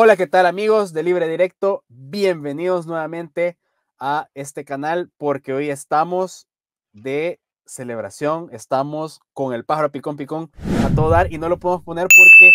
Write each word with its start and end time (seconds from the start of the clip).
Hola, 0.00 0.16
¿qué 0.16 0.28
tal 0.28 0.46
amigos 0.46 0.92
de 0.92 1.02
Libre 1.02 1.26
Directo? 1.26 1.82
Bienvenidos 1.88 2.86
nuevamente 2.86 3.58
a 3.98 4.28
este 4.32 4.64
canal 4.64 5.10
porque 5.16 5.52
hoy 5.52 5.70
estamos 5.70 6.46
de 6.92 7.40
celebración, 7.66 8.48
estamos 8.52 9.18
con 9.32 9.52
el 9.54 9.64
pájaro 9.64 9.90
picón 9.90 10.16
picón 10.16 10.52
a 10.86 10.94
todo 10.94 11.10
dar 11.10 11.32
y 11.32 11.38
no 11.38 11.48
lo 11.48 11.58
podemos 11.58 11.84
poner 11.84 12.06
porque 12.06 12.52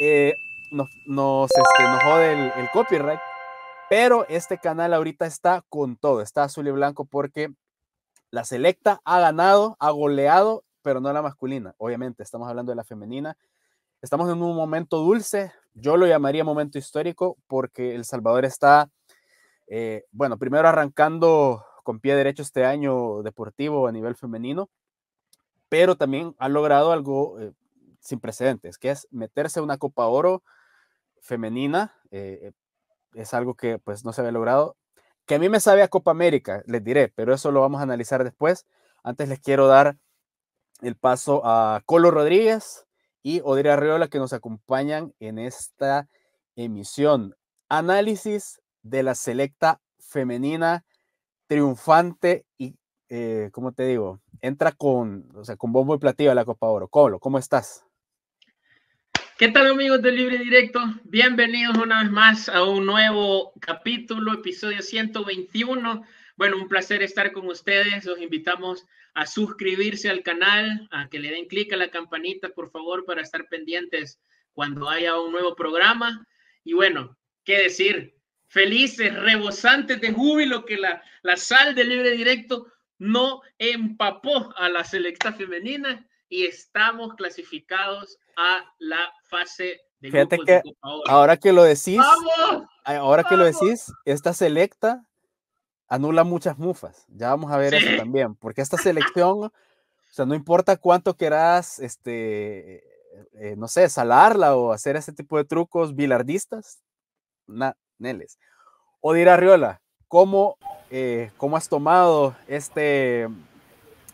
eh, 0.00 0.32
nos, 0.70 0.88
nos, 1.04 1.50
este, 1.50 1.84
jode 2.02 2.32
el 2.32 2.70
copyright, 2.70 3.20
pero 3.90 4.26
este 4.30 4.56
canal 4.56 4.94
ahorita 4.94 5.26
está 5.26 5.66
con 5.68 5.96
todo, 5.96 6.22
está 6.22 6.44
azul 6.44 6.66
y 6.66 6.70
blanco 6.70 7.04
porque 7.04 7.52
la 8.30 8.44
selecta 8.44 9.02
ha 9.04 9.20
ganado, 9.20 9.76
ha 9.80 9.90
goleado, 9.90 10.64
pero 10.80 11.02
no 11.02 11.12
la 11.12 11.20
masculina, 11.20 11.74
obviamente, 11.76 12.22
estamos 12.22 12.48
hablando 12.48 12.72
de 12.72 12.76
la 12.76 12.84
femenina. 12.84 13.36
Estamos 14.02 14.30
en 14.30 14.42
un 14.42 14.54
momento 14.54 14.98
dulce, 14.98 15.52
yo 15.76 15.96
lo 15.96 16.06
llamaría 16.06 16.42
momento 16.42 16.78
histórico 16.78 17.36
porque 17.46 17.94
El 17.94 18.04
Salvador 18.04 18.44
está, 18.44 18.90
eh, 19.66 20.04
bueno, 20.10 20.38
primero 20.38 20.68
arrancando 20.68 21.64
con 21.84 22.00
pie 22.00 22.16
derecho 22.16 22.42
este 22.42 22.64
año 22.64 23.22
deportivo 23.22 23.86
a 23.86 23.92
nivel 23.92 24.16
femenino, 24.16 24.70
pero 25.68 25.96
también 25.96 26.34
ha 26.38 26.48
logrado 26.48 26.92
algo 26.92 27.38
eh, 27.40 27.52
sin 28.00 28.20
precedentes, 28.20 28.78
que 28.78 28.90
es 28.90 29.06
meterse 29.10 29.60
a 29.60 29.62
una 29.62 29.78
Copa 29.78 30.06
Oro 30.06 30.42
femenina. 31.20 31.94
Eh, 32.10 32.52
es 33.14 33.34
algo 33.34 33.54
que 33.54 33.78
pues 33.78 34.04
no 34.04 34.12
se 34.12 34.22
había 34.22 34.32
logrado. 34.32 34.76
Que 35.26 35.34
a 35.34 35.38
mí 35.38 35.48
me 35.48 35.60
sabe 35.60 35.82
a 35.82 35.88
Copa 35.88 36.10
América, 36.10 36.62
les 36.66 36.82
diré, 36.84 37.12
pero 37.14 37.34
eso 37.34 37.50
lo 37.50 37.60
vamos 37.60 37.80
a 37.80 37.84
analizar 37.84 38.24
después. 38.24 38.66
Antes 39.02 39.28
les 39.28 39.40
quiero 39.40 39.66
dar 39.66 39.98
el 40.82 40.96
paso 40.96 41.42
a 41.44 41.82
Colo 41.84 42.10
Rodríguez, 42.10 42.85
y 43.26 43.40
Odira 43.42 43.74
Arriola 43.74 44.06
que 44.06 44.20
nos 44.20 44.32
acompañan 44.32 45.12
en 45.18 45.40
esta 45.40 46.06
emisión. 46.54 47.34
Análisis 47.68 48.60
de 48.82 49.02
la 49.02 49.16
selecta 49.16 49.80
femenina 49.98 50.84
triunfante 51.48 52.44
y, 52.56 52.76
eh, 53.08 53.50
¿cómo 53.50 53.72
te 53.72 53.84
digo? 53.84 54.20
Entra 54.42 54.70
con, 54.70 55.28
o 55.34 55.44
sea, 55.44 55.56
con 55.56 55.72
bombo 55.72 55.96
y 55.96 55.98
platillo 55.98 56.30
a 56.30 56.36
la 56.36 56.44
Copa 56.44 56.68
Oro. 56.68 56.86
Colo, 56.86 57.18
¿cómo 57.18 57.38
estás? 57.38 57.84
¿Qué 59.38 59.48
tal 59.48 59.72
amigos 59.72 60.02
de 60.02 60.12
Libre 60.12 60.38
Directo? 60.38 60.78
Bienvenidos 61.02 61.76
una 61.78 62.04
vez 62.04 62.12
más 62.12 62.48
a 62.48 62.62
un 62.62 62.86
nuevo 62.86 63.54
capítulo, 63.58 64.34
episodio 64.34 64.82
121 64.82 66.04
bueno, 66.36 66.56
un 66.58 66.68
placer 66.68 67.02
estar 67.02 67.32
con 67.32 67.46
ustedes. 67.48 68.04
Los 68.04 68.20
invitamos 68.20 68.86
a 69.14 69.26
suscribirse 69.26 70.10
al 70.10 70.22
canal, 70.22 70.86
a 70.90 71.08
que 71.08 71.18
le 71.18 71.30
den 71.30 71.46
clic 71.46 71.72
a 71.72 71.76
la 71.76 71.90
campanita, 71.90 72.50
por 72.50 72.70
favor, 72.70 73.04
para 73.04 73.22
estar 73.22 73.48
pendientes 73.48 74.20
cuando 74.52 74.88
haya 74.88 75.18
un 75.18 75.32
nuevo 75.32 75.54
programa. 75.54 76.26
Y 76.64 76.74
bueno, 76.74 77.16
¿qué 77.44 77.58
decir? 77.58 78.14
Felices, 78.48 79.14
rebosantes 79.14 80.00
de 80.00 80.12
júbilo 80.12 80.64
que 80.64 80.76
la, 80.76 81.02
la 81.22 81.36
sal 81.36 81.74
de 81.74 81.84
libre 81.84 82.10
directo 82.12 82.66
no 82.98 83.40
empapó 83.58 84.54
a 84.56 84.68
la 84.68 84.84
selecta 84.84 85.32
femenina 85.32 86.06
y 86.28 86.44
estamos 86.44 87.14
clasificados 87.14 88.18
a 88.36 88.64
la 88.78 89.12
fase 89.24 89.80
de 90.00 90.10
Fíjate 90.10 90.38
que 90.44 90.62
ahora 90.82 91.36
que 91.36 91.52
lo 91.52 91.62
decís, 91.62 92.00
ahora 92.84 93.24
que 93.24 93.36
lo 93.36 93.44
decís, 93.44 93.92
esta 94.04 94.34
selecta 94.34 95.06
anula 95.88 96.24
muchas 96.24 96.58
mufas. 96.58 97.04
Ya 97.08 97.30
vamos 97.30 97.52
a 97.52 97.58
ver 97.58 97.74
eso 97.74 97.96
también, 97.96 98.34
porque 98.34 98.62
esta 98.62 98.76
selección, 98.78 99.44
o 99.44 99.52
sea, 100.10 100.26
no 100.26 100.34
importa 100.34 100.76
cuánto 100.76 101.16
quieras, 101.16 101.78
este, 101.78 102.82
eh, 103.34 103.54
no 103.56 103.68
sé, 103.68 103.88
salarla 103.88 104.56
o 104.56 104.72
hacer 104.72 104.96
ese 104.96 105.12
tipo 105.12 105.36
de 105.36 105.44
trucos 105.44 105.94
bilardistas, 105.94 106.80
na, 107.46 107.76
Neles. 107.98 108.38
O 109.00 109.12
dirá 109.12 109.36
Riola, 109.36 109.80
¿cómo, 110.08 110.56
eh, 110.90 111.30
¿cómo 111.36 111.56
has 111.56 111.68
tomado 111.68 112.36
este, 112.48 113.28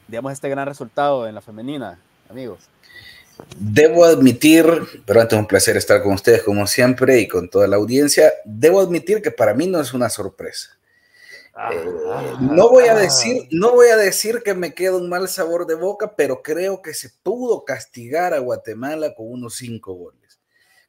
digamos, 0.09 0.33
este 0.33 0.49
gran 0.49 0.67
resultado 0.67 1.27
en 1.27 1.35
la 1.35 1.41
femenina, 1.41 1.99
amigos? 2.29 2.69
Debo 3.57 4.05
admitir, 4.05 4.67
pero 5.07 5.21
antes 5.21 5.39
un 5.39 5.47
placer 5.47 5.77
estar 5.77 6.03
con 6.03 6.13
ustedes 6.13 6.43
como 6.43 6.67
siempre 6.67 7.21
y 7.21 7.27
con 7.27 7.49
toda 7.49 7.67
la 7.67 7.77
audiencia, 7.77 8.33
debo 8.45 8.81
admitir 8.81 9.23
que 9.23 9.31
para 9.31 9.55
mí 9.55 9.67
no 9.67 9.81
es 9.81 9.95
una 9.95 10.11
sorpresa. 10.11 10.79
Eh, 11.55 11.85
no 12.41 12.71
voy 12.71 12.85
a 12.85 12.95
decir, 12.95 13.47
no 13.51 13.73
voy 13.73 13.89
a 13.89 13.97
decir 13.97 14.43
que 14.43 14.55
me 14.55 14.73
queda 14.73 14.97
un 14.97 15.09
mal 15.09 15.29
sabor 15.29 15.67
de 15.67 15.75
boca, 15.75 16.17
pero 16.17 16.43
creo 16.43 16.81
que 16.81 16.95
se 16.95 17.11
pudo 17.23 17.65
castigar 17.65 18.33
a 18.33 18.39
Guatemala 18.39 19.15
con 19.15 19.31
unos 19.31 19.57
cinco 19.57 19.93
goles. 19.93 20.41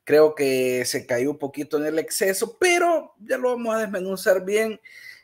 Creo 0.06 0.36
que 0.36 0.84
se 0.86 1.06
cayó 1.06 1.32
un 1.32 1.38
poquito 1.38 1.78
en 1.78 1.86
el 1.86 2.00
exceso, 2.00 2.58
pero 2.60 3.14
ya 3.20 3.38
lo 3.38 3.52
vamos 3.52 3.76
a 3.76 3.80
desmenuzar 3.80 4.44
bien. 4.46 4.80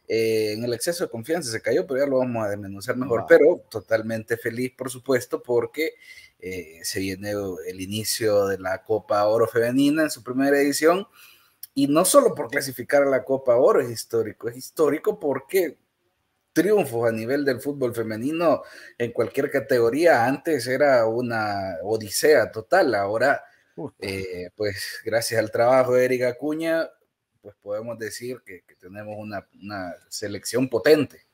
Eh, 0.07 0.53
en 0.53 0.63
el 0.63 0.73
exceso 0.73 1.03
de 1.03 1.11
confianza 1.11 1.51
se 1.51 1.61
cayó, 1.61 1.85
pero 1.85 2.00
ya 2.00 2.09
lo 2.09 2.17
vamos 2.17 2.45
a 2.45 2.50
desmenuzar 2.50 2.97
mejor. 2.97 3.25
Pero 3.27 3.63
totalmente 3.69 4.38
feliz, 4.38 4.73
por 4.77 4.89
supuesto, 4.89 5.41
porque 5.41 5.94
eh, 6.39 6.79
se 6.83 7.00
viene 7.00 7.33
el 7.67 7.81
inicio 7.81 8.47
de 8.47 8.57
la 8.57 8.83
Copa 8.83 9.25
Oro 9.25 9.47
Femenina 9.47 10.03
en 10.03 10.09
su 10.09 10.23
primera 10.23 10.59
edición 10.59 11.07
y 11.79 11.88
no 11.88 12.03
solo 12.03 12.35
por 12.35 12.50
clasificar 12.50 13.03
a 13.03 13.09
la 13.09 13.23
Copa 13.23 13.56
Oro 13.56 13.79
es 13.79 13.90
histórico, 13.90 14.50
es 14.50 14.57
histórico 14.57 15.17
porque 15.17 15.78
triunfos 16.51 17.07
a 17.07 17.13
nivel 17.13 17.45
del 17.45 17.62
fútbol 17.62 17.95
femenino 17.95 18.63
en 18.97 19.13
cualquier 19.13 19.50
categoría 19.50 20.25
antes 20.25 20.68
era 20.68 21.06
una 21.07 21.78
odisea 21.84 22.51
total, 22.51 22.94
ahora 22.95 23.41
eh, 24.00 24.50
pues 24.57 25.00
gracias 25.06 25.39
al 25.39 25.51
trabajo 25.51 25.94
de 25.94 26.03
Erika 26.03 26.28
Acuña 26.28 26.89
pues 27.41 27.56
podemos 27.62 27.97
decir 27.97 28.41
que, 28.45 28.62
tenemos 28.78 29.16
una, 29.18 29.47
una, 29.62 29.94
selección 30.09 30.68
potente. 30.68 31.28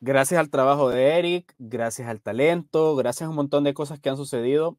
Gracias 0.00 0.38
al 0.38 0.50
trabajo 0.50 0.90
de 0.90 1.18
Eric, 1.18 1.54
gracias 1.58 2.08
al 2.08 2.20
talento, 2.20 2.96
gracias 2.96 3.26
a 3.26 3.30
un 3.30 3.36
montón 3.36 3.64
de 3.64 3.72
cosas 3.72 3.98
que 3.98 4.10
han 4.10 4.18
sucedido. 4.18 4.76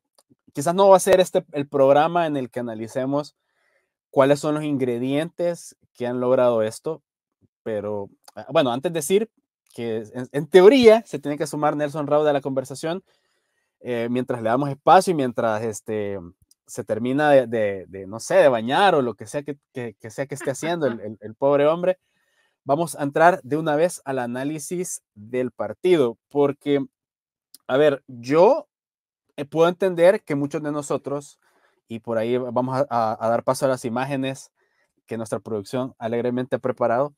Quizás 0.53 0.75
no 0.75 0.89
va 0.89 0.97
a 0.97 0.99
ser 0.99 1.19
este 1.19 1.43
el 1.53 1.67
programa 1.67 2.27
en 2.27 2.37
el 2.37 2.51
que 2.51 2.59
analicemos 2.59 3.35
cuáles 4.15 4.39
son 4.39 4.55
los 4.55 4.63
ingredientes 4.63 5.75
que 5.93 6.07
han 6.07 6.21
logrado 6.21 6.61
esto. 6.63 7.03
Pero 7.63 8.09
ah, 8.33 8.47
bueno, 8.49 8.71
antes 8.71 8.93
de 8.93 8.99
decir 8.99 9.29
que 9.73 10.05
en, 10.31 10.47
teoría 10.47 11.03
se 11.05 11.19
tiene 11.19 11.37
que 11.37 11.45
sumar 11.45 11.75
Nelson 11.75 12.07
Rauda 12.07 12.29
a 12.29 12.33
la 12.33 12.39
conversación 12.39 13.03
eh, 13.81 14.07
mientras 14.09 14.41
le 14.41 14.47
damos 14.47 14.69
espacio 14.69 15.11
y 15.11 15.15
mientras 15.15 15.61
este, 15.63 16.17
se 16.65 16.85
termina 16.85 17.31
de, 17.31 18.05
no 18.07 18.21
sé, 18.21 18.35
de 18.35 18.47
bañar 18.47 18.95
o 18.95 19.01
lo 19.01 19.15
que 19.15 19.27
sea 19.27 19.43
que, 19.43 19.57
sea 20.09 20.27
que 20.27 20.35
esté 20.35 20.51
haciendo 20.51 20.87
el, 20.87 21.17
el, 21.19 21.35
pobre 21.35 21.67
hombre, 21.67 21.99
vamos 22.63 22.95
a 22.95 23.03
entrar 23.03 23.41
de 23.43 23.57
una 23.57 23.75
vez 23.75 24.01
al 24.05 24.19
análisis 24.19 25.03
del 25.13 25.51
partido, 25.51 26.17
porque, 26.29 26.85
a 27.67 27.75
ver, 27.75 28.01
yo 28.07 28.69
eh, 29.35 29.43
puedo 29.43 29.67
entender 29.67 30.23
que 30.23 30.35
muchos 30.35 30.63
de 30.63 30.71
nosotros 30.71 31.37
y 31.87 31.99
por 31.99 32.17
ahí 32.17 32.37
vamos 32.37 32.85
a, 32.89 33.17
dar 33.19 33.43
paso 33.43 33.65
a 33.65 33.69
las 33.69 33.85
imágenes 33.85 34.51
que 35.05 35.17
nuestra 35.17 35.39
producción 35.39 35.93
alegremente 35.99 36.55
ha 36.55 36.59
preparado. 36.59 37.13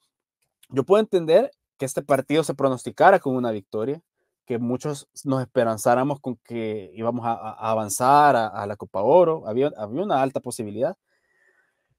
Yo 0.70 0.84
puedo 0.84 1.02
entender 1.02 1.52
que 1.78 1.86
este 1.86 2.02
partido 2.02 2.44
se 2.44 2.54
pronosticara 2.54 3.20
con 3.20 3.36
una 3.36 3.52
victoria, 3.52 4.02
que 4.46 4.58
muchos 4.60 5.08
nos 5.24 5.42
esperanzáramos 5.42 6.20
con 6.20 6.38
que 6.38 6.92
íbamos 6.94 7.26
a, 7.26 7.34
avanzar 7.70 8.36
a, 8.36 8.66
la 8.66 8.76
Copa 8.76 9.02
Oro, 9.02 9.48
había, 9.48 9.72
había 9.78 10.04
una 10.04 10.22
alta 10.22 10.40
posibilidad, 10.40 10.98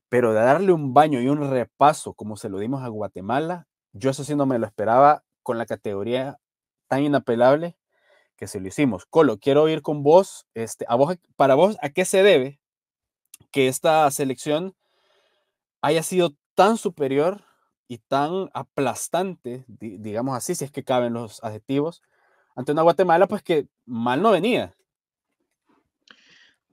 pero 0.08 0.32
de 0.32 0.40
darle 0.40 0.72
un 0.72 0.94
baño 0.94 1.20
y 1.20 1.28
un 1.28 1.50
repaso 1.50 2.14
como 2.14 2.36
se 2.36 2.48
lo 2.48 2.58
dimos 2.58 2.82
a 2.82 2.88
Guatemala, 2.88 3.66
yo 3.92 4.10
eso 4.10 4.24
sí 4.24 4.34
no 4.34 4.46
me 4.46 4.58
lo 4.58 4.66
esperaba 4.66 5.22
con 5.42 5.58
la 5.58 5.66
categoría 5.66 6.38
tan 6.88 7.02
inapelable 7.02 7.77
que 8.38 8.46
se 8.46 8.60
lo 8.60 8.68
hicimos. 8.68 9.04
Colo, 9.04 9.38
quiero 9.38 9.68
ir 9.68 9.82
con 9.82 10.02
vos, 10.02 10.46
este, 10.54 10.86
a 10.88 10.94
vos, 10.94 11.18
para 11.36 11.54
vos, 11.54 11.76
¿a 11.82 11.90
qué 11.90 12.04
se 12.04 12.22
debe 12.22 12.60
que 13.50 13.68
esta 13.68 14.10
selección 14.10 14.74
haya 15.82 16.02
sido 16.02 16.34
tan 16.54 16.78
superior 16.78 17.42
y 17.88 17.98
tan 17.98 18.50
aplastante, 18.52 19.64
digamos 19.66 20.36
así, 20.36 20.54
si 20.54 20.64
es 20.64 20.70
que 20.70 20.84
caben 20.84 21.14
los 21.14 21.42
adjetivos, 21.42 22.02
ante 22.54 22.72
una 22.72 22.82
Guatemala, 22.82 23.26
pues 23.26 23.42
que 23.42 23.66
mal 23.86 24.20
no 24.20 24.32
venía. 24.32 24.74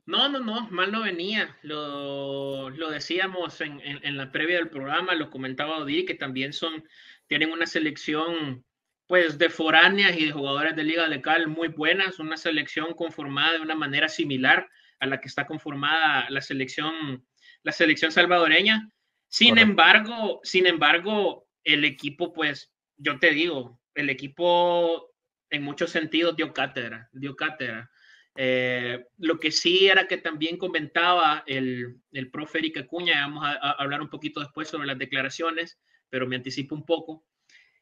No, 0.06 0.30
no, 0.30 0.40
no, 0.40 0.70
mal 0.70 0.92
no 0.92 1.02
venía. 1.02 1.58
Lo, 1.64 2.70
decíamos 2.92 3.62
en, 3.62 4.18
la 4.18 4.32
previa 4.32 4.58
del 4.58 4.70
programa, 4.70 5.16
lo 5.16 5.32
comentaba 5.32 5.78
Odi, 5.78 6.06
que 6.06 6.16
también 6.16 6.54
son, 6.54 6.84
tienen 7.28 7.52
una 7.52 7.66
selección 7.66 8.64
pues 9.08 9.38
de 9.38 9.50
foráneas 9.50 10.18
y 10.18 10.26
de 10.26 10.32
jugadores 10.32 10.76
de 10.76 10.84
Liga 10.84 11.08
de 11.08 11.22
Cal 11.22 11.48
muy 11.48 11.68
buenas, 11.68 12.20
una 12.20 12.38
selección 12.38 12.94
conformada 12.94 13.54
de 13.54 13.62
una 13.62 13.76
manera 13.76 14.10
similar 14.10 14.68
a 15.00 15.06
la 15.06 15.20
que 15.20 15.28
está 15.28 15.46
conformada 15.46 16.30
la 16.30 16.42
selección, 16.42 17.26
la 17.64 17.72
selección 17.72 18.12
salvadoreña. 18.12 18.90
Sin 19.28 19.58
embargo, 19.58 20.40
sin 20.44 20.66
embargo, 20.66 21.48
el 21.64 21.84
equipo, 21.84 22.34
pues, 22.34 22.72
yo 22.98 23.20
te 23.20 23.32
digo, 23.32 23.80
el 23.94 24.10
equipo 24.10 25.12
en 25.50 25.64
muchos 25.64 25.92
sentidos 25.92 26.36
dio 26.36 26.54
cátedra, 26.54 27.10
dio 27.12 27.36
cátedra. 27.36 27.90
Eh, 28.38 29.06
lo 29.18 29.40
que 29.40 29.52
sí 29.52 29.88
era 29.88 30.08
que 30.08 30.18
también 30.18 30.58
comentaba 30.58 31.44
el, 31.48 32.02
el 32.12 32.30
profe 32.30 32.58
Erika 32.58 32.82
Acuña, 32.82 33.22
vamos 33.22 33.46
a, 33.46 33.72
hablar 33.72 34.02
un 34.02 34.10
poquito 34.10 34.42
después 34.42 34.68
sobre 34.68 34.88
las 34.88 34.98
declaraciones, 34.98 35.80
pero 36.10 36.28
me 36.28 36.36
anticipo 36.36 36.76
un 36.76 36.86
poco. 36.86 37.26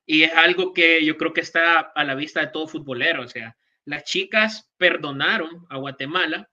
Y 0.06 0.24
es 0.24 0.34
algo 0.34 0.74
que 0.74 1.04
yo 1.06 1.18
creo 1.18 1.34
que 1.34 1.42
está 1.42 1.80
a 1.80 2.04
la 2.04 2.16
vista 2.16 2.42
de 2.42 2.48
todo 2.48 2.68
futbolero. 2.68 3.24
O 3.24 3.28
sea, 3.28 3.58
las 3.86 4.04
chicas 4.04 4.72
perdonaron 4.78 5.66
a 5.70 5.78
Guatemala, 5.78 6.50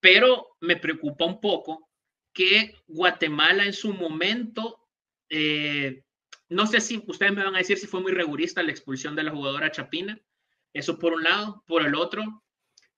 pero 0.00 0.56
me 0.60 0.76
preocupa 0.76 1.24
un 1.24 1.40
poco 1.40 1.90
que 2.32 2.74
Guatemala 2.86 3.64
en 3.64 3.72
su 3.72 3.94
momento, 3.94 4.80
eh, 5.28 6.02
no 6.48 6.66
sé 6.66 6.80
si 6.80 7.02
ustedes 7.06 7.32
me 7.32 7.44
van 7.44 7.54
a 7.54 7.58
decir 7.58 7.78
si 7.78 7.86
fue 7.86 8.00
muy 8.00 8.12
rigurista 8.12 8.62
la 8.62 8.70
expulsión 8.70 9.14
de 9.14 9.22
la 9.22 9.30
jugadora 9.30 9.70
Chapina. 9.70 10.20
Eso 10.72 10.98
por 10.98 11.14
un 11.14 11.22
lado. 11.22 11.62
Por 11.66 11.86
el 11.86 11.94
otro, 11.94 12.44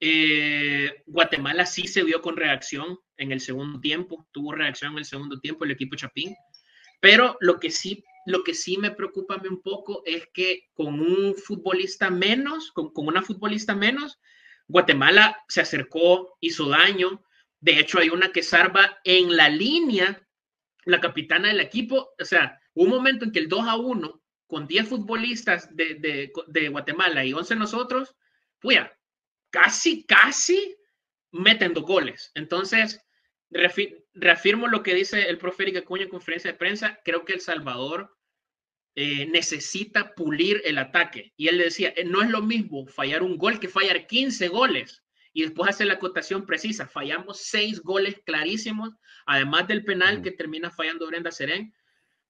eh, 0.00 1.03
Guatemala 1.06 1.65
sí 1.65 1.87
se 1.87 2.03
vio 2.03 2.21
con 2.21 2.37
reacción 2.37 2.99
en 3.17 3.33
el 3.33 3.41
segundo 3.41 3.81
tiempo, 3.81 4.29
tuvo 4.31 4.53
reacción 4.53 4.93
en 4.93 4.99
el 4.99 5.05
segundo 5.05 5.41
tiempo 5.41 5.65
el 5.65 5.71
equipo 5.71 5.97
Chapín, 5.97 6.35
pero 7.00 7.37
lo 7.41 7.59
que 7.59 7.71
sí, 7.71 8.05
lo 8.26 8.43
que 8.44 8.55
sí 8.55 8.76
me 8.76 8.90
preocupa 8.90 9.40
un 9.49 9.62
poco 9.62 10.02
es 10.05 10.28
que 10.34 10.69
con 10.75 11.00
un 11.00 11.34
futbolista 11.34 12.11
menos, 12.11 12.73
con, 12.73 12.93
con 12.93 13.06
una 13.06 13.23
futbolista 13.23 13.75
menos, 13.75 14.19
Guatemala 14.69 15.44
se 15.49 15.61
acercó, 15.61 16.37
hizo 16.40 16.69
daño, 16.69 17.23
de 17.61 17.78
hecho 17.78 17.99
hay 17.99 18.11
una 18.11 18.32
que 18.32 18.43
salva 18.43 18.99
en 19.05 19.37
la 19.37 19.49
línea, 19.49 20.28
la 20.84 21.00
capitana 21.00 21.49
del 21.49 21.61
equipo, 21.61 22.14
o 22.20 22.25
sea, 22.25 22.61
un 22.75 22.88
momento 22.88 23.25
en 23.25 23.32
que 23.32 23.38
el 23.38 23.49
2 23.49 23.67
a 23.67 23.76
1 23.76 24.23
con 24.46 24.67
10 24.67 24.88
futbolistas 24.88 25.75
de, 25.75 25.94
de, 25.94 26.32
de 26.46 26.69
Guatemala 26.69 27.25
y 27.25 27.32
11 27.32 27.56
nosotros, 27.56 28.14
puya, 28.61 28.96
casi, 29.50 30.05
casi 30.05 30.76
meten 31.32 31.75
dos 31.75 31.84
goles. 31.84 32.31
Entonces, 32.34 33.00
reafirmo 34.14 34.69
lo 34.69 34.82
que 34.82 34.94
dice 34.94 35.28
el 35.28 35.38
profe 35.38 35.76
Acuña 35.78 36.05
en 36.05 36.08
conferencia 36.08 36.52
de 36.52 36.58
prensa. 36.58 37.00
Creo 37.05 37.25
que 37.25 37.34
El 37.34 37.40
Salvador 37.40 38.16
eh, 38.97 39.27
necesita 39.27 40.15
pulir 40.15 40.61
el 40.65 40.79
ataque. 40.79 41.33
Y 41.37 41.47
él 41.47 41.59
decía, 41.59 41.93
eh, 41.97 42.05
no 42.05 42.23
es 42.23 42.31
lo 42.31 42.43
mismo 42.43 42.87
fallar 42.89 43.23
un 43.23 43.37
gol 43.39 43.61
que 43.61 43.69
fallar 43.69 44.07
15 44.09 44.49
goles. 44.49 45.05
Y 45.33 45.43
después 45.43 45.71
hacer 45.71 45.87
la 45.87 45.95
acotación 45.95 46.47
precisa. 46.47 46.89
Fallamos 46.89 47.39
seis 47.43 47.81
goles 47.83 48.17
clarísimos, 48.25 48.91
además 49.27 49.69
del 49.69 49.85
penal 49.85 50.23
que 50.23 50.33
termina 50.33 50.71
fallando 50.71 51.07
Brenda 51.07 51.31
Serén. 51.31 51.73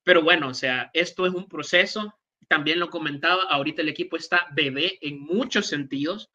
Pero 0.02 0.22
bueno, 0.22 0.48
o 0.48 0.54
sea, 0.54 0.90
esto 0.92 1.24
es 1.24 1.32
un 1.32 1.48
proceso. 1.48 2.18
También 2.48 2.80
lo 2.80 2.90
comentaba, 2.90 3.44
ahorita 3.44 3.80
el 3.80 3.88
equipo 3.88 4.16
está 4.16 4.46
bebé 4.52 4.98
en 5.00 5.20
muchos 5.20 5.68
sentidos 5.68 6.30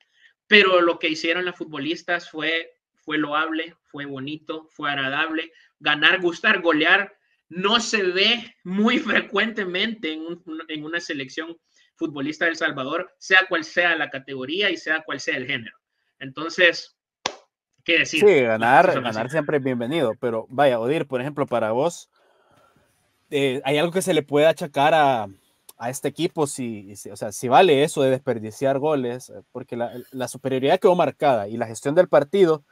pero 0.51 0.81
lo 0.81 0.99
que 0.99 1.07
hicieron 1.07 1.45
las 1.45 1.55
futbolistas 1.55 2.29
fue, 2.29 2.73
fue 2.93 3.17
loable, 3.17 3.77
fue 3.83 4.03
bonito, 4.03 4.67
fue 4.69 4.91
agradable. 4.91 5.53
Ganar, 5.79 6.19
gustar, 6.19 6.61
golear 6.61 7.17
no 7.51 7.81
se 7.81 8.01
ve 8.01 8.55
muy 8.63 8.97
frecuentemente 8.97 10.13
en, 10.13 10.83
una 10.85 11.01
selección 11.01 11.57
futbolista 11.95 12.45
del 12.45 12.55
Salvador, 12.55 13.13
sea 13.19 13.39
cual 13.49 13.65
sea 13.65 13.97
la 13.97 14.09
categoría 14.09 14.69
y 14.69 14.77
sea 14.77 15.03
cual 15.03 15.19
sea 15.19 15.35
el 15.35 15.45
género. 15.45 15.75
Entonces, 16.19 16.97
¿qué 17.83 17.99
decir? 17.99 18.21
Sí, 18.21 18.41
ganar, 18.41 19.01
ganar 19.01 19.29
siempre 19.29 19.57
es 19.57 19.63
bienvenido, 19.63 20.13
pero 20.21 20.47
vaya, 20.49 20.79
Odir, 20.79 21.05
por 21.05 21.19
ejemplo, 21.19 21.45
para 21.45 21.73
vos, 21.73 22.09
eh, 23.29 23.61
¿hay 23.65 23.77
algo 23.77 23.91
que 23.91 24.01
se 24.01 24.13
le 24.13 24.23
puede 24.23 24.47
achacar 24.47 24.93
a, 24.93 25.27
a 25.77 25.89
este 25.89 26.07
equipo 26.07 26.47
si, 26.47 26.93
o 27.11 27.17
sea, 27.17 27.33
si 27.33 27.49
vale 27.49 27.83
eso 27.83 28.01
de 28.01 28.11
desperdiciar 28.11 28.79
goles, 28.79 29.29
eh, 29.29 29.41
porque 29.51 29.75
la, 29.75 30.27
superioridad 30.29 30.79
quedó 30.79 30.95
marcada 30.95 31.49
y 31.49 31.57
la 31.57 31.67
gestión 31.67 31.95
del 31.95 32.07
partido, 32.07 32.63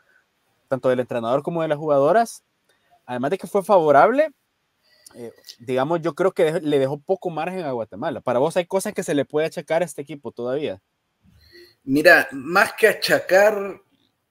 tanto 0.70 0.88
del 0.88 1.02
entrenador 1.02 1.44
como 1.44 1.64
de 1.64 1.68
las 1.68 1.78
jugadoras, 1.78 2.46
además 3.06 3.32
de 3.32 3.40
que 3.40 3.48
fue 3.48 3.62
favorable, 3.62 4.32
eh, 5.16 5.32
digamos, 5.60 6.02
yo 6.02 6.14
creo 6.14 6.32
que 6.32 6.60
le 6.62 6.80
dejó 6.80 7.00
poco 7.00 7.30
margen 7.30 7.66
a 7.66 7.72
Guatemala. 7.72 8.22
Para 8.22 8.40
vos 8.40 8.56
hay 8.58 8.66
cosas 8.66 8.94
que 8.94 9.04
se 9.04 9.14
le 9.14 9.26
puede 9.26 9.48
achacar 9.48 9.82
a 9.82 9.86
este 9.86 10.02
equipo 10.02 10.32
todavía. 10.32 10.82
Mira, 11.84 12.28
más 12.32 12.74
que 12.74 12.88
achacar, 12.88 13.82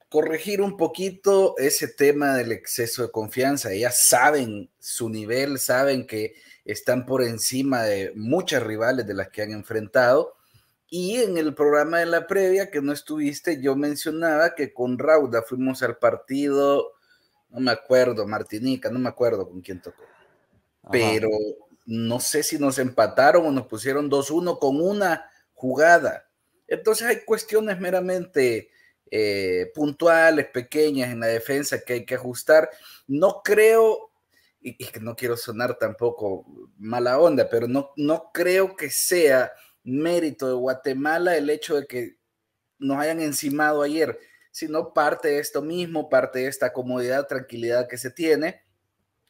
corregir 0.08 0.62
un 0.62 0.76
poquito 0.76 1.56
ese 1.58 1.88
tema 1.88 2.34
del 2.34 2.52
exceso 2.52 3.02
de 3.02 3.10
confianza. 3.10 3.74
Ya 3.74 3.90
saben 3.90 4.70
su 4.78 5.08
nivel, 5.08 5.58
saben 5.58 6.06
que 6.06 6.34
están 6.64 7.06
por 7.06 7.22
encima 7.22 7.82
de 7.82 8.12
muchas 8.14 8.62
rivales 8.62 9.06
de 9.06 9.14
las 9.14 9.28
que 9.30 9.42
han 9.42 9.52
enfrentado. 9.52 10.36
Y 10.90 11.16
en 11.16 11.36
el 11.36 11.54
programa 11.54 11.98
de 11.98 12.06
la 12.06 12.26
previa 12.26 12.70
que 12.70 12.80
no 12.80 12.92
estuviste, 12.92 13.60
yo 13.60 13.76
mencionaba 13.76 14.54
que 14.54 14.72
con 14.72 14.98
Rauda 14.98 15.42
fuimos 15.42 15.82
al 15.82 15.98
partido, 15.98 16.92
no 17.50 17.60
me 17.60 17.72
acuerdo, 17.72 18.26
Martinica, 18.26 18.90
no 18.90 18.98
me 18.98 19.08
acuerdo 19.08 19.48
con 19.48 19.60
quién 19.60 19.82
tocó. 19.82 20.02
Pero 20.90 21.28
no 21.86 22.20
sé 22.20 22.42
si 22.42 22.58
nos 22.58 22.78
empataron 22.78 23.46
o 23.46 23.50
nos 23.50 23.66
pusieron 23.66 24.10
2-1 24.10 24.58
con 24.58 24.80
una 24.80 25.30
jugada. 25.54 26.28
Entonces 26.66 27.06
hay 27.06 27.24
cuestiones 27.24 27.80
meramente 27.80 28.70
eh, 29.10 29.70
puntuales, 29.74 30.46
pequeñas 30.46 31.10
en 31.10 31.20
la 31.20 31.28
defensa 31.28 31.80
que 31.80 31.94
hay 31.94 32.04
que 32.04 32.14
ajustar. 32.14 32.68
No 33.06 33.40
creo 33.42 34.10
y, 34.60 34.74
que 34.76 35.00
no 35.00 35.16
quiero 35.16 35.36
sonar 35.36 35.78
tampoco 35.78 36.44
mala 36.78 37.18
onda, 37.18 37.48
pero 37.48 37.68
no, 37.68 37.90
no 37.96 38.30
creo 38.32 38.76
que 38.76 38.90
sea 38.90 39.52
mérito 39.82 40.48
de 40.48 40.54
Guatemala 40.54 41.36
el 41.36 41.48
hecho 41.48 41.76
de 41.76 41.86
que 41.86 42.18
nos 42.78 42.98
hayan 42.98 43.20
encimado 43.20 43.82
ayer, 43.82 44.18
sino 44.50 44.92
parte 44.92 45.28
de 45.28 45.38
esto 45.38 45.62
mismo, 45.62 46.08
parte 46.08 46.40
de 46.40 46.48
esta 46.48 46.72
comodidad, 46.72 47.26
tranquilidad 47.26 47.88
que 47.88 47.98
se 47.98 48.10
tiene. 48.10 48.62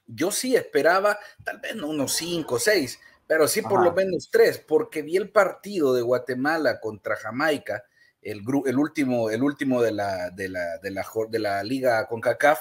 Yo 0.08 0.32
sí 0.32 0.56
esperaba 0.56 1.18
tal 1.44 1.60
vez 1.60 1.76
no 1.76 1.88
unos 1.88 2.14
cinco, 2.14 2.58
seis, 2.58 2.98
pero 3.26 3.46
sí 3.46 3.62
por 3.62 3.84
lo 3.84 3.92
menos 3.92 4.30
tres, 4.32 4.58
porque 4.58 5.02
vi 5.02 5.16
el 5.16 5.30
partido 5.30 5.94
de 5.94 6.02
Guatemala 6.02 6.80
contra 6.80 7.14
Jamaica, 7.14 7.84
el, 8.22 8.42
el 8.66 8.78
último, 8.78 9.30
el 9.30 9.42
último 9.42 9.82
de 9.82 9.92
la, 9.92 10.30
de 10.30 10.48
la, 10.48 10.78
de 10.78 10.90
la, 10.90 11.06
de 11.30 11.38
la 11.38 11.62
liga 11.62 12.08
CONCACAF, 12.08 12.58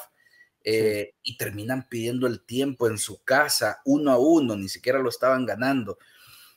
eh, 0.70 1.16
y 1.24 1.38
terminan 1.38 1.88
pidiendo 1.88 2.28
el 2.28 2.46
tiempo 2.46 2.90
en 2.90 2.98
su 2.98 3.24
casa, 3.24 3.82
uno 3.86 4.12
a 4.12 4.20
uno, 4.20 4.58
ni 4.58 4.68
siquiera 4.68 5.00
lo 5.00 5.08
estaban 5.08 5.46
ganando. 5.46 5.98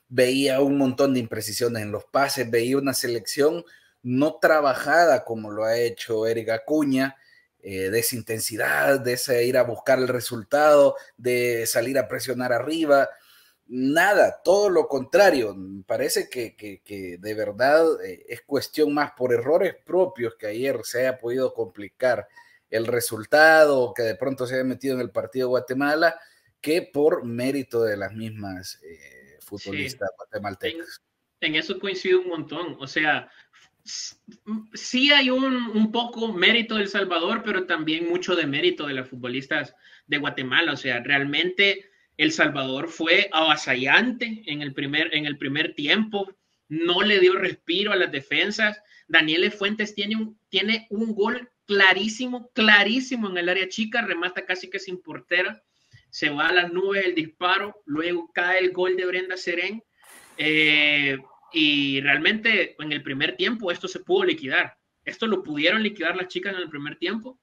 Veía 0.08 0.60
un 0.60 0.76
montón 0.76 1.14
de 1.14 1.20
imprecisiones 1.20 1.82
en 1.82 1.93
los 1.93 2.06
pases, 2.06 2.50
veía 2.50 2.76
una 2.76 2.93
selección 2.93 3.64
no 4.02 4.38
trabajada 4.40 5.25
como 5.25 5.52
lo 5.52 5.62
ha 5.62 5.78
hecho 5.78 6.26
Eric 6.26 6.48
Acuña, 6.48 7.17
eh, 7.62 7.90
de 7.90 7.98
esa 7.98 8.17
intensidad, 8.17 9.00
de 9.00 9.14
ese 9.14 9.44
ir 9.44 9.56
a 9.56 9.62
buscar 9.62 9.98
el 9.98 10.08
resultado, 10.08 10.96
de 11.17 11.67
salir 11.67 11.98
a 11.98 12.08
presionar 12.08 12.52
arriba. 12.52 13.08
Nada, 13.67 14.40
todo 14.43 14.69
lo 14.69 14.88
contrario. 14.88 15.56
Parece 15.86 16.29
que, 16.29 16.56
que 16.56 17.17
de 17.19 17.34
verdad 17.34 17.84
eh, 18.05 18.24
es 18.29 18.43
cuestión 18.43 18.93
más 18.93 19.12
por 19.12 19.32
errores 19.32 19.76
propios 19.84 20.34
que 20.36 20.46
ayer 20.46 20.81
se 20.84 21.00
haya 21.00 21.19
podido 21.19 21.55
complicar 21.55 22.26
el 22.70 22.86
resultado 22.86 23.93
que 23.94 24.02
de 24.02 24.14
pronto 24.14 24.46
se 24.46 24.55
haya 24.55 24.64
metido 24.64 24.94
en 24.94 25.00
el 25.00 25.10
partido 25.10 25.48
de 25.48 25.50
Guatemala 25.50 26.19
que 26.60 26.82
por 26.82 27.24
mérito 27.24 27.82
de 27.82 27.96
las 27.96 28.12
mismas 28.12 28.81
eh, 28.82 29.38
futbolistas 29.40 30.08
guatemaltecas. 30.17 31.02
En, 31.40 31.55
eso 31.55 31.79
coincido 31.81 32.20
un 32.20 32.29
montón. 32.29 32.76
O 32.79 32.86
sea, 32.86 33.31
sí 33.84 35.13
hay 35.13 35.31
un, 35.31 35.55
un, 35.55 35.93
poco 35.93 36.32
mérito 36.32 36.77
del 36.77 36.89
Salvador, 36.89 37.43
pero 37.44 37.67
también 37.67 38.08
mucho 38.08 38.37
de 38.37 38.46
mérito 38.46 38.87
de 38.87 38.94
las 38.94 39.08
futbolistas 39.08 39.75
de 40.06 40.19
Guatemala. 40.19 40.72
O 40.72 40.77
sea, 40.77 41.01
realmente 41.01 41.91
El 42.17 42.32
Salvador 42.32 42.89
fue 42.89 43.29
avasallante 43.32 44.43
en 44.46 44.63
el 44.63 44.72
primer, 44.72 45.15
en 45.15 45.27
el 45.27 45.39
primer 45.39 45.75
tiempo, 45.75 46.37
no 46.69 47.03
le 47.03 47.19
dio 47.19 47.34
respiro 47.37 47.93
a 47.93 47.96
las 47.96 48.13
defensas. 48.13 48.81
Daniel 49.08 49.51
Fuentes 49.51 49.94
tiene 49.94 50.17
un, 50.17 50.39
tiene 50.49 50.87
un 50.91 51.15
gol 51.15 51.51
clarísimo, 51.67 52.51
clarísimo 52.53 53.29
en 53.29 53.39
el 53.39 53.49
área 53.49 53.69
chica, 53.69 54.03
remata 54.03 54.44
casi 54.44 54.69
que 54.70 54.79
sin 54.79 55.01
portera, 55.01 55.63
se 56.10 56.29
va 56.29 56.49
a 56.49 56.53
las 56.53 56.72
nubes 56.72 57.06
el 57.06 57.15
disparo, 57.15 57.82
luego 57.87 58.31
cae 58.34 58.58
el 58.58 58.72
gol 58.72 58.96
de 58.96 59.06
Brenda 59.06 59.37
Serén 59.37 59.82
eh, 60.37 61.19
y 61.52 62.00
realmente 62.00 62.76
en 62.78 62.92
el 62.92 63.02
primer 63.02 63.36
tiempo 63.36 63.70
esto 63.70 63.88
se 63.88 64.00
pudo 64.00 64.24
liquidar. 64.24 64.76
Esto 65.04 65.26
lo 65.26 65.42
pudieron 65.42 65.82
liquidar 65.82 66.16
las 66.16 66.28
chicas 66.28 66.54
en 66.54 66.60
el 66.60 66.70
primer 66.70 66.96
tiempo. 66.96 67.40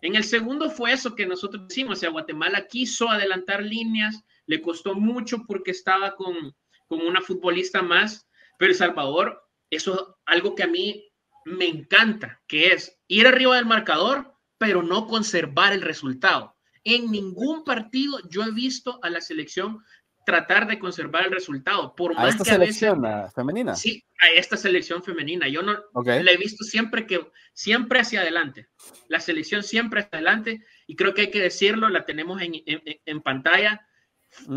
En 0.00 0.14
el 0.14 0.24
segundo 0.24 0.70
fue 0.70 0.92
eso 0.92 1.14
que 1.14 1.26
nosotros 1.26 1.64
hicimos, 1.68 1.98
o 1.98 2.00
sea, 2.00 2.10
Guatemala 2.10 2.66
quiso 2.68 3.10
adelantar 3.10 3.62
líneas, 3.62 4.24
le 4.46 4.62
costó 4.62 4.94
mucho 4.94 5.44
porque 5.46 5.72
estaba 5.72 6.14
con, 6.14 6.54
con 6.86 7.00
una 7.00 7.20
futbolista 7.20 7.82
más, 7.82 8.28
pero 8.58 8.70
El 8.70 8.78
Salvador, 8.78 9.42
eso 9.70 9.94
es 9.94 10.14
algo 10.26 10.54
que 10.54 10.62
a 10.62 10.68
mí 10.68 11.10
me 11.44 11.66
encanta, 11.66 12.40
que 12.46 12.68
es 12.68 13.00
ir 13.08 13.26
arriba 13.26 13.56
del 13.56 13.66
marcador, 13.66 14.34
pero 14.58 14.82
no 14.82 15.06
conservar 15.06 15.72
el 15.72 15.82
resultado. 15.82 16.54
En 16.84 17.10
ningún 17.10 17.64
partido 17.64 18.18
yo 18.30 18.44
he 18.44 18.52
visto 18.52 19.00
a 19.02 19.10
la 19.10 19.20
selección 19.20 19.80
tratar 20.28 20.68
de 20.68 20.78
conservar 20.78 21.24
el 21.24 21.32
resultado. 21.32 21.94
Por 21.96 22.14
más 22.14 22.26
a 22.26 22.28
esta 22.28 22.44
selección 22.44 23.02
femenina. 23.34 23.74
Sí, 23.74 24.04
a 24.20 24.38
esta 24.38 24.58
selección 24.58 25.02
femenina. 25.02 25.48
Yo 25.48 25.62
no 25.62 25.72
la 26.04 26.30
he 26.30 26.36
visto 26.36 26.64
siempre 26.64 27.06
que 27.06 27.26
siempre 27.54 28.00
hacia 28.00 28.20
adelante. 28.20 28.68
La 29.08 29.20
selección 29.20 29.62
siempre 29.62 30.00
hacia 30.00 30.18
adelante 30.18 30.66
y 30.86 30.96
creo 30.96 31.14
que 31.14 31.22
hay 31.22 31.30
que 31.30 31.40
decirlo, 31.40 31.88
la 31.88 32.04
tenemos 32.04 32.42
en, 32.42 32.52
en, 32.66 33.22
pantalla. 33.22 33.88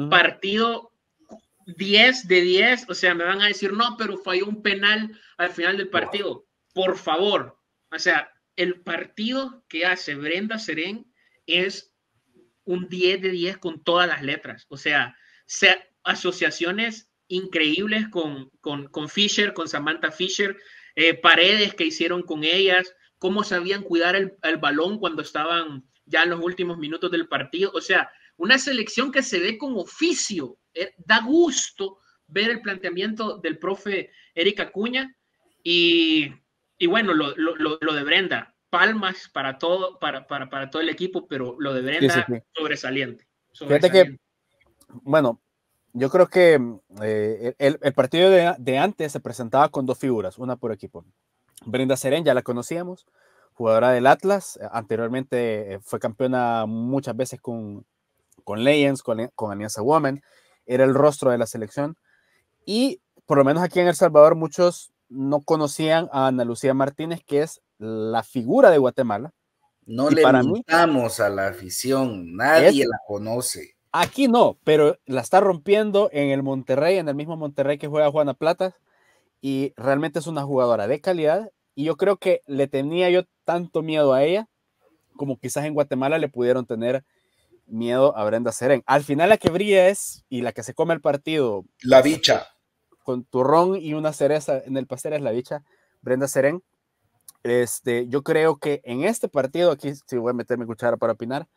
Partido 0.09 0.91
10 1.67 2.27
de 2.27 2.41
10, 2.41 2.89
o 2.89 2.93
sea, 2.93 3.15
me 3.15 3.23
van 3.23 3.41
a 3.41 3.47
decir, 3.47 3.71
no, 3.71 3.95
pero 3.97 4.17
falló 4.17 4.47
un 4.47 4.61
penal 4.61 5.17
al 5.37 5.51
final 5.51 5.77
del 5.77 5.87
partido. 5.87 6.47
Por 6.73 6.97
favor, 6.97 7.57
o 7.89 7.97
sea, 7.97 8.29
el 8.57 8.81
partido 8.81 9.63
que 9.69 9.85
hace 9.85 10.15
Brenda 10.15 10.59
Serén 10.59 11.09
es 11.45 11.93
un 12.65 12.89
10 12.89 13.21
de 13.21 13.29
10 13.29 13.57
con 13.59 13.81
todas 13.81 14.09
las 14.09 14.21
letras. 14.21 14.65
O 14.67 14.75
sea, 14.75 15.15
asociaciones 16.03 17.09
increíbles 17.27 18.07
con, 18.09 18.49
con, 18.59 18.87
con, 18.87 19.09
Fisher, 19.09 19.53
con 19.53 19.67
Samantha 19.67 20.11
Fisher, 20.11 20.57
eh, 20.95 21.13
paredes 21.13 21.73
que 21.73 21.85
hicieron 21.85 22.23
con 22.23 22.43
ellas, 22.43 22.93
cómo 23.17 23.43
sabían 23.43 23.83
cuidar 23.83 24.15
el, 24.15 24.33
el, 24.43 24.57
balón 24.57 24.99
cuando 24.99 25.21
estaban 25.21 25.85
ya 26.05 26.23
en 26.23 26.31
los 26.31 26.41
últimos 26.41 26.77
minutos 26.77 27.11
del 27.11 27.27
partido. 27.27 27.71
O 27.73 27.81
sea, 27.81 28.11
una 28.37 28.57
selección 28.57 29.11
que 29.11 29.23
se 29.23 29.39
ve 29.39 29.57
con 29.57 29.77
oficio. 29.77 30.57
Eh, 30.73 30.93
da 30.97 31.21
gusto 31.21 31.99
ver 32.27 32.49
el 32.49 32.61
planteamiento 32.61 33.37
del 33.37 33.57
profe 33.57 34.11
Erika 34.33 34.63
Acuña 34.63 35.15
y, 35.63 36.33
y 36.77 36.87
bueno, 36.87 37.13
lo, 37.13 37.35
lo, 37.35 37.55
lo, 37.55 37.93
de 37.93 38.03
Brenda. 38.03 38.55
Palmas 38.69 39.29
para 39.33 39.57
todo, 39.57 39.99
para, 39.99 40.27
para, 40.27 40.49
para, 40.49 40.69
todo 40.69 40.81
el 40.81 40.89
equipo, 40.89 41.27
pero 41.27 41.57
lo 41.59 41.73
de 41.73 41.81
Brenda 41.81 42.25
sobresaliente. 42.55 43.27
Fíjate 43.53 43.91
que, 43.91 44.17
bueno, 45.03 45.39
yo 45.93 46.09
creo 46.09 46.27
que 46.27 46.59
eh, 47.01 47.55
el, 47.57 47.79
el, 47.81 47.93
partido 47.93 48.29
de, 48.29 48.55
de, 48.57 48.77
antes 48.77 49.11
se 49.11 49.19
presentaba 49.19 49.69
con 49.69 49.85
dos 49.85 49.97
figuras, 49.97 50.37
una 50.37 50.55
por 50.55 50.71
equipo. 50.71 51.05
Brenda 51.65 51.97
Seren, 51.97 52.23
ya 52.23 52.33
la 52.33 52.41
conocíamos, 52.41 53.05
jugadora 53.53 53.91
del 53.91 54.07
Atlas, 54.07 54.59
anteriormente 54.71 55.79
fue 55.83 55.99
campeona 55.99 56.65
muchas 56.65 57.15
veces 57.15 57.39
con, 57.41 57.85
con 58.43 58.63
Legends, 58.63 59.03
con, 59.03 59.29
con 59.35 59.51
Alianza 59.51 59.81
Women, 59.81 60.23
era 60.65 60.83
el 60.83 60.93
rostro 60.93 61.31
de 61.31 61.37
la 61.37 61.45
selección. 61.45 61.97
Y 62.65 63.01
por 63.25 63.37
lo 63.37 63.43
menos 63.43 63.63
aquí 63.63 63.79
en 63.79 63.87
El 63.87 63.95
Salvador 63.95 64.35
muchos 64.35 64.91
no 65.09 65.41
conocían 65.41 66.09
a 66.11 66.27
Ana 66.27 66.45
Lucía 66.45 66.73
Martínez, 66.73 67.21
que 67.25 67.41
es 67.41 67.61
la 67.77 68.23
figura 68.23 68.71
de 68.71 68.77
Guatemala. 68.77 69.33
No 69.85 70.09
le 70.09 70.21
para 70.21 70.41
a 71.19 71.29
la 71.29 71.47
afición, 71.47 72.35
nadie 72.35 72.85
la 72.87 72.97
conoce. 73.07 73.75
Aquí 73.91 74.27
no, 74.27 74.57
pero 74.63 74.97
la 75.05 75.21
está 75.21 75.39
rompiendo 75.39 76.09
en 76.13 76.29
el 76.29 76.43
Monterrey, 76.43 76.97
en 76.97 77.09
el 77.09 77.15
mismo 77.15 77.35
Monterrey 77.35 77.77
que 77.77 77.87
juega 77.87 78.11
Juana 78.11 78.33
Plata, 78.33 78.75
y 79.41 79.73
realmente 79.75 80.19
es 80.19 80.27
una 80.27 80.43
jugadora 80.43 80.87
de 80.87 81.01
calidad. 81.01 81.51
Y 81.75 81.85
yo 81.85 81.97
creo 81.97 82.17
que 82.17 82.41
le 82.47 82.67
tenía 82.67 83.09
yo 83.09 83.23
tanto 83.43 83.81
miedo 83.81 84.13
a 84.13 84.23
ella 84.23 84.47
como 85.15 85.37
quizás 85.37 85.65
en 85.65 85.73
Guatemala 85.75 86.17
le 86.17 86.29
pudieron 86.29 86.65
tener 86.65 87.03
miedo 87.67 88.17
a 88.17 88.23
Brenda 88.25 88.51
Seren. 88.51 88.83
Al 88.85 89.03
final 89.03 89.29
la 89.29 89.37
que 89.37 89.49
brilla 89.49 89.87
es, 89.87 90.25
y 90.29 90.41
la 90.41 90.51
que 90.51 90.63
se 90.63 90.73
come 90.73 90.93
el 90.93 91.01
partido. 91.01 91.63
La 91.81 92.01
bicha. 92.01 92.47
Con 93.03 93.23
turrón 93.23 93.75
y 93.75 93.93
una 93.93 94.13
cereza 94.13 94.59
en 94.65 94.77
el 94.77 94.87
pastel 94.87 95.13
es 95.13 95.21
la 95.21 95.31
bicha, 95.31 95.63
Brenda 96.01 96.27
Seren. 96.27 96.63
Este, 97.43 98.07
yo 98.07 98.23
creo 98.23 98.57
que 98.57 98.81
en 98.83 99.03
este 99.03 99.27
partido, 99.27 99.71
aquí 99.71 99.93
si 99.93 100.17
voy 100.17 100.31
a 100.31 100.33
meter 100.33 100.57
mi 100.57 100.65
cuchara 100.65 100.97
para 100.97 101.13
opinar, 101.13 101.47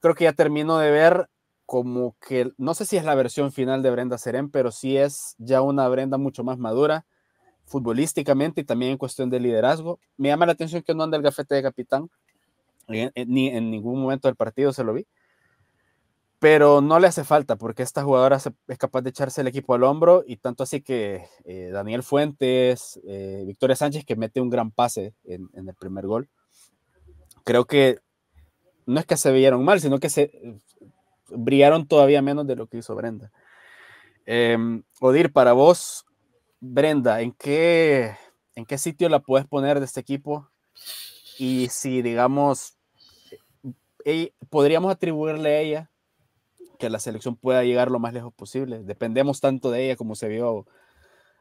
creo 0.00 0.14
que 0.14 0.24
ya 0.24 0.32
termino 0.32 0.78
de 0.78 0.90
ver 0.90 1.28
como 1.66 2.16
que, 2.26 2.52
no 2.58 2.74
sé 2.74 2.84
si 2.84 2.96
es 2.96 3.04
la 3.04 3.14
versión 3.14 3.52
final 3.52 3.82
de 3.82 3.90
Brenda 3.90 4.18
Seren, 4.18 4.50
pero 4.50 4.70
sí 4.70 4.96
es 4.96 5.34
ya 5.38 5.62
una 5.62 5.88
Brenda 5.88 6.18
mucho 6.18 6.44
más 6.44 6.58
madura 6.58 7.06
futbolísticamente 7.64 8.60
y 8.60 8.64
también 8.64 8.92
en 8.92 8.98
cuestión 8.98 9.30
de 9.30 9.40
liderazgo. 9.40 9.98
Me 10.16 10.28
llama 10.28 10.46
la 10.46 10.52
atención 10.52 10.82
que 10.82 10.94
no 10.94 11.04
anda 11.04 11.16
el 11.16 11.22
gafete 11.22 11.54
de 11.54 11.62
capitán, 11.62 12.10
ni 12.88 13.48
en 13.48 13.70
ningún 13.70 14.00
momento 14.00 14.28
del 14.28 14.36
partido 14.36 14.72
se 14.72 14.84
lo 14.84 14.92
vi 14.92 15.06
pero 16.42 16.80
no 16.80 16.98
le 16.98 17.06
hace 17.06 17.22
falta 17.22 17.54
porque 17.54 17.84
esta 17.84 18.02
jugadora 18.02 18.36
es 18.66 18.76
capaz 18.76 19.02
de 19.02 19.10
echarse 19.10 19.42
el 19.42 19.46
equipo 19.46 19.74
al 19.74 19.84
hombro 19.84 20.24
y 20.26 20.38
tanto 20.38 20.64
así 20.64 20.80
que 20.80 21.24
eh, 21.44 21.70
Daniel 21.72 22.02
Fuentes, 22.02 22.98
eh, 23.06 23.44
Victoria 23.46 23.76
Sánchez 23.76 24.04
que 24.04 24.16
mete 24.16 24.40
un 24.40 24.50
gran 24.50 24.72
pase 24.72 25.14
en, 25.22 25.48
el 25.54 25.74
primer 25.76 26.04
gol. 26.04 26.28
Creo 27.44 27.64
que 27.66 28.00
no 28.86 28.98
es 28.98 29.06
que 29.06 29.16
se 29.16 29.30
vieron 29.30 29.64
mal, 29.64 29.80
sino 29.80 30.00
que 30.00 30.10
se 30.10 30.32
brillaron 31.36 31.86
todavía 31.86 32.22
menos 32.22 32.46
de 32.46 32.56
lo 32.56 32.66
que 32.66 32.78
hizo 32.78 32.94
Brenda. 32.94 33.30
Em, 34.26 34.82
Odir, 35.00 35.32
para 35.32 35.52
vos, 35.52 36.04
Brenda, 36.60 37.20
¿en 37.20 37.32
qué, 37.32 38.16
¿en 38.54 38.64
qué 38.64 38.78
sitio 38.78 39.08
la 39.08 39.20
puedes 39.20 39.46
poner 39.46 39.80
de 39.80 39.86
este 39.86 40.00
equipo? 40.00 40.48
Y 41.38 41.68
si, 41.70 42.02
digamos, 42.02 42.76
eh, 44.04 44.32
podríamos 44.50 44.92
atribuirle 44.92 45.48
a 45.48 45.60
ella 45.60 45.90
que 46.78 46.90
la 46.90 46.98
selección 46.98 47.36
pueda 47.36 47.64
llegar 47.64 47.90
lo 47.90 47.98
más 47.98 48.12
lejos 48.12 48.32
posible. 48.34 48.82
Dependemos 48.82 49.40
tanto 49.40 49.70
de 49.70 49.84
ella 49.84 49.96
como 49.96 50.14
se 50.14 50.28
vio 50.28 50.66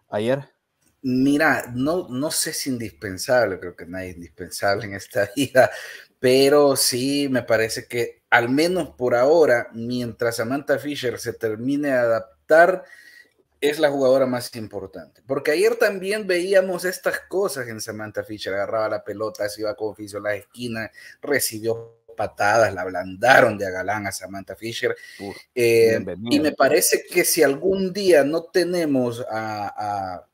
ayer. 0.10 0.50
Mira, 1.04 1.72
no, 1.74 2.08
no 2.10 2.30
sé 2.30 2.54
si 2.54 2.70
indispensable, 2.70 3.60
creo 3.60 3.76
que 3.76 3.86
nadie 3.86 4.10
es 4.10 4.16
indispensable 4.16 4.86
en 4.86 4.94
esta 4.94 5.30
vida, 5.36 5.72
pero 6.20 6.76
sí 6.76 7.28
me 7.30 7.44
parece 7.44 7.88
que 7.88 8.22
al 8.30 8.50
menos 8.50 8.92
por 8.92 9.16
ahora, 9.16 9.68
mientras 9.74 10.38
Samantha 10.38 10.80
Fisher 10.80 11.20
se 11.20 11.34
termine 11.34 11.90
de 11.90 11.96
adaptar, 11.96 12.84
es 13.60 13.78
la 13.80 13.90
jugadora 13.92 14.26
más 14.26 14.56
importante. 14.56 15.22
Porque 15.28 15.52
ayer 15.52 15.76
también 15.76 16.26
veíamos 16.26 16.86
estas 16.86 17.20
cosas 17.28 17.68
en 17.68 17.80
Samantha 17.80 18.24
Fisher, 18.24 18.54
agarraba 18.54 18.90
la 18.90 19.04
pelota, 19.04 19.48
se 19.50 19.62
iba 19.62 19.76
con 19.76 19.92
oficio 19.92 20.20
a 20.20 20.24
la 20.24 20.36
esquina, 20.36 20.92
recibió 21.22 22.02
patadas, 22.16 22.74
la 22.74 22.82
ablandaron 22.82 23.58
de 23.58 23.68
Agalán 23.68 24.08
a 24.08 24.12
Samantha 24.12 24.56
Fisher. 24.56 24.96
Eh, 25.54 26.04
y 26.30 26.40
me 26.40 26.52
parece 26.54 27.04
que 27.04 27.24
si 27.24 27.44
algún 27.44 27.94
día 27.94 28.24
no 28.24 28.44
tenemos 28.44 29.24
a, 29.30 30.16
a, 30.16 30.28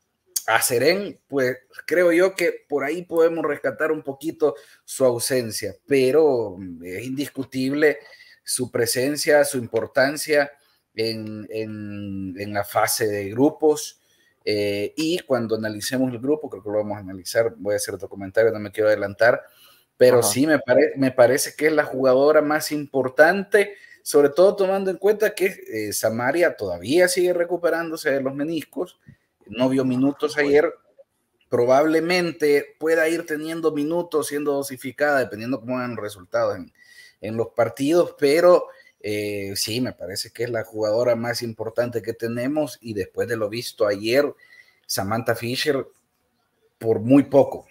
a 0.48 0.62
Seren, 0.62 1.20
pues 1.28 1.58
creo 1.86 2.10
yo 2.10 2.34
que 2.34 2.64
por 2.66 2.82
ahí 2.82 3.02
podemos 3.02 3.44
rescatar 3.44 3.92
un 3.92 4.02
poquito 4.02 4.54
su 4.82 5.04
ausencia, 5.04 5.76
pero 5.86 6.56
mm, 6.58 6.84
es 6.84 7.04
indiscutible 7.04 7.98
su 8.42 8.70
presencia, 8.70 9.44
su 9.44 9.58
importancia 9.58 10.50
en, 10.94 11.46
en, 11.50 12.34
en 12.38 12.52
la 12.54 12.64
fase 12.64 13.06
de 13.06 13.28
grupos. 13.28 14.00
Eh, 14.42 14.94
y 14.96 15.18
cuando 15.18 15.56
analicemos 15.56 16.10
el 16.10 16.18
grupo, 16.18 16.48
creo 16.48 16.62
que 16.62 16.70
lo 16.70 16.78
vamos 16.78 16.96
a 16.96 17.00
analizar, 17.00 17.54
voy 17.58 17.74
a 17.74 17.76
hacer 17.76 17.94
otro 17.94 18.08
comentario, 18.08 18.50
no 18.50 18.58
me 18.58 18.72
quiero 18.72 18.88
adelantar, 18.88 19.42
pero 19.98 20.22
sí 20.22 20.46
me, 20.46 20.58
me 20.96 21.10
parece 21.10 21.54
que 21.54 21.66
es 21.66 21.72
la 21.74 21.84
jugadora 21.84 22.40
más 22.40 22.72
importante, 22.72 23.74
sobre 24.02 24.30
todo 24.30 24.56
tomando 24.56 24.90
en 24.90 24.96
cuenta 24.96 25.34
que 25.34 25.44
eh, 25.44 25.92
Samaria 25.92 26.56
todavía 26.56 27.06
sigue 27.06 27.34
recuperándose 27.34 28.10
de 28.10 28.22
los 28.22 28.34
meniscos, 28.34 28.98
no 29.48 29.68
vio 29.68 29.84
minutos 29.84 30.36
ayer, 30.38 30.72
probablemente 31.48 32.76
pueda 32.78 33.08
ir 33.08 33.26
teniendo 33.26 33.72
minutos 33.72 34.28
siendo 34.28 34.52
dosificada, 34.52 35.20
dependiendo 35.20 35.60
cómo 35.60 35.76
van 35.76 35.96
los 35.96 36.02
resultados 36.02 36.56
en, 36.56 36.72
en 37.20 37.36
los 37.36 37.48
partidos, 37.48 38.14
pero 38.18 38.68
eh, 39.00 39.52
sí, 39.54 39.80
me 39.80 39.92
parece 39.92 40.30
que 40.30 40.44
es 40.44 40.50
la 40.50 40.64
jugadora 40.64 41.14
más 41.14 41.42
importante 41.42 42.02
que 42.02 42.14
tenemos 42.14 42.78
y 42.80 42.94
después 42.94 43.28
de 43.28 43.36
lo 43.36 43.48
visto 43.48 43.86
ayer, 43.86 44.34
Samantha 44.86 45.34
Fisher, 45.34 45.86
por 46.78 47.00
muy 47.00 47.24
poco, 47.24 47.66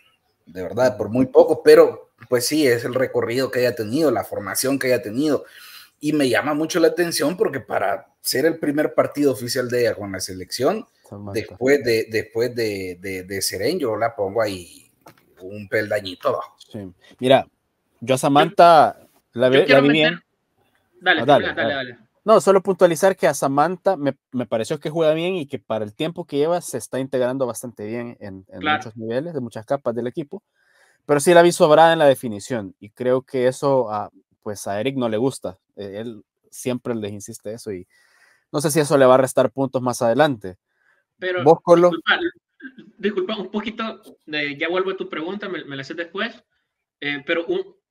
de 0.46 0.64
verdad, 0.64 0.98
por 0.98 1.10
muy 1.10 1.26
poco, 1.28 1.62
pero 1.64 2.10
pues 2.30 2.46
sí, 2.46 2.68
es 2.68 2.84
el 2.86 2.94
recorrido 2.94 3.52
que 3.52 3.60
haya 3.60 3.76
tenido, 3.76 4.12
la 4.12 4.24
formación 4.24 4.80
que 4.80 4.88
haya 4.88 5.02
tenido. 5.02 5.46
Y 6.00 6.14
me 6.14 6.30
llama 6.30 6.54
mucho 6.54 6.80
la 6.80 6.90
atención 6.90 7.38
porque 7.38 7.60
para 7.60 8.08
ser 8.22 8.46
el 8.46 8.60
primer 8.60 8.94
partido 8.94 9.32
oficial 9.32 9.70
de 9.70 9.82
ella 9.82 9.96
con 9.96 10.12
la 10.12 10.20
selección, 10.20 10.86
después 11.34 11.84
de, 11.84 12.08
después 12.10 12.56
de, 12.56 13.26
de, 13.28 13.42
Seren, 13.42 13.80
yo 13.80 13.96
la 13.96 14.16
pongo 14.16 14.42
ahí 14.42 14.92
un 15.42 15.68
peldañito 15.68 16.30
abajo. 16.30 16.56
Mira, 17.20 17.48
yo 18.02 18.16
a 18.16 18.18
Samantha 18.18 18.98
la, 19.34 19.50
vi 19.50 19.64
bien. 19.90 20.20
Dale, 21.00 21.26
dale, 21.26 21.54
dale, 21.54 21.98
No, 22.26 22.42
solo 22.42 22.62
puntualizar 22.64 23.16
que 23.16 23.28
a 23.28 23.34
Samantha 23.34 23.96
me, 23.98 24.18
me, 24.32 24.46
pareció 24.46 24.80
que 24.80 24.90
juega 24.90 25.14
bien 25.14 25.36
y 25.36 25.46
que 25.46 25.60
para 25.60 25.86
el 25.86 25.94
tiempo 25.94 26.26
que 26.26 26.38
lleva 26.38 26.60
se 26.62 26.78
está 26.78 27.00
integrando 27.00 27.46
bastante 27.46 27.86
bien 27.86 28.18
en, 28.20 28.46
en 28.50 28.60
muchos 28.64 28.98
niveles, 28.98 29.34
de 29.34 29.40
muchas 29.40 29.66
capas 29.66 29.94
del 29.94 30.08
equipo 30.08 30.42
pero 31.08 31.22
sí 31.22 31.34
la 31.34 31.42
vi 31.42 31.54
sobrada 31.54 31.94
en 31.94 32.00
la 32.00 32.06
definición 32.06 32.76
y 32.80 32.90
creo 32.90 33.22
que 33.22 33.48
eso 33.48 33.90
a, 33.90 34.12
pues 34.44 34.68
a 34.68 34.80
Eric 34.80 34.98
no 34.98 35.08
le 35.08 35.16
gusta. 35.16 35.58
E, 35.78 36.02
él 36.02 36.24
siempre 36.52 36.94
les 36.94 37.14
insiste 37.14 37.54
eso 37.54 37.72
y 37.72 37.88
no 38.52 38.60
sé 38.60 38.70
si 38.72 38.82
eso 38.82 38.98
le 38.98 39.06
va 39.06 39.16
a 39.16 39.20
restar 39.20 39.50
puntos 39.50 39.82
más 39.82 40.02
adelante. 40.02 40.58
Pero, 41.20 41.44
¿Vos, 41.44 41.60
Colo? 41.64 41.92
Disculpa, 42.98 43.36
un 43.36 43.52
poquito, 43.52 44.02
ya 44.26 44.70
vuelvo 44.70 44.92
a 44.92 44.98
tu 44.98 45.10
pregunta, 45.10 45.48
me, 45.48 45.64
la 45.64 45.82
haces 45.82 45.98
después, 45.98 46.44
eh, 47.00 47.24
pero 47.26 47.46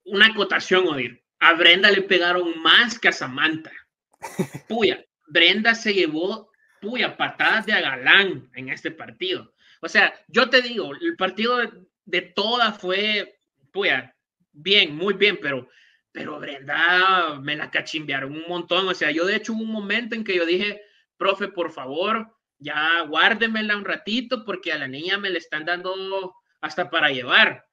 una 0.04 0.26
acotación, 0.26 0.87
Odir. 0.88 1.23
A 1.38 1.52
Brenda 1.54 1.90
le 1.90 2.02
pegaron 2.02 2.61
más 2.62 2.99
que 2.99 3.09
a 3.09 3.12
Samantha. 3.12 3.73
Puya. 4.68 5.04
Brenda 5.28 5.75
se 5.75 5.92
llevó, 5.92 6.50
puya, 6.80 7.16
patadas 7.16 7.66
de 7.66 7.73
agalán 7.73 8.49
en 8.54 8.68
este 8.68 8.92
partido. 8.92 9.52
O 9.80 9.88
sea, 9.88 10.14
yo 10.28 10.49
te 10.49 10.62
digo, 10.62 10.92
el 10.95 11.16
partido 11.16 11.59
de, 11.59 11.71
de 12.04 12.23
todas 12.23 12.78
fue, 12.78 13.40
puya, 13.73 14.14
bien, 14.52 14.97
muy 14.97 15.14
bien, 15.14 15.38
pero, 15.42 15.68
pero 16.12 16.38
Brenda 16.38 17.38
me 17.40 17.56
la 17.56 17.71
cachimbearon 17.71 18.33
un 18.33 18.45
montón. 18.49 18.88
O 18.88 18.95
sea, 18.95 19.11
yo 19.11 19.26
de 19.26 19.37
hecho 19.37 19.52
hubo 19.52 19.62
un 19.62 19.73
momento 19.73 20.14
en 20.14 20.25
que 20.25 20.37
yo 20.37 20.47
dije, 20.47 20.80
profe, 21.16 21.49
por 21.49 21.73
favor, 21.73 22.35
ya 22.58 23.02
guárdemela 23.08 23.76
un 23.76 23.84
ratito 23.84 24.44
porque 24.44 24.72
a 24.72 24.78
la 24.78 24.88
niña 24.88 25.18
me 25.18 25.30
le 25.30 25.38
están 25.38 25.64
dando 25.64 26.34
hasta 26.60 26.88
para 26.90 27.10
llevar. 27.10 27.66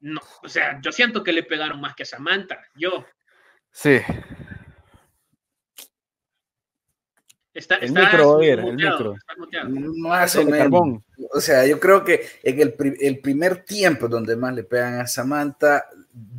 No, 0.00 0.20
o 0.42 0.48
sea, 0.48 0.80
yo 0.82 0.92
siento 0.92 1.22
que 1.22 1.32
le 1.32 1.42
pegaron 1.42 1.80
más 1.80 1.94
que 1.94 2.02
a 2.02 2.06
Samantha, 2.06 2.58
yo. 2.74 3.04
Sí. 3.70 4.00
Está, 7.54 7.76
El 7.76 7.84
está 7.84 8.00
micro, 8.00 8.40
el 8.40 8.74
micro. 8.74 9.16
Más 9.98 10.34
o 10.34 10.44
menos. 10.44 11.02
O 11.32 11.40
sea, 11.40 11.64
yo 11.66 11.78
creo 11.78 12.02
que 12.04 12.26
en 12.42 12.60
el, 12.60 12.72
pri- 12.74 12.96
el 13.00 13.20
primer 13.20 13.64
tiempo 13.64 14.08
donde 14.08 14.34
más 14.34 14.52
le 14.54 14.64
pegan 14.64 15.00
a 15.00 15.06
Samantha, 15.06 15.84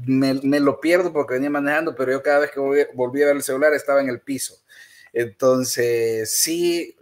me, 0.06 0.34
me 0.44 0.60
lo 0.60 0.82
pierdo 0.82 1.14
porque 1.14 1.36
venía 1.36 1.50
manejando, 1.50 1.96
pero 1.96 2.12
yo 2.12 2.22
cada 2.22 2.40
vez 2.40 2.52
que 2.52 2.60
volví, 2.60 2.82
volví 2.94 3.24
a 3.24 3.28
ver 3.28 3.38
el 3.38 3.44
celular 3.44 3.74
estaba 3.74 4.02
en 4.02 4.10
el 4.10 4.20
piso. 4.20 4.56
Entonces, 5.14 6.36
sí, 6.38 6.94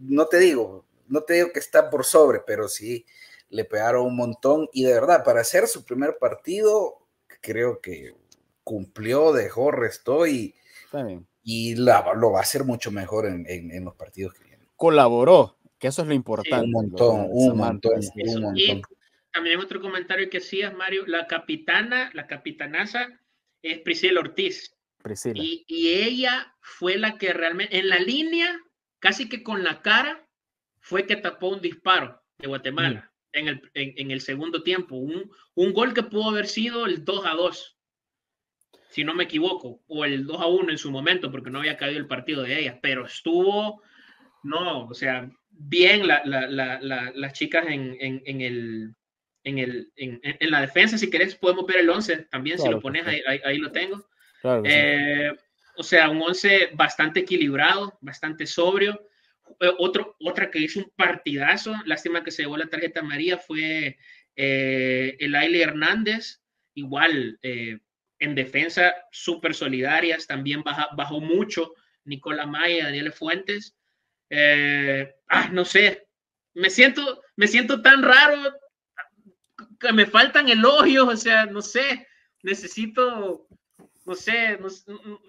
no 0.00 0.26
te 0.26 0.38
digo, 0.38 0.84
no 1.08 1.22
te 1.22 1.34
digo 1.34 1.52
que 1.52 1.58
está 1.60 1.90
por 1.90 2.04
sobre, 2.04 2.40
pero 2.46 2.68
sí 2.68 3.04
le 3.48 3.64
pegaron 3.64 4.06
un 4.06 4.16
montón 4.16 4.68
y 4.72 4.84
de 4.84 4.92
verdad, 4.94 5.24
para 5.24 5.40
hacer 5.40 5.66
su 5.66 5.84
primer 5.84 6.18
partido, 6.18 6.98
creo 7.40 7.80
que 7.80 8.14
cumplió, 8.62 9.32
dejó, 9.32 9.70
restó 9.72 10.26
y, 10.26 10.54
y 11.42 11.74
la- 11.76 12.12
lo 12.14 12.30
va 12.32 12.38
a 12.38 12.42
hacer 12.42 12.64
mucho 12.64 12.90
mejor 12.90 13.26
en, 13.26 13.44
en- 13.48 13.70
en 13.72 13.84
los 13.84 13.94
partidos 13.96 14.34
que 14.34 14.44
vienen. 14.44 14.68
Colaboró, 14.76 15.56
que 15.78 15.88
eso 15.88 16.02
es 16.02 16.08
lo 16.08 16.14
importante. 16.14 16.64
un 16.66 16.70
montón, 16.72 17.26
un 17.30 17.56
montón, 17.56 17.92
un 17.94 18.56
Y 18.56 18.68
montón. 18.68 18.82
también 19.32 19.58
otro 19.58 19.80
comentario 19.80 20.30
que 20.30 20.38
hacías, 20.38 20.72
Mario, 20.74 21.04
la 21.06 21.26
capitana, 21.26 22.10
la 22.14 22.26
capitanaza 22.26 23.08
es 23.62 23.78
Priscila 23.80 24.20
Ortiz. 24.20 24.74
Priscila. 25.02 25.42
Y, 25.42 25.64
y 25.66 25.94
ella 25.94 26.54
fue 26.60 26.96
la 26.98 27.18
que 27.18 27.32
realmente, 27.32 27.78
en 27.78 27.88
la 27.88 27.98
línea, 27.98 28.60
casi 29.00 29.28
que 29.28 29.42
con 29.42 29.64
la 29.64 29.82
cara, 29.82 30.26
fue 30.78 31.06
que 31.06 31.16
tapó 31.16 31.48
un 31.48 31.60
disparo 31.60 32.22
de 32.38 32.46
Guatemala 32.48 33.12
en, 33.32 33.48
el, 33.48 33.70
en, 33.74 33.92
en 33.96 34.10
el 34.10 34.20
segundo 34.20 34.62
tiempo. 34.62 34.96
Un, 34.96 35.30
un 35.54 35.72
gol 35.72 35.92
que 35.92 36.02
pudo 36.02 36.30
haber 36.30 36.46
sido 36.46 36.86
el 36.86 37.04
2 37.04 37.26
a 37.26 37.34
2, 37.34 37.76
si 38.88 39.04
no 39.04 39.12
me 39.14 39.24
equivoco, 39.24 39.82
o 39.88 40.04
el 40.04 40.26
2 40.26 40.40
a 40.40 40.46
1 40.46 40.70
en 40.70 40.78
su 40.78 40.90
momento, 40.90 41.30
porque 41.30 41.50
no 41.50 41.58
había 41.58 41.76
caído 41.76 41.98
el 41.98 42.06
partido 42.06 42.42
de 42.42 42.58
ella, 42.60 42.78
pero 42.82 43.04
estuvo, 43.06 43.82
no, 44.42 44.86
o 44.86 44.94
sea, 44.94 45.30
bien 45.50 46.06
la- 46.06 46.22
la- 46.24 46.46
la- 46.48 46.80
la- 46.80 47.12
las 47.14 47.32
chicas 47.34 47.66
en, 47.68 47.96
en, 48.00 48.40
el... 48.40 48.94
En, 49.42 49.58
el, 49.58 49.90
en, 49.96 50.20
en- 50.22 50.50
la 50.50 50.60
defensa, 50.60 50.98
si 50.98 51.08
querés, 51.08 51.34
podemos 51.34 51.64
ver 51.66 51.78
el 51.78 51.88
11 51.88 52.24
también, 52.30 52.58
si 52.58 52.64
Claro, 52.64 52.76
lo 52.76 52.82
pones, 52.82 53.06
ahí, 53.06 53.22
ahí- 53.26 53.40
ahí 53.44 53.58
lo 53.58 53.72
tengo. 53.72 54.06
Claro 54.42 54.62
que 54.62 54.68
sí. 54.70 55.40
O 55.80 55.82
sea, 55.82 56.10
un 56.10 56.20
11 56.22 56.70
bastante 56.74 57.20
equilibrado, 57.20 57.98
bastante 58.02 58.46
sobrio. 58.46 59.00
Eh, 59.60 59.72
otro, 59.78 60.16
otra 60.20 60.50
que 60.50 60.58
hizo 60.60 60.80
un 60.80 60.92
partidazo, 60.94 61.74
lástima 61.86 62.22
que 62.22 62.30
se 62.30 62.42
llevó 62.42 62.56
la 62.58 62.68
tarjeta 62.68 63.02
María, 63.02 63.38
fue 63.38 63.96
eh, 64.36 65.16
el 65.18 65.34
Aile 65.34 65.62
Hernández, 65.62 66.42
igual 66.74 67.38
eh, 67.42 67.78
en 68.18 68.34
defensa 68.34 68.94
súper 69.10 69.54
solidarias, 69.54 70.26
también 70.26 70.62
baja- 70.62 70.90
bajó 70.96 71.20
mucho 71.20 71.72
Nicola 72.04 72.44
Maya, 72.46 72.84
Daniel 72.84 73.12
Fuentes. 73.12 73.74
Eh, 74.28 75.10
ah, 75.28 75.48
no 75.50 75.64
sé, 75.64 76.06
me 76.54 76.68
siento, 76.68 77.22
me 77.36 77.48
siento 77.48 77.80
tan 77.80 78.02
raro 78.02 78.36
que 79.78 79.92
me 79.92 80.06
faltan 80.06 80.48
elogios, 80.48 81.08
o 81.08 81.16
sea, 81.16 81.46
no 81.46 81.62
sé, 81.62 82.06
necesito, 82.42 83.46
no 84.06 84.14
sé, 84.14 84.56
no 84.58 84.68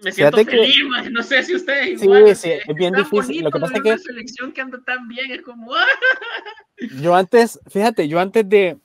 me 0.04 0.12
siento 0.12 0.38
Fíjate 0.38 0.46
que- 0.46 0.52
feliz, 0.52 0.76
man, 0.90 1.14
no 1.14 1.24
sé 1.24 1.44
si 1.44 1.56
ustedes 1.56 2.00
Sí, 2.00 2.06
igual, 2.06 2.36
sí, 2.36 2.52
es 2.52 2.68
es 2.68 2.76
bien 2.76 2.94
difícil. 2.94 3.44
Lo 3.44 3.52
que 3.52 3.60
pasa 3.60 3.76
es 3.78 3.82
que- 3.84 3.98
selección 3.98 4.52
que 4.54 4.62
anda 4.62 4.80
tan 4.86 5.08
bien, 5.08 5.32
es 5.32 5.42
como. 5.42 5.72
Yo 7.02 7.14
antes, 7.16 7.60
fíjate, 7.68 8.08
yo 8.08 8.20
antes 8.20 8.48
de, 8.50 8.80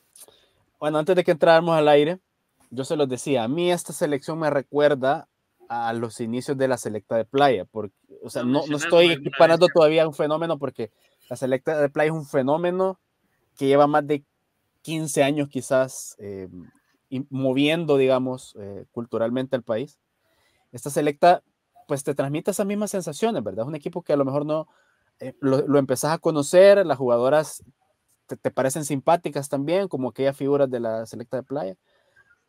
bueno, 0.78 0.98
antes 0.98 1.16
de 1.16 1.24
que 1.24 1.30
entráramos 1.30 1.74
al 1.78 1.88
aire, 1.88 2.18
yo 2.70 2.84
se 2.84 2.94
los 2.94 3.08
decía, 3.08 3.44
a 3.44 3.48
mí 3.48 3.72
esta 3.72 3.94
selección 3.94 4.38
me 4.38 4.50
recuerda 4.50 5.28
a 5.70 5.94
los 5.94 6.20
inicios 6.20 6.58
de 6.58 6.68
la 6.68 6.76
selecta 6.76 7.16
de 7.16 7.24
playa, 7.24 7.64
porque, 7.64 7.94
o 8.22 8.28
sea, 8.28 8.42
no, 8.42 8.66
no 8.66 8.76
estoy 8.76 9.12
equiparando 9.12 9.66
todavía 9.68 10.06
un 10.06 10.12
fenómeno 10.12 10.58
porque 10.58 10.90
la 11.30 11.36
selecta 11.36 11.80
de 11.80 11.88
playa 11.88 12.08
es 12.10 12.16
un 12.16 12.26
fenómeno 12.26 13.00
que 13.56 13.66
lleva 13.66 13.86
más 13.86 14.06
de 14.06 14.22
15 14.82 15.22
años 15.24 15.48
quizás 15.48 16.16
eh, 16.18 16.48
moviendo, 17.30 17.96
digamos, 17.96 18.56
eh, 18.58 18.86
culturalmente 18.92 19.56
al 19.56 19.62
país. 19.62 19.98
Esta 20.72 20.90
selecta, 20.90 21.42
pues 21.86 22.02
te 22.04 22.14
transmite 22.14 22.50
esas 22.50 22.66
mismas 22.66 22.90
sensaciones, 22.90 23.42
¿verdad? 23.42 23.64
Es 23.64 23.68
un 23.68 23.74
equipo 23.76 24.02
que 24.02 24.12
a 24.12 24.16
lo 24.16 24.24
mejor 24.24 24.44
no, 24.44 24.66
eh, 25.20 25.34
lo, 25.40 25.66
lo 25.66 25.78
empezás 25.78 26.12
a 26.12 26.18
conocer, 26.18 26.84
las 26.84 26.98
jugadoras 26.98 27.62
te, 28.26 28.36
te 28.36 28.50
parecen 28.50 28.84
simpáticas 28.84 29.48
también, 29.48 29.88
como 29.88 30.08
aquellas 30.08 30.36
figuras 30.36 30.68
de 30.70 30.80
la 30.80 31.06
selecta 31.06 31.36
de 31.36 31.42
playa, 31.44 31.76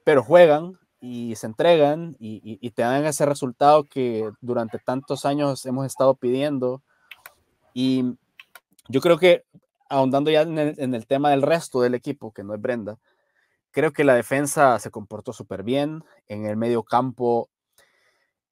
pero 0.04 0.24
juegan 0.24 0.74
y 1.00 1.36
se 1.36 1.46
entregan 1.46 2.16
y, 2.20 2.38
y- 2.44 2.58
y 2.60 2.72
te 2.72 2.82
dan 2.82 3.06
ese 3.06 3.26
resultado 3.26 3.84
que 3.84 4.32
durante 4.42 4.80
tantos 4.80 5.26
años 5.26 5.66
hemos 5.68 5.86
estado 5.86 6.16
pidiendo. 6.16 6.82
Y 7.74 8.16
yo 8.90 9.02
creo 9.02 9.18
que, 9.20 9.44
ahondando 9.90 10.32
ya 10.32 10.42
en 10.42 10.58
el, 10.58 10.76
en 10.80 10.96
el 10.96 11.06
tema 11.06 11.30
del 11.30 11.44
resto 11.44 11.82
del 11.82 11.94
equipo, 11.94 12.32
que 12.32 12.44
no 12.44 12.56
es 12.56 12.62
Brenda, 12.62 12.98
creo 13.78 13.94
que 13.94 14.04
la 14.04 14.16
defensa 14.16 14.80
se 14.80 14.90
comportó 14.90 15.34
súper 15.34 15.62
bien, 15.62 16.04
en 16.28 16.48
el 16.48 16.58
medio 16.58 16.82
campo 16.82 17.48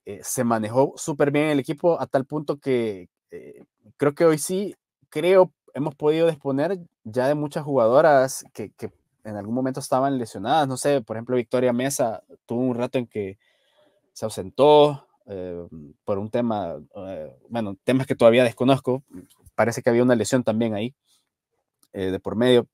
eh, 0.05 0.19
se 0.21 0.43
manejó 0.43 0.93
súper 0.97 1.31
bien 1.31 1.47
el 1.47 1.57
equipo 1.57 1.99
a 1.99 2.05
tal 2.05 2.25
punto 2.25 2.59
que 2.59 3.09
eh, 3.31 3.63
creo 3.97 4.13
que 4.13 4.25
hoy 4.25 4.38
sí, 4.38 4.75
creo, 5.09 5.51
hemos 5.73 5.95
podido 5.95 6.27
disponer 6.27 6.77
ya 7.03 7.27
de 7.27 7.33
muchas 7.33 7.63
jugadoras 7.63 8.45
que, 8.53 8.69
que 8.73 8.91
en 9.23 9.35
algún 9.35 9.55
momento 9.55 9.79
estaban 9.79 10.19
lesionadas. 10.19 10.67
No 10.67 10.77
sé, 10.77 11.01
por 11.01 11.15
ejemplo, 11.15 11.38
Victoria 11.38 11.73
Mesa 11.73 12.21
tuvo 12.45 12.61
un 12.61 12.75
rato 12.75 12.99
en 12.99 13.07
que 13.07 13.39
se 14.13 14.25
ausentó 14.25 15.07
eh, 15.25 15.67
por 16.03 16.19
un 16.19 16.29
tema, 16.29 16.75
eh, 16.97 17.35
bueno, 17.49 17.75
temas 17.83 18.05
que 18.05 18.13
todavía 18.15 18.43
desconozco. 18.43 19.03
Parece 19.55 19.81
que 19.81 19.89
había 19.89 20.03
una 20.03 20.15
lesión 20.15 20.43
también 20.43 20.75
ahí 20.75 20.93
eh, 21.93 22.11
de 22.11 22.19
por 22.19 22.35
medio. 22.35 22.67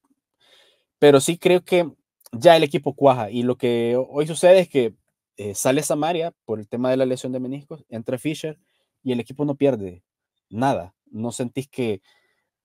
Pero 0.99 1.21
sí 1.21 1.37
creo 1.37 1.61
que 1.63 1.89
ya 2.31 2.55
el 2.55 2.63
equipo 2.63 2.93
cuaja 2.93 3.29
y 3.29 3.43
lo 3.43 3.57
que 3.57 3.97
hoy 4.09 4.27
sucede 4.27 4.59
es 4.59 4.69
que 4.69 4.93
eh, 5.37 5.55
sale 5.55 5.83
Samaria 5.83 6.33
por 6.45 6.59
el 6.59 6.67
tema 6.67 6.89
de 6.89 6.97
la 6.97 7.05
lesión 7.05 7.31
de 7.31 7.39
meniscos, 7.39 7.83
entra 7.89 8.17
Fisher 8.17 8.57
y 9.03 9.11
el 9.11 9.19
equipo 9.19 9.45
no 9.45 9.55
pierde 9.55 10.03
nada. 10.49 10.93
No 11.09 11.31
sentís 11.31 11.67
que 11.67 12.01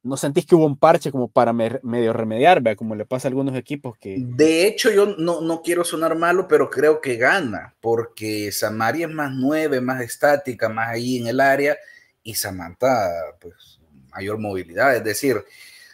no 0.02 0.16
sentís 0.16 0.46
que 0.46 0.54
hubo 0.54 0.66
un 0.66 0.78
parche 0.78 1.10
como 1.10 1.26
para 1.26 1.52
me- 1.52 1.80
medio 1.82 2.12
remediar, 2.12 2.60
¿vea? 2.60 2.76
como 2.76 2.94
le 2.94 3.04
pasa 3.06 3.26
a 3.26 3.30
algunos 3.30 3.56
equipos 3.56 3.98
que 3.98 4.16
De 4.20 4.68
hecho, 4.68 4.92
yo 4.92 5.16
no, 5.16 5.40
no 5.40 5.62
quiero 5.62 5.82
sonar 5.82 6.16
malo, 6.16 6.46
pero 6.46 6.70
creo 6.70 7.00
que 7.00 7.16
gana, 7.16 7.74
porque 7.80 8.52
Samaria 8.52 9.08
es 9.08 9.12
más 9.12 9.32
nueve, 9.34 9.80
más 9.80 10.00
estática, 10.00 10.68
más 10.68 10.90
ahí 10.90 11.18
en 11.18 11.26
el 11.26 11.40
área, 11.40 11.76
y 12.22 12.34
Samantha, 12.34 13.10
pues, 13.40 13.80
mayor 14.12 14.38
movilidad. 14.38 14.94
Es 14.94 15.02
decir, 15.02 15.44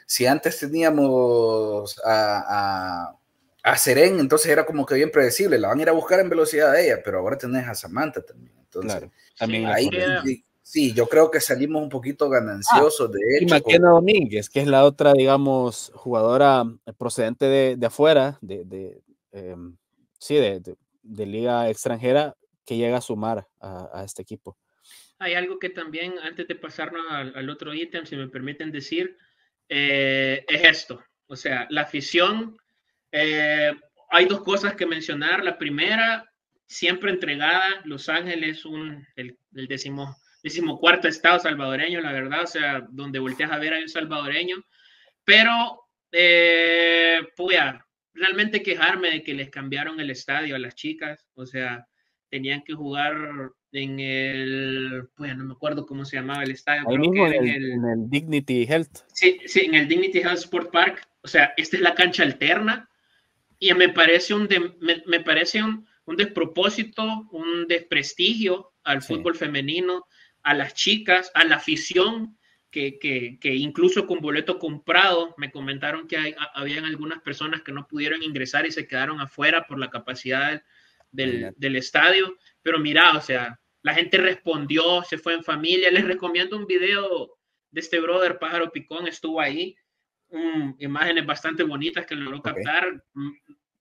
si 0.04 0.26
antes 0.26 0.58
teníamos 0.60 1.98
a, 2.04 3.16
a 3.62 3.76
Seren, 3.76 4.18
entonces 4.18 4.50
era 4.50 4.66
como 4.66 4.84
que 4.84 4.94
bien 4.96 5.10
predecible, 5.10 5.58
la 5.58 5.68
van 5.68 5.78
a 5.78 5.82
ir 5.82 5.88
a 5.88 5.92
buscar 5.92 6.20
en 6.20 6.28
velocidad 6.28 6.72
de 6.72 6.86
ella, 6.86 7.00
pero 7.04 7.18
ahora 7.18 7.38
tenés 7.38 7.66
a 7.68 7.74
Samantha 7.74 8.22
también. 8.22 8.54
Entonces, 8.58 8.92
claro, 9.00 9.12
también 9.38 9.66
ahí, 9.66 9.88
sí, 10.24 10.44
sí, 10.62 10.94
yo 10.94 11.06
creo 11.06 11.30
que 11.30 11.40
salimos 11.40 11.82
un 11.82 11.88
poquito 11.88 12.28
gananciosos, 12.28 13.12
de 13.12 13.20
y 13.20 13.36
hecho. 13.44 13.62
con- 13.62 13.72
Maquena 13.72 13.90
Domínguez, 13.90 14.48
que 14.48 14.60
es 14.60 14.66
la 14.66 14.84
otra, 14.84 15.12
digamos, 15.12 15.92
jugadora 15.94 16.64
procedente 16.98 17.44
de, 17.46 17.76
de 17.76 17.86
afuera, 17.86 18.38
de, 18.40 18.64
de, 18.64 19.02
em, 19.32 19.76
sí, 20.18 20.34
de, 20.36 20.60
de- 20.60 20.76
de 21.02 21.26
liga 21.26 21.68
extranjera, 21.68 22.34
que 22.64 22.76
llega 22.76 22.96
a 22.98 23.00
sumar 23.00 23.46
a, 23.60 23.90
a 23.92 24.04
este 24.04 24.22
equipo. 24.22 24.56
Hay 25.18 25.34
algo 25.34 25.58
que 25.58 25.70
también, 25.70 26.14
antes 26.22 26.48
de 26.48 26.54
pasarnos 26.54 27.02
al, 27.10 27.32
al 27.36 27.50
otro 27.50 27.74
ítem, 27.74 28.06
si 28.06 28.16
me 28.16 28.28
permiten 28.28 28.72
decir, 28.72 29.16
eh, 29.68 30.44
es 30.48 30.64
esto. 30.64 31.02
O 31.26 31.36
sea, 31.36 31.66
la 31.70 31.82
afición, 31.82 32.56
eh, 33.12 33.72
hay 34.10 34.26
dos 34.26 34.42
cosas 34.42 34.74
que 34.74 34.86
mencionar. 34.86 35.44
La 35.44 35.58
primera, 35.58 36.30
siempre 36.66 37.10
entregada, 37.10 37.80
Los 37.84 38.08
Ángeles, 38.08 38.64
un, 38.64 39.06
el, 39.16 39.38
el 39.54 39.68
décimo, 39.68 40.16
decimocuarto 40.42 41.08
estado 41.08 41.38
salvadoreño, 41.38 42.00
la 42.00 42.12
verdad, 42.12 42.42
o 42.42 42.46
sea, 42.46 42.86
donde 42.90 43.18
volteas 43.18 43.52
a 43.52 43.58
ver 43.58 43.74
hay 43.74 43.82
un 43.82 43.88
salvadoreño, 43.88 44.64
pero, 45.24 45.82
eh, 46.10 47.20
puya, 47.36 47.86
realmente 48.14 48.62
quejarme 48.62 49.10
de 49.10 49.22
que 49.22 49.34
les 49.34 49.50
cambiaron 49.50 50.00
el 50.00 50.10
estadio 50.10 50.56
a 50.56 50.58
las 50.58 50.74
chicas, 50.74 51.28
o 51.34 51.46
sea, 51.46 51.86
tenían 52.28 52.62
que 52.64 52.72
jugar 52.72 53.14
en 53.72 54.00
el, 54.00 55.08
pues 55.14 55.36
no 55.36 55.44
me 55.44 55.52
acuerdo 55.52 55.86
cómo 55.86 56.04
se 56.04 56.16
llamaba 56.16 56.42
el 56.42 56.50
estadio. 56.50 56.88
Ahí 56.88 56.98
mismo 56.98 57.26
en 57.26 57.84
el, 57.84 58.10
Dignity 58.10 58.64
Health. 58.64 59.04
Sí, 59.12 59.38
sí, 59.46 59.66
en 59.66 59.74
el 59.74 59.88
Dignity 59.88 60.18
Health 60.18 60.38
Sport 60.38 60.70
Park. 60.70 61.08
O 61.22 61.28
sea, 61.28 61.54
esta 61.56 61.76
es 61.76 61.82
la 61.82 61.94
cancha 61.94 62.22
alterna 62.22 62.88
y 63.62 63.72
me 63.74 63.90
parece 63.90 64.34
un, 64.34 64.48
me, 65.06 65.20
parece 65.20 65.62
un, 65.62 65.86
un, 66.04 66.16
despropósito, 66.16 67.28
un 67.30 67.68
desprestigio 67.68 68.72
al 68.82 69.02
fútbol 69.02 69.36
femenino, 69.36 70.04
a 70.42 70.52
las 70.52 70.74
chicas, 70.74 71.30
a 71.32 71.44
la 71.44 71.56
afición. 71.56 72.36
Que, 72.72 72.98
que, 72.98 73.38
que, 73.38 73.54
incluso 73.54 74.06
con 74.06 74.20
boleto 74.20 74.58
comprado 74.58 75.34
me 75.36 75.52
comentaron 75.52 76.08
que 76.08 76.16
hay, 76.16 76.34
habían 76.54 76.86
algunas 76.86 77.20
personas 77.20 77.60
que 77.60 77.70
no 77.70 77.86
pudieron 77.86 78.22
ingresar 78.22 78.64
y 78.64 78.72
se 78.72 78.86
quedaron 78.88 79.20
afuera 79.20 79.66
por 79.66 79.78
la 79.78 79.90
capacidad 79.90 80.62
del, 81.12 81.52
del, 81.56 81.76
estadio. 81.76 82.38
Pero 82.62 82.78
mira, 82.78 83.12
o 83.16 83.20
sea, 83.20 83.60
la 83.82 83.94
gente 83.94 84.16
respondió, 84.16 85.04
se 85.04 85.18
fue 85.18 85.34
en 85.34 85.44
familia. 85.44 85.90
Les 85.90 86.04
recomiendo 86.04 86.56
un 86.56 86.66
video 86.66 87.38
de 87.70 87.80
este 87.80 88.00
brother 88.00 88.38
Pájaro 88.40 88.72
Picón, 88.72 89.06
estuvo 89.06 89.40
ahí. 89.40 89.76
Imágenes 90.78 91.26
bastante 91.26 91.62
bonitas 91.62 92.06
que 92.06 92.14
logró 92.14 92.40
captar. 92.40 93.02
Mm, 93.14 93.30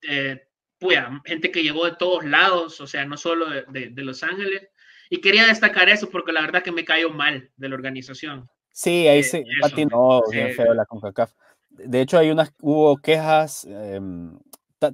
eh, 0.10 0.48
pues, 0.80 1.00
gente 1.26 1.52
que 1.52 1.64
llegó 1.64 1.86
de 1.86 1.96
todos 1.96 2.26
lados, 2.26 2.82
o 2.82 2.88
sea, 2.88 3.06
no 3.06 3.16
solo 3.16 3.48
de, 3.50 3.90
de, 3.90 4.02
Los 4.04 4.24
Ángeles. 4.24 4.68
Y 5.10 5.22
quería 5.22 5.46
destacar 5.46 5.90
eso 5.90 6.10
porque 6.10 6.32
la 6.32 6.42
verdad 6.42 6.64
que 6.64 6.72
me 6.72 6.86
cayó 6.86 7.10
mal 7.12 7.52
de 7.56 7.70
la 7.70 7.76
organización. 7.76 8.50
Sí, 8.72 9.08
ahí 9.08 9.24
se 9.24 9.46
patinó 9.62 10.24
bien 10.32 10.54
feo 10.54 10.74
la 10.74 10.86
CONCACAF. 10.86 11.34
De 11.70 12.02
hecho, 12.02 12.18
hay 12.18 12.32
unas, 12.32 12.54
hubo 12.62 12.98
quejas 12.98 13.66
em, 13.66 14.38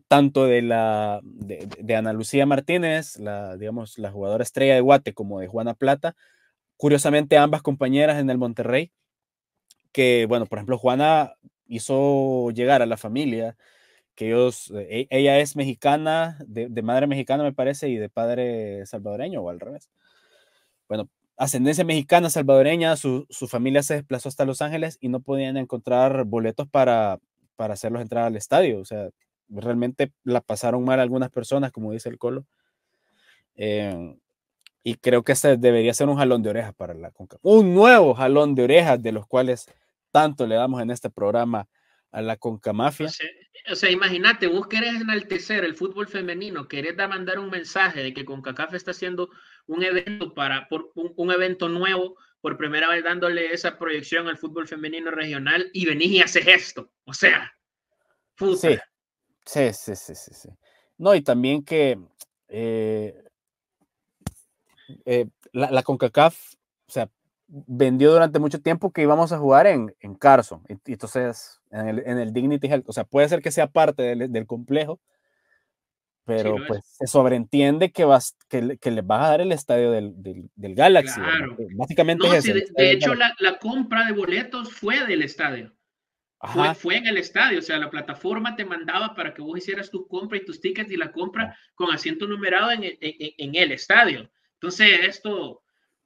tanto 0.08 0.46
de 0.46 0.62
la 0.62 1.22
de, 1.24 1.96
Ana 1.96 2.14
Lucía 2.14 2.46
Martínez, 2.46 3.18
la, 3.18 3.56
digamos, 3.56 3.98
la 3.98 4.12
jugadora 4.12 4.44
estrella 4.44 4.76
de 4.76 4.82
Guate, 4.82 5.14
como 5.14 5.40
de 5.40 5.48
Juana 5.48 5.74
Plata. 5.74 6.16
Curiosamente, 6.76 7.38
ambas 7.38 7.62
compañeras 7.62 8.20
en 8.20 8.30
el 8.30 8.38
Monterrey, 8.38 8.92
que, 9.92 10.26
bueno, 10.28 10.46
por 10.46 10.60
ejemplo, 10.60 10.78
Juana 10.78 11.34
hizo 11.68 12.52
llegar 12.52 12.82
a 12.82 12.86
la 12.86 12.98
familia 12.98 13.58
que 14.16 14.28
ellos, 14.30 14.72
e, 14.76 15.08
ella 15.12 15.40
es 15.40 15.56
mexicana, 15.56 16.40
de, 16.48 16.82
madre 16.82 17.08
mexicana 17.08 17.44
me 17.44 17.54
parece, 17.54 17.90
y 17.90 17.98
de 17.98 18.10
padre 18.10 18.86
salvadoreño 18.88 19.42
o 19.42 19.50
al 19.50 19.60
revés. 19.60 19.90
Bueno, 20.90 21.10
ascendencia 21.38 21.86
mexicana, 21.86 22.30
salvadoreña, 22.30 22.96
su, 22.98 23.28
su, 23.30 23.48
familia 23.48 23.84
se 23.84 23.96
desplazó 23.96 24.30
hasta 24.30 24.46
Los 24.46 24.62
Ángeles 24.62 24.98
y 25.02 25.10
no 25.10 25.22
podían 25.22 25.58
encontrar 25.58 26.26
boletos 26.26 26.68
para, 26.68 27.20
para 27.56 27.76
hacerlos 27.76 28.02
entrar 28.02 28.26
al 28.26 28.36
estadio. 28.36 28.80
O 28.80 28.86
sea, 28.86 29.10
realmente 29.50 30.12
la 30.24 30.42
pasaron 30.42 30.84
mal 30.84 31.00
algunas 31.00 31.30
personas, 31.30 31.72
como 31.72 31.92
dice 31.92 32.10
el 32.10 32.18
Colo. 32.18 32.46
Eh, 33.56 34.18
y 34.84 34.96
creo 34.96 35.24
que 35.24 35.34
ese 35.34 35.58
debería 35.58 35.94
ser 35.94 36.08
un 36.08 36.18
jalón 36.18 36.44
de 36.44 36.50
orejas 36.50 36.74
para 36.74 36.94
la 36.94 37.12
CONCACAF. 37.12 37.44
Un 37.44 37.74
nuevo 37.74 38.14
jalón 38.14 38.56
de 38.56 38.64
orejas 38.64 39.02
de 39.02 39.12
los 39.12 39.28
cuales 39.28 39.66
tanto 40.12 40.48
le 40.48 40.56
damos 40.56 40.82
en 40.82 40.92
este 40.92 41.10
programa 41.10 41.68
a 42.12 42.22
la 42.22 42.38
CONCAMAFIA. 42.38 43.10
O 43.70 43.76
sea, 43.76 43.92
imagínate, 43.92 44.48
vos 44.48 44.68
querés 44.68 45.02
enaltecer 45.02 45.66
el 45.66 45.76
fútbol 45.76 46.08
femenino, 46.08 46.68
querés 46.68 46.96
dar, 46.96 47.10
mandar 47.10 47.38
un 47.38 47.50
mensaje 47.50 48.02
de 48.02 48.14
que 48.14 48.24
CONCACAF 48.24 48.74
está 48.74 48.92
haciendo 48.92 49.30
un 49.66 49.84
evento 49.84 50.34
para 50.34 50.68
por 50.70 50.92
un, 50.96 51.32
evento 51.32 51.68
nuevo, 51.68 52.16
por 52.40 52.58
primera 52.58 52.88
vez 52.90 53.04
dándole 53.04 53.54
esa 53.54 53.78
proyección 53.78 54.28
al 54.28 54.38
fútbol 54.38 54.68
femenino 54.68 55.12
regional 55.12 55.70
y 55.74 55.86
venís 55.86 56.12
y 56.12 56.22
haces 56.22 56.48
esto. 56.48 56.92
O 57.04 57.14
sea, 57.14 57.54
puta. 58.36 58.70
Sí, 59.46 59.74
sí, 59.74 59.96
sí, 59.96 60.16
sí, 60.16 60.34
sí. 60.34 60.50
No, 60.98 61.14
y 61.14 61.22
también 61.22 61.64
que 61.64 62.00
eh, 62.48 63.14
eh, 65.06 65.28
la, 65.52 65.84
CONCACAF, 65.84 66.54
o 66.88 66.92
sea, 66.92 67.10
vendió 67.48 68.12
durante 68.12 68.40
mucho 68.40 68.62
tiempo 68.62 68.92
que 68.92 69.02
íbamos 69.02 69.32
a 69.32 69.40
jugar 69.40 69.68
en, 69.68 69.96
en 70.00 70.16
Carson, 70.16 70.64
y, 70.68 70.92
entonces 70.92 71.62
en 71.72 71.88
el, 71.88 72.04
en 72.06 72.20
el, 72.20 72.34
Dignity 72.34 72.68
Health, 72.68 72.90
o 72.90 72.94
sea, 72.94 73.04
puede 73.04 73.30
ser 73.30 73.42
que 73.42 73.52
sea 73.52 73.68
parte 73.68 74.04
del, 74.04 74.32
del 74.32 74.46
complejo, 74.46 75.00
pero 76.28 76.58
pues 76.68 76.84
se 76.86 77.08
sobreentiende 77.08 77.94
que, 77.94 78.04
vas, 78.04 78.36
que, 78.50 78.78
que, 78.78 78.92
les 78.92 79.08
vas 79.08 79.24
a 79.24 79.30
dar 79.30 79.42
el 79.42 79.54
estadio 79.54 79.92
del, 79.92 80.14
del, 80.18 80.76
Galaxy. 80.76 81.22
Claro. 81.22 81.56
Básicamente 81.72 82.28
es 82.28 82.44
de, 82.44 82.68
de, 82.76 82.92
hecho, 82.92 83.16
la, 83.16 83.34
la, 83.40 83.58
compra 83.58 84.06
de 84.06 84.12
boletos 84.12 84.74
fue 84.74 85.06
del 85.08 85.22
estadio. 85.22 85.74
Fue, 86.42 86.76
fue, 86.76 86.98
en 86.98 87.08
el 87.08 87.18
estadio, 87.18 87.60
o 87.60 87.62
sea, 87.62 87.78
la 87.78 87.90
plataforma 87.90 88.58
te 88.58 88.66
mandaba 88.66 89.16
para 89.16 89.34
que 89.34 89.42
vos 89.42 89.58
hicieras 89.58 89.90
tu 89.90 90.06
compra 90.06 90.38
y 90.38 90.46
tus 90.46 90.60
tickets 90.60 90.92
y 90.92 90.98
la 90.98 91.14
compra 91.14 91.58
con 91.74 91.92
asiento 91.92 92.28
numerado 92.28 92.72
en, 92.72 92.84
en, 92.84 92.98
en, 93.00 93.56
el 93.56 93.72
estadio. 93.72 94.30
Entonces, 94.60 95.00
esto, 95.04 95.64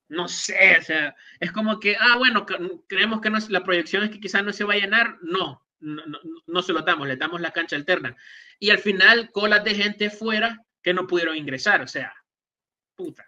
no 0.09 0.27
sé, 0.27 0.77
o 0.79 0.83
sea, 0.83 1.15
es 1.39 1.51
como 1.51 1.79
que, 1.79 1.95
ah, 1.95 2.17
bueno, 2.17 2.45
creemos 2.87 3.21
que 3.21 3.31
la 3.49 3.63
proyección 3.63 4.03
es 4.03 4.09
que 4.09 4.19
quizás 4.19 4.43
no 4.43 4.51
se 4.51 4.63
va 4.63 4.73
a 4.73 4.77
llenar. 4.77 5.17
No, 5.21 5.65
no, 5.79 6.05
no, 6.05 6.19
no 6.45 6.61
se 6.61 6.73
lo 6.73 6.81
damos, 6.81 7.07
le 7.07 7.15
damos 7.15 7.39
la 7.41 7.51
cancha 7.51 7.75
alterna. 7.75 8.15
Y 8.59 8.69
al 8.69 8.79
final, 8.79 9.31
colas 9.31 9.63
de 9.63 9.75
gente 9.75 10.09
fuera 10.09 10.65
que 10.81 10.93
no 10.93 11.07
pudieron 11.07 11.37
ingresar, 11.37 11.81
o 11.81 11.87
sea, 11.87 12.13
puta. 12.95 13.25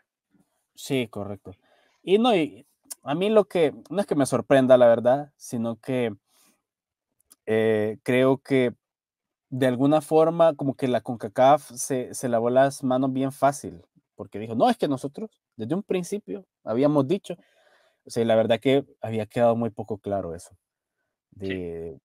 Sí, 0.75 1.07
correcto. 1.09 1.55
Y 2.01 2.17
no, 2.17 2.35
y 2.35 2.65
a 3.03 3.15
mí 3.15 3.29
lo 3.29 3.45
que, 3.45 3.73
no 3.89 3.99
es 4.01 4.05
que 4.05 4.15
me 4.15 4.25
sorprenda, 4.25 4.77
la 4.77 4.87
verdad, 4.87 5.31
sino 5.37 5.79
que 5.79 6.13
eh, 7.45 7.97
creo 8.03 8.39
que 8.39 8.73
de 9.49 9.67
alguna 9.67 10.01
forma 10.01 10.55
como 10.55 10.75
que 10.75 10.87
la 10.87 11.01
CONCACAF 11.01 11.71
se, 11.71 12.13
se 12.13 12.29
lavó 12.29 12.49
las 12.49 12.83
manos 12.83 13.13
bien 13.13 13.31
fácil, 13.31 13.85
porque 14.23 14.39
dijo, 14.39 14.55
no, 14.55 14.69
es 14.69 14.77
que 14.77 14.87
nosotros 14.87 15.29
desde 15.57 15.75
un 15.75 15.83
principio 15.83 16.45
habíamos 16.63 17.05
dicho, 17.05 17.35
o 18.05 18.09
sea, 18.09 18.23
la 18.23 18.37
verdad 18.37 18.57
que 18.57 18.85
había 19.01 19.25
quedado 19.25 19.57
muy 19.57 19.69
poco 19.69 19.97
claro 19.97 20.33
eso, 20.33 20.55
de, 21.31 21.99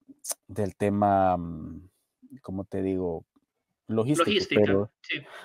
del 0.48 0.74
tema, 0.74 1.37
mm, 1.37 1.88
como 2.42 2.64
te 2.64 2.83
digo, 2.83 3.24
logístico. 3.87 4.44
pero 4.50 4.90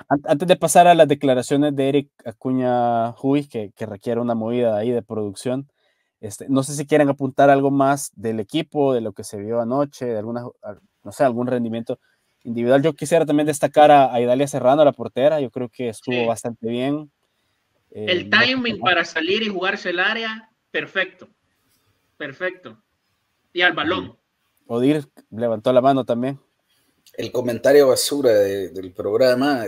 Antes 0.08 0.48
de 0.48 0.56
pasar 0.56 0.88
a 0.88 0.96
las 0.96 1.08
declaraciones 1.08 1.76
de 1.76 1.90
Eric 1.90 2.10
Acuña 2.26 3.12
Juiz, 3.12 3.48
que, 3.48 3.72
que 3.76 3.86
requiere 3.86 4.20
una 4.20 4.34
movida 4.34 4.76
ahí 4.76 4.90
de 4.90 5.04
producción, 5.04 5.70
este, 6.22 6.50
no 6.50 6.64
sé 6.64 6.74
si 6.74 6.88
quieren 6.88 7.10
apuntar 7.10 7.52
algo 7.52 7.70
más 7.70 8.10
del 8.16 8.40
equipo, 8.40 8.96
de 8.96 9.02
lo 9.02 9.14
que 9.14 9.24
se 9.24 9.38
vio 9.38 9.62
anoche, 9.62 10.08
de 10.08 10.18
alguna, 10.18 10.42
no 11.04 11.12
sé, 11.12 11.24
algún 11.24 11.46
rendimiento 11.46 12.00
individual. 12.44 12.82
Yo 12.82 12.94
quisiera 12.94 13.26
también 13.26 13.48
destacar 13.48 13.92
a, 13.92 14.20
Idalia 14.20 14.48
Serrano, 14.48 14.84
la 14.84 14.92
portera. 14.92 15.40
Yo 15.40 15.50
creo 15.50 15.70
que 15.70 15.90
estuvo 15.90 16.26
bastante 16.28 16.68
bien. 16.68 17.12
Eh, 17.92 18.06
el 18.10 18.30
timing 18.30 18.80
para 18.80 19.06
salir 19.06 19.44
y 19.44 19.50
jugarse 19.50 19.92
el 19.92 20.00
área, 20.00 20.50
perfecto. 20.72 21.28
Perfecto. 22.18 22.82
Y 23.52 23.62
al 23.62 23.74
balón. 23.74 24.18
Odir 24.68 25.06
levantó 25.30 25.72
la 25.74 25.82
mano 25.82 26.06
también. 26.06 26.40
El 27.18 27.32
comentario 27.32 27.88
basura 27.88 28.32
del 28.32 28.94
programa. 28.94 29.64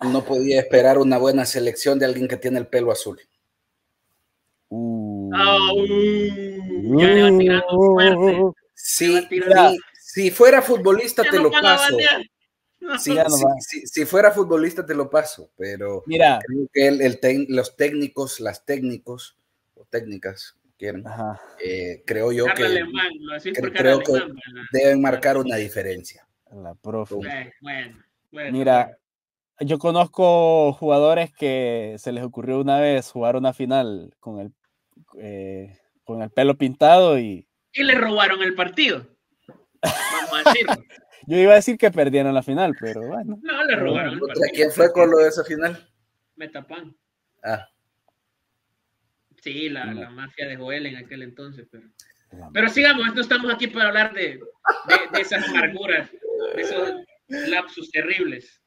No 0.00 0.24
podía 0.24 0.60
esperar 0.60 0.98
una 0.98 1.18
buena 1.18 1.44
selección 1.44 1.98
de 1.98 2.06
alguien 2.06 2.26
que 2.26 2.36
tiene 2.36 2.58
el 2.58 2.66
pelo 2.66 2.90
azul. 2.90 3.20
Si, 10.12 10.30
fuera 10.30 10.62
futbolista 10.62 11.22
te 11.22 11.38
lo 11.38 11.50
paso. 11.50 11.96
Si, 13.84 14.06
fuera 14.06 14.32
futbolista 14.32 14.86
te 14.86 14.94
lo 14.94 15.10
paso, 15.10 15.50
pero 15.54 16.02
Mira. 16.06 16.38
creo 16.42 16.66
que 16.72 16.88
el, 16.88 17.46
los 17.50 17.76
técnicos, 17.76 18.40
las 18.40 18.64
técnicos 18.64 19.36
o 19.74 19.84
técnicas 19.84 20.56
quieren, 20.78 21.04
eh, 21.62 22.02
creo 22.06 22.32
yo 22.32 22.46
que, 22.46 22.82
creo 23.74 24.00
que 24.00 24.12
deben 24.72 25.02
marcar 25.02 25.36
una 25.36 25.56
diferencia. 25.56 26.26
La 26.50 26.74
Mira, 28.50 28.96
yo 29.60 29.78
conozco 29.78 30.72
jugadores 30.72 31.32
que 31.34 31.96
se 31.98 32.12
les 32.12 32.24
ocurrió 32.24 32.60
una 32.60 32.80
vez 32.80 33.10
jugar 33.12 33.36
una 33.36 33.52
final 33.52 34.14
con 34.20 34.40
el 34.40 34.52
eh, 35.18 35.78
con 36.04 36.22
el 36.22 36.30
pelo 36.30 36.56
pintado 36.56 37.18
y... 37.18 37.46
Y 37.72 37.84
le 37.84 37.94
robaron 37.94 38.42
el 38.42 38.54
partido. 38.54 39.06
Vamos 39.82 40.46
a 40.46 40.50
decirlo. 40.50 40.74
Yo 41.26 41.36
iba 41.36 41.52
a 41.52 41.56
decir 41.56 41.76
que 41.76 41.90
perdieron 41.90 42.34
la 42.34 42.42
final, 42.42 42.74
pero 42.80 43.06
bueno. 43.06 43.38
No, 43.42 43.64
le 43.64 43.76
robaron. 43.76 44.18
Partido. 44.18 44.46
¿Quién 44.52 44.70
fue 44.70 44.92
con 44.92 45.10
lo 45.10 45.18
de 45.18 45.28
esa 45.28 45.44
final? 45.44 45.88
Metapan. 46.36 46.96
Ah. 47.44 47.68
Sí, 49.42 49.68
la, 49.68 49.86
la, 49.86 50.10
mafia 50.10 50.48
de 50.48 50.56
Joel 50.56 50.86
en 50.86 50.96
aquel 50.96 51.22
entonces. 51.22 51.66
Pero, 51.70 51.84
pero 52.52 52.68
sigamos, 52.68 53.14
no 53.14 53.20
estamos 53.20 53.52
aquí 53.52 53.68
para 53.68 53.88
hablar 53.88 54.12
de, 54.12 54.38
de, 54.38 54.96
de 55.12 55.20
esas 55.20 55.46
amarguras, 55.48 56.10
de 56.56 56.62
esos 56.62 56.94
lapsus 57.28 57.90
terribles. 57.90 58.60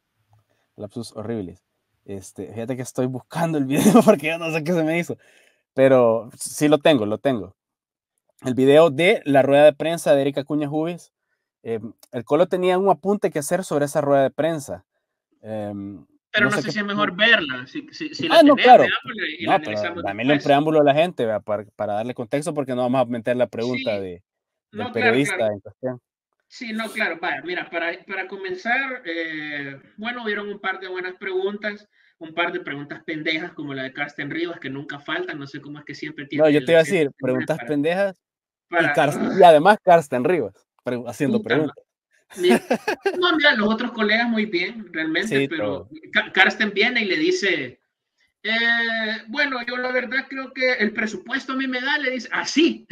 Lapsus 0.75 1.11
horribles. 1.15 1.63
Este, 2.05 2.51
fíjate 2.53 2.75
que 2.75 2.81
estoy 2.81 3.07
buscando 3.07 3.57
el 3.57 3.65
video 3.65 4.01
porque 4.05 4.27
yo 4.27 4.37
no 4.37 4.51
sé 4.51 4.63
qué 4.63 4.73
se 4.73 4.83
me 4.83 4.99
hizo 4.99 5.17
pero 5.73 6.29
sí 6.37 6.67
lo 6.67 6.77
tengo, 6.77 7.05
lo 7.05 7.17
tengo. 7.17 7.55
El 8.45 8.55
video 8.55 8.89
de 8.89 9.21
la 9.25 9.41
rueda 9.41 9.65
de 9.65 9.73
prensa 9.73 10.13
de 10.13 10.21
Erika 10.21 10.43
Cuña 10.43 10.67
Jubis. 10.67 11.13
Eh, 11.63 11.79
el 12.11 12.25
Colo 12.25 12.47
tenía 12.47 12.77
un 12.77 12.89
apunte 12.89 13.31
que 13.31 13.39
hacer 13.39 13.63
sobre 13.63 13.85
esa 13.85 14.01
rueda 14.01 14.23
de 14.23 14.31
prensa. 14.31 14.85
Em, 15.41 16.05
Pero 16.31 16.49
no, 16.49 16.61
sé, 16.61 16.71
si 16.71 16.79
es 16.79 16.85
mejor 16.85 17.15
verla. 17.15 17.65
Si, 17.67 17.87
si, 17.91 18.27
ah, 18.29 18.41
no, 18.43 18.55
claro. 18.55 18.85
Y 19.39 19.45
la 19.45 19.55
en 19.55 20.43
preámbulo 20.43 20.81
a 20.81 20.83
la 20.83 20.93
gente 20.93 21.25
para, 21.41 21.65
para, 21.75 21.93
darle 21.93 22.13
contexto, 22.13 22.53
porque 22.53 22.75
no 22.75 22.81
vamos 22.81 23.01
a 23.01 23.05
meter 23.05 23.37
la 23.37 23.47
pregunta 23.47 23.99
de, 23.99 24.21
del 24.71 24.91
periodista 24.91 25.47
en 25.47 25.59
cuestión. 25.59 26.01
Sí, 26.47 26.73
no, 26.73 26.89
claro. 26.91 27.17
Vaya, 27.21 27.41
mira, 27.43 27.69
para, 27.69 27.91
para 28.05 28.27
comenzar, 28.27 29.01
eh, 29.05 29.79
bueno, 29.97 30.23
hubieron 30.23 30.49
un 30.49 30.59
par 30.59 30.79
de 30.79 30.87
buenas 30.87 31.15
preguntas, 31.15 31.87
un 32.19 32.33
par 32.33 32.51
de 32.51 32.59
preguntas 32.59 33.01
pendejas, 33.05 33.53
como 33.53 33.73
la 33.73 33.83
de 33.83 33.93
Carsten 33.93 34.29
Rivas, 34.29 34.59
que 34.59 34.69
nunca 34.69 34.99
faltan. 34.99 35.39
No 35.39 35.47
sé 35.47 35.61
cómo 35.61 35.79
es 35.79 35.85
que 35.85 35.95
siempre 35.95 36.25
tiene. 36.25 36.43
No, 36.43 36.49
yo 36.49 36.63
te 36.63 36.73
iba 36.73 36.81
a 36.81 36.83
decir, 36.83 37.09
preguntas 37.17 37.57
pendejas. 37.65 38.22
Y, 38.81 39.43
además 39.43 39.77
Carsten 39.83 40.23
Rivas, 40.23 40.53
haciendo 41.07 41.41
preguntas. 41.41 41.75
No, 42.35 43.35
mira, 43.37 43.53
los 43.53 43.71
otros 43.71 43.91
colegas 43.91 44.27
muy 44.27 44.45
bien, 44.45 44.91
realmente, 44.91 45.47
pero 45.47 45.87
Carsten 46.33 46.71
viene 46.73 47.03
y 47.03 47.05
le 47.05 47.17
dice, 47.17 47.79
eh, 48.43 49.21
bueno, 49.27 49.59
yo 49.67 49.77
la 49.77 49.91
verdad 49.91 50.25
creo 50.27 50.51
que 50.51 50.73
el 50.73 50.93
presupuesto 50.93 51.53
a 51.53 51.55
mí 51.55 51.67
me 51.67 51.79
da, 51.79 51.97
le 51.97 52.11
dice, 52.11 52.27
así, 52.31 52.87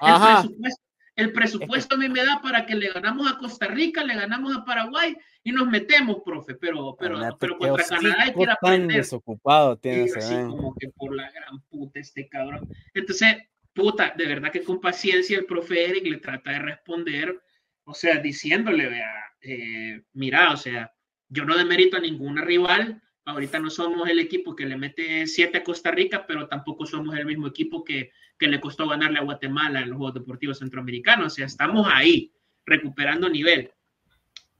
ah, 0.00 0.42
el, 1.16 1.32
presupuesto, 1.32 1.94
a 1.94 1.98
mí 1.98 2.08
me 2.08 2.24
da 2.24 2.40
para 2.42 2.66
que 2.66 2.74
le 2.74 2.90
ganamos 2.90 3.30
a 3.30 3.38
Costa 3.38 3.66
Rica, 3.66 4.02
le 4.02 4.14
ganamos 4.14 4.56
a 4.56 4.64
Paraguay 4.64 5.16
y 5.44 5.52
nos 5.52 5.68
metemos, 5.68 6.22
profe, 6.24 6.54
pero, 6.54 6.96
pero, 6.98 7.20
pero 7.38 7.58
contra 7.58 7.84
Canadá 7.84 8.16
hay 8.20 8.32
que 8.32 8.42
ir 8.42 8.50
a 8.50 8.54
aprender. 8.54 8.96
desocupado 8.96 9.76
tiene 9.76 10.10
así 10.16 10.34
como 10.34 10.74
que 10.74 10.88
por 10.90 11.14
la 11.14 11.30
gran 11.30 11.60
puta 11.68 12.00
este 12.00 12.28
cabrón. 12.28 12.68
Entonces, 12.94 13.36
puta, 13.72 14.14
de 14.16 14.26
verdad 14.26 14.52
que 14.52 14.62
con 14.62 14.80
paciencia 14.80 15.38
el 15.38 15.46
profe 15.46 15.88
Eric 15.88 16.06
le 16.06 16.18
trata 16.18 16.52
de 16.52 16.58
responder 16.58 17.42
o 17.84 17.94
sea, 17.94 18.18
diciéndole, 18.18 18.88
vea, 18.88 19.12
eh, 19.40 20.02
mira, 20.12 20.52
o 20.52 20.56
sea, 20.56 20.92
yo 21.28 21.44
no 21.44 21.56
demerito 21.56 21.96
a 21.96 22.00
ninguna 22.00 22.42
rival, 22.42 23.02
ahorita 23.24 23.58
no 23.58 23.70
somos 23.70 24.08
el 24.08 24.20
equipo 24.20 24.54
que 24.54 24.66
le 24.66 24.76
mete 24.76 25.26
siete 25.26 25.58
a 25.58 25.64
Costa 25.64 25.90
Rica, 25.90 26.26
pero 26.26 26.46
tampoco 26.46 26.86
somos 26.86 27.16
el 27.16 27.26
mismo 27.26 27.48
equipo 27.48 27.82
que, 27.82 28.12
que 28.38 28.48
le 28.48 28.60
costó 28.60 28.88
ganarle 28.88 29.18
a 29.18 29.24
Guatemala 29.24 29.80
en 29.80 29.90
los 29.90 29.98
Juegos 29.98 30.14
Deportivos 30.14 30.58
Centroamericanos, 30.58 31.26
o 31.26 31.30
sea, 31.30 31.46
estamos 31.46 31.86
ahí, 31.90 32.32
recuperando 32.64 33.28
nivel. 33.28 33.72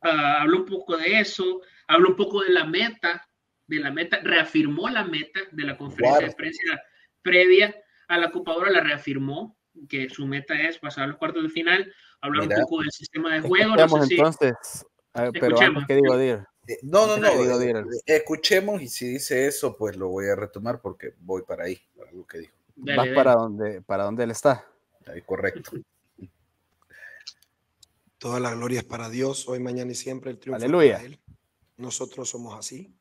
Uh, 0.02 0.08
habló 0.08 0.58
un 0.58 0.66
poco 0.66 0.96
de 0.96 1.20
eso, 1.20 1.60
habló 1.86 2.10
un 2.10 2.16
poco 2.16 2.42
de 2.42 2.50
la 2.50 2.64
meta, 2.64 3.28
de 3.68 3.78
la 3.78 3.92
meta, 3.92 4.20
reafirmó 4.22 4.88
la 4.88 5.04
meta 5.04 5.40
de 5.52 5.62
la 5.62 5.76
conferencia 5.76 6.26
de 6.26 6.34
prensa 6.34 6.82
previa 7.22 7.81
a 8.14 8.18
la 8.18 8.30
Copa 8.30 8.52
Oro, 8.52 8.70
la 8.70 8.80
reafirmó, 8.80 9.56
que 9.88 10.08
su 10.08 10.26
meta 10.26 10.54
es 10.54 10.78
pasar 10.78 11.04
a 11.04 11.06
los 11.08 11.16
cuartos 11.16 11.42
de 11.42 11.48
final 11.48 11.92
hablar 12.20 12.48
un 12.48 12.62
poco 12.62 12.80
del 12.80 12.90
sistema 12.90 13.34
de 13.34 13.40
juego. 13.40 13.76
No 13.76 13.88
sé 13.88 14.14
entonces, 14.14 14.54
pero 15.12 15.56
¿qué 15.86 15.94
digo 15.96 16.16
dir? 16.18 16.44
Eh, 16.68 16.78
no, 16.82 17.08
no, 17.08 17.16
no, 17.16 17.60
eh, 17.60 17.84
escuchemos 18.06 18.80
y 18.80 18.88
si 18.88 19.06
dice 19.08 19.48
eso, 19.48 19.76
pues 19.76 19.96
lo 19.96 20.08
voy 20.08 20.28
a 20.28 20.36
retomar 20.36 20.80
porque 20.80 21.14
voy 21.18 21.42
para 21.42 21.64
ahí, 21.64 21.80
para 21.96 22.12
lo 22.12 22.24
que 22.24 22.38
dijo. 22.38 22.54
Vas 22.76 23.08
para 23.08 23.34
donde, 23.34 23.82
para 23.82 24.04
donde 24.04 24.22
él 24.22 24.30
está. 24.30 24.64
Ahí, 25.06 25.22
correcto. 25.22 25.72
Toda 28.18 28.38
la 28.38 28.54
gloria 28.54 28.78
es 28.78 28.84
para 28.84 29.08
Dios, 29.08 29.48
hoy, 29.48 29.58
mañana 29.58 29.90
y 29.90 29.96
siempre 29.96 30.30
el 30.30 30.38
triunfo 30.38 30.62
Aleluya. 30.62 31.02
Él. 31.02 31.18
Nosotros 31.76 32.28
somos 32.28 32.56
así. 32.56 32.94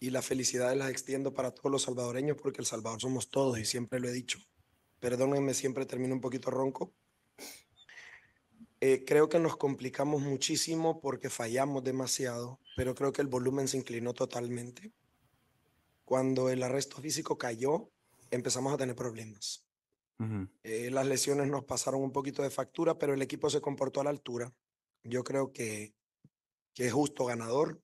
Y 0.00 0.10
la 0.10 0.22
felicidad 0.22 0.74
las 0.74 0.90
extiendo 0.90 1.32
para 1.32 1.52
todos 1.52 1.70
los 1.70 1.82
salvadoreños 1.82 2.36
porque 2.36 2.60
El 2.60 2.66
Salvador 2.66 3.00
somos 3.00 3.30
todos 3.30 3.58
y 3.58 3.64
siempre 3.64 4.00
lo 4.00 4.08
he 4.08 4.12
dicho. 4.12 4.38
Perdónenme, 4.98 5.54
siempre 5.54 5.86
termino 5.86 6.14
un 6.14 6.20
poquito 6.20 6.50
ronco, 6.50 6.94
eh, 8.84 9.04
creo 9.06 9.28
que 9.28 9.38
nos 9.38 9.56
complicamos 9.56 10.22
muchísimo 10.22 10.98
porque 10.98 11.30
fallamos 11.30 11.84
demasiado, 11.84 12.58
pero 12.76 12.96
creo 12.96 13.12
que 13.12 13.22
el 13.22 13.28
volumen 13.28 13.68
se 13.68 13.76
inclinó 13.76 14.12
totalmente. 14.12 14.92
Cuando 16.04 16.50
el 16.50 16.64
arresto 16.64 17.00
físico 17.00 17.38
cayó, 17.38 17.92
empezamos 18.32 18.74
a 18.74 18.76
tener 18.76 18.96
problemas. 18.96 19.64
Eh, 20.64 20.90
las 20.90 21.06
lesiones 21.06 21.46
nos 21.46 21.64
pasaron 21.64 22.02
un 22.02 22.10
poquito 22.10 22.42
de 22.42 22.50
factura, 22.50 22.98
pero 22.98 23.14
el 23.14 23.22
equipo 23.22 23.48
se 23.50 23.60
comportó 23.60 24.00
a 24.00 24.04
la 24.04 24.10
altura. 24.10 24.52
Yo 25.04 25.22
creo 25.22 25.52
que, 25.52 25.94
que 26.74 26.86
es 26.86 26.92
justo 26.92 27.24
ganador. 27.24 27.80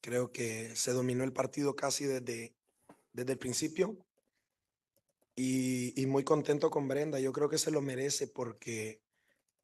Creo 0.00 0.32
que 0.32 0.74
se 0.76 0.92
dominó 0.92 1.24
el 1.24 1.32
partido 1.32 1.76
casi 1.76 2.04
desde, 2.04 2.54
desde 3.12 3.32
el 3.32 3.38
principio. 3.38 3.98
Y, 5.36 6.00
y 6.00 6.06
muy 6.06 6.24
contento 6.24 6.70
con 6.70 6.88
Brenda. 6.88 7.20
Yo 7.20 7.32
creo 7.32 7.48
que 7.48 7.58
se 7.58 7.70
lo 7.70 7.80
merece 7.80 8.26
porque 8.26 9.00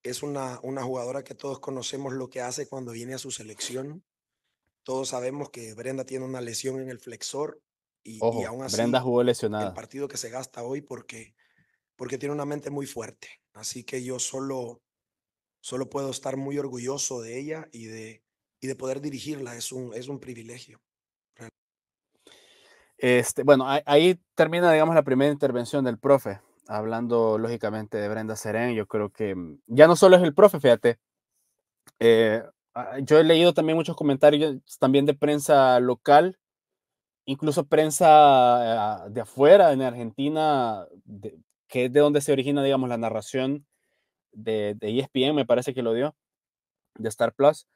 es 0.02 0.22
una, 0.22 0.60
una 0.62 0.82
jugadora 0.82 1.24
que 1.24 1.34
todos 1.34 1.60
conocemos 1.60 2.12
lo 2.12 2.30
que 2.30 2.40
hace 2.40 2.68
cuando 2.68 2.92
viene 2.92 3.14
a 3.14 3.18
su 3.18 3.30
selección. 3.30 4.04
Todos 4.82 5.08
sabemos 5.08 5.50
que 5.50 5.74
Brenda 5.74 6.04
tiene 6.04 6.24
una 6.24 6.40
lesión 6.40 6.80
en 6.80 6.90
el 6.90 6.98
flexor 6.98 7.60
y, 8.04 8.20
aún 8.44 8.62
así 8.62 8.76
Brenda 8.76 9.00
jugó 9.00 9.22
lesionada. 9.24 9.68
El 9.68 9.74
partido 9.74 10.06
que 10.06 10.16
se 10.16 10.30
gasta 10.30 10.62
hoy 10.62 10.80
porque, 10.80 11.34
porque 11.96 12.18
tiene 12.18 12.34
una 12.34 12.44
mente 12.44 12.70
muy 12.70 12.86
fuerte. 12.86 13.28
Así 13.52 13.82
que 13.82 14.04
yo 14.04 14.18
solo, 14.20 14.80
solo 15.60 15.90
puedo 15.90 16.10
estar 16.10 16.36
muy 16.36 16.58
orgulloso 16.58 17.20
de 17.20 17.38
ella 17.38 17.68
y 17.72 17.86
de, 17.86 18.22
y 18.60 18.66
de 18.66 18.76
poder 18.76 19.00
dirigirla. 19.00 19.54
Es 19.56 19.72
un, 19.72 19.92
es 19.94 20.08
un 20.08 20.20
privilegio. 20.20 20.80
Este, 22.98 23.42
bueno, 23.42 23.66
ahí 23.84 24.18
termina, 24.34 24.72
digamos, 24.72 24.94
la 24.94 25.02
primera 25.02 25.30
intervención 25.30 25.84
del 25.84 25.98
profe 25.98 26.40
hablando 26.68 27.38
lógicamente 27.38 27.98
de 27.98 28.08
Brenda 28.08 28.36
Serén, 28.36 28.74
yo 28.74 28.86
creo 28.86 29.10
que 29.10 29.34
mm, 29.34 29.60
ya 29.66 29.86
no 29.86 29.96
solo 29.96 30.16
es 30.16 30.22
el 30.22 30.34
profe, 30.34 30.60
fíjate. 30.60 30.98
Eh, 32.00 32.42
ah, 32.74 32.98
yo 33.00 33.18
he 33.18 33.24
leído 33.24 33.54
también 33.54 33.76
muchos 33.76 33.96
comentarios 33.96 34.58
también 34.78 35.06
de 35.06 35.14
prensa 35.14 35.80
local, 35.80 36.38
incluso 37.26 37.66
prensa 37.66 39.04
ah, 39.04 39.08
de 39.08 39.20
afuera, 39.20 39.72
en 39.72 39.82
Argentina, 39.82 40.86
que 41.68 41.86
es 41.86 41.92
de 41.92 42.00
donde 42.00 42.20
se 42.20 42.32
origina, 42.32 42.62
digamos, 42.62 42.88
la 42.88 42.98
narración 42.98 43.66
de, 44.32 44.74
de 44.74 44.98
ESPN, 45.00 45.34
me 45.34 45.46
parece 45.46 45.74
que 45.74 45.82
lo 45.82 45.94
dio, 45.94 46.14
de 46.98 47.08
Star 47.08 47.34
Plus. 47.34 47.66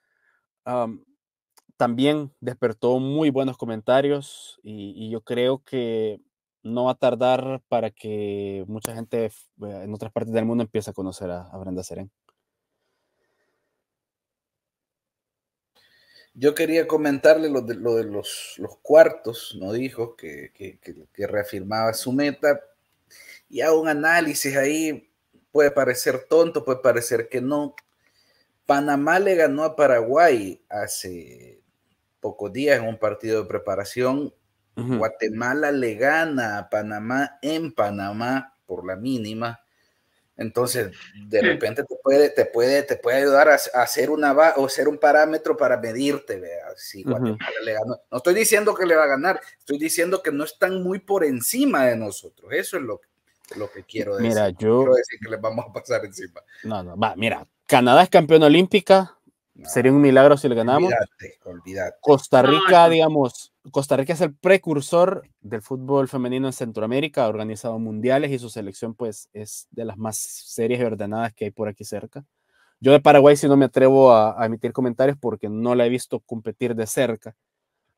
También 1.77 2.33
despertó 2.41 2.99
muy 2.99 3.31
buenos 3.31 3.57
comentarios 3.57 4.61
y 4.63 5.11
yo 5.11 5.23
creo 5.23 5.63
que 5.65 6.21
no 6.63 6.85
va 6.85 6.93
a 6.93 6.99
tardar 6.99 7.63
para 7.69 7.91
que 7.91 8.65
mucha 8.69 8.95
gente 8.95 9.27
eh, 9.27 9.31
en 9.59 9.95
otras 9.95 10.13
partes 10.13 10.33
del 10.33 10.45
mundo 10.45 10.63
empiece 10.65 10.91
a 10.91 10.95
conocer 10.95 11.31
a, 11.31 11.57
Brenda 11.59 11.83
Seren. 11.83 12.11
Yo 16.35 16.55
quería 16.55 16.87
comentarle 16.87 17.51
lo 17.51 17.61
de, 17.61 17.75
lo 17.75 17.97
de 17.97 18.05
los, 18.05 18.55
los, 18.59 18.79
cuartos, 18.79 19.57
¿no? 19.61 19.73
Dijo 19.73 20.17
que, 20.17 20.53
que, 20.55 21.27
reafirmaba 21.27 21.93
su 21.93 22.13
meta 22.13 22.61
y 23.49 23.63
hago 23.63 23.81
un 23.81 23.89
análisis 23.89 24.57
ahí, 24.57 25.11
puede 25.51 25.73
parecer 25.73 26.27
tonto, 26.29 26.65
puede 26.65 26.79
parecer 26.79 27.29
que 27.29 27.41
no. 27.41 27.75
Panamá 28.71 29.19
le 29.19 29.35
ganó 29.35 29.65
a 29.65 29.75
Paraguay 29.75 30.65
hace 30.69 31.61
pocos 32.21 32.53
días 32.53 32.79
en 32.79 32.87
un 32.87 33.01
partido 33.01 33.43
de 33.43 33.49
preparación 33.49 34.33
Guatemala 34.77 35.73
le 35.73 35.97
gana 35.97 36.57
a 36.57 36.71
Panamá 36.71 37.41
en 37.43 37.73
Panamá 37.73 38.55
por 38.67 38.87
la 38.87 38.95
mínima. 38.95 39.61
Entonces, 40.37 40.93
de 41.27 41.43
repente 41.43 41.83
te 41.83 41.97
puede, 42.01 42.31
te 42.31 42.47
puede, 42.47 42.85
te 42.85 42.95
puede 42.95 43.17
ayudar 43.19 43.49
a, 43.49 43.55
hacer 43.55 44.09
una 44.09 44.33
o 44.55 44.69
ser 44.69 44.87
un 44.87 44.99
parámetro 44.99 45.57
para 45.57 45.77
medirte, 45.77 46.39
vea, 46.39 46.69
si 46.77 47.03
Guatemala 47.03 47.51
le 47.65 47.73
ganó. 47.73 47.99
No 48.09 48.19
estoy 48.19 48.35
diciendo 48.35 48.73
que 48.73 48.87
le 48.87 48.95
va 48.95 49.03
a 49.03 49.09
ganar, 49.09 49.41
estoy 49.59 49.79
diciendo 49.79 50.23
que 50.23 50.31
no 50.31 50.45
están 50.45 50.81
muy 50.81 51.01
por 51.01 51.25
encima 51.25 51.87
de 51.87 51.97
nosotros. 51.97 52.53
Eso 52.53 52.77
es 52.77 52.85
lo, 52.85 53.01
lo 53.57 53.69
que 53.69 53.83
quiero 53.83 54.15
decir. 54.15 54.31
Mira, 54.31 54.51
yo. 54.51 54.79
Quiero 54.79 54.95
decir 54.95 55.19
que 55.21 55.29
les 55.29 55.41
vamos 55.41 55.67
a 55.69 55.73
pasar 55.73 56.05
encima. 56.05 56.41
No, 56.63 56.85
no, 56.85 56.97
va, 56.97 57.17
mira, 57.17 57.45
Canadá 57.71 58.03
es 58.03 58.09
campeona 58.09 58.47
olímpica, 58.47 59.17
Sería 59.65 59.93
un 59.93 60.01
milagro 60.01 60.37
si 60.37 60.49
le 60.49 60.55
ganamos. 60.55 60.93
Olvídate, 61.45 61.97
Costa 62.01 62.43
Rica, 62.43 62.89
digamos, 62.89 63.53
Costa 63.71 63.97
Rica 63.97 64.15
es 64.15 64.21
el 64.21 64.35
precursor 64.35 65.23
del 65.41 65.63
fútbol 65.63 66.09
femenino 66.09 66.47
en 66.49 66.53
Centroamérica, 66.53 67.25
ha 67.25 67.29
organizado 67.29 67.79
mundiales 67.79 68.31
y 68.31 68.39
su 68.39 68.49
selección 68.49 68.95
pues 68.95 69.29
es 69.33 69.69
de 69.71 69.85
las 69.85 69.99
más 69.99 70.17
serias 70.17 70.81
y 70.81 70.85
ordenadas 70.85 71.33
que 71.35 71.47
hay 71.47 71.51
por 71.51 71.69
aquí 71.69 71.85
cerca. 71.85 72.25
Yo 72.81 72.93
de 72.93 73.01
Paraguay 73.01 73.37
si 73.37 73.47
no 73.49 73.57
me 73.57 73.67
atrevo 73.67 74.15
a, 74.15 74.45
emitir 74.47 74.73
comentarios 74.73 75.19
porque 75.21 75.49
no 75.49 75.75
la 75.75 75.87
he 75.87 75.91
visto 75.91 76.21
competir 76.21 76.75
de 76.75 76.87
cerca. 76.87 77.37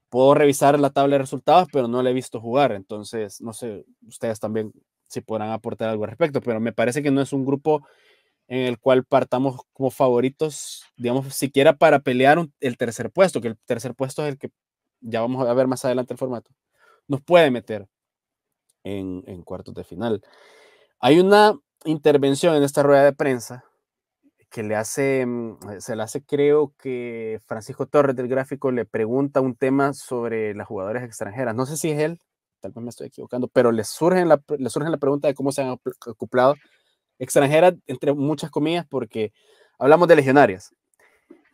Puedo 0.08 0.34
revisar 0.34 0.78
la 0.80 0.90
tabla 0.90 1.14
de 1.14 1.20
resultados, 1.20 1.68
pero 1.72 1.88
no 1.88 2.02
la 2.02 2.10
he 2.10 2.14
visto 2.14 2.40
jugar, 2.40 2.72
entonces 2.72 3.40
no 3.40 3.52
sé, 3.52 3.84
ustedes 4.06 4.40
también 4.40 4.72
si 5.08 5.20
podrán 5.20 5.50
aportar 5.50 5.88
algo 5.90 6.04
al 6.04 6.10
respecto, 6.10 6.40
pero 6.40 6.60
me 6.60 6.72
parece 6.72 7.02
que 7.02 7.10
no 7.10 7.20
es 7.20 7.32
un 7.32 7.44
grupo 7.44 7.86
en 8.52 8.66
el 8.66 8.78
cual 8.78 9.02
partamos 9.06 9.62
como 9.72 9.90
favoritos, 9.90 10.84
digamos, 10.98 11.34
siquiera 11.34 11.78
para 11.78 12.00
pelear 12.00 12.46
el 12.60 12.76
tercer 12.76 13.10
puesto, 13.10 13.40
que 13.40 13.48
el 13.48 13.58
tercer 13.64 13.94
puesto 13.94 14.22
es 14.26 14.32
el 14.32 14.38
que 14.38 14.50
ya 15.00 15.22
vamos 15.22 15.48
a 15.48 15.54
ver 15.54 15.66
más 15.66 15.86
adelante 15.86 16.12
el 16.12 16.18
formato, 16.18 16.50
nos 17.08 17.22
puede 17.22 17.50
meter 17.50 17.88
en, 18.84 19.24
en 19.26 19.42
cuartos 19.42 19.72
de 19.72 19.84
final. 19.84 20.20
Hay 21.00 21.18
una 21.18 21.58
intervención 21.86 22.54
en 22.54 22.62
esta 22.62 22.82
rueda 22.82 23.04
de 23.04 23.14
prensa 23.14 23.64
que 24.50 24.62
le 24.62 24.76
hace, 24.76 25.24
mm, 25.24 25.58
se 25.78 25.96
le 25.96 26.02
hace, 26.02 26.22
creo 26.22 26.74
que 26.78 27.40
Francisco 27.46 27.86
Torres 27.86 28.16
del 28.16 28.28
gráfico 28.28 28.70
le 28.70 28.84
pregunta 28.84 29.40
un 29.40 29.56
tema 29.56 29.94
sobre 29.94 30.54
las 30.54 30.66
jugadoras 30.66 31.04
extranjeras. 31.04 31.54
No 31.54 31.64
sé 31.64 31.78
si 31.78 31.90
es 31.90 31.98
él, 31.98 32.18
tal 32.60 32.72
vez 32.72 32.84
me 32.84 32.90
estoy 32.90 33.06
equivocando, 33.06 33.48
pero 33.48 33.72
le 33.72 33.84
surge 33.84 34.26
la, 34.26 34.42
le 34.58 34.68
surge 34.68 34.90
la 34.90 34.98
pregunta 34.98 35.26
de 35.26 35.34
cómo 35.34 35.52
se 35.52 35.62
han 35.62 35.78
acoplado 36.06 36.56
extranjeras, 37.22 37.74
entre 37.86 38.12
muchas 38.12 38.50
comillas, 38.50 38.84
porque 38.88 39.32
hablamos 39.78 40.08
de 40.08 40.16
legionarias. 40.16 40.74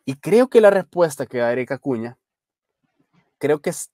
Y 0.03 0.15
creo 0.15 0.49
que 0.49 0.61
la 0.61 0.71
respuesta 0.71 1.27
que 1.27 1.37
da 1.37 1.51
Erika 1.51 1.77
Cuña, 1.77 2.17
creo 3.37 3.61
que 3.61 3.69
es, 3.69 3.91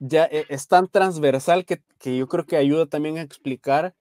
ya 0.00 0.24
e, 0.24 0.46
es 0.48 0.66
tan 0.66 0.88
transversal 0.88 1.64
que, 1.64 1.80
que 1.98 2.16
yo 2.16 2.26
creo 2.26 2.44
que 2.44 2.56
ayuda 2.56 2.86
también 2.86 3.18
a 3.18 3.22
explicar 3.22 3.94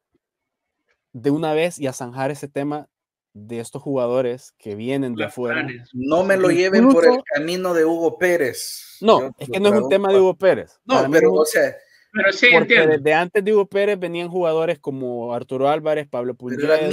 de 1.14 1.30
una 1.30 1.54
vez 1.54 1.78
y 1.78 1.86
a 1.86 1.94
zanjar 1.94 2.32
ese 2.32 2.48
tema 2.48 2.90
de 3.34 3.60
estos 3.60 3.84
jugadores 3.84 4.54
que 4.58 4.74
vienen 4.74 5.14
de 5.14 5.26
afuera. 5.26 5.68
No 5.94 6.24
me 6.24 6.38
lo 6.38 6.50
lleven 6.50 6.90
por 6.90 7.06
el 7.06 7.22
camino 7.24 7.76
de 7.76 7.86
Hugo 7.86 8.18
Pérez. 8.18 8.98
No, 9.00 9.30
es 9.38 9.48
que 9.48 9.60
no 9.60 9.70
es 9.70 9.80
un 9.80 9.90
tema 9.90 10.12
de 10.12 10.20
Hugo 10.20 10.36
Pérez. 10.36 10.80
No, 10.86 11.08
pero 11.12 11.34
o 11.34 11.46
sea, 11.46 11.76
pero 12.12 12.34
sí 12.34 12.48
porque 12.52 12.88
desde 12.88 13.14
antes 13.14 13.44
de 13.44 13.54
Hugo 13.54 13.68
Pérez 13.68 13.98
venían 14.00 14.30
jugadores 14.30 14.80
como 14.80 15.34
Arturo 15.34 15.70
Álvarez, 15.70 16.08
Pablo 16.10 16.36
Pulgar, 16.36 16.90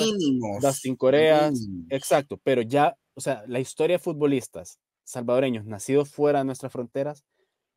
Dustin 0.60 0.96
Corea, 0.96 1.50
exacto, 1.90 2.40
pero 2.42 2.62
ya, 2.62 2.96
o 3.14 3.20
sea, 3.20 3.42
la 3.46 3.60
historia 3.60 3.96
de 3.96 4.02
futbolistas 4.02 4.78
salvadoreños 5.04 5.64
nacidos 5.64 6.10
fuera 6.10 6.40
de 6.40 6.44
nuestras 6.44 6.70
fronteras 6.70 7.24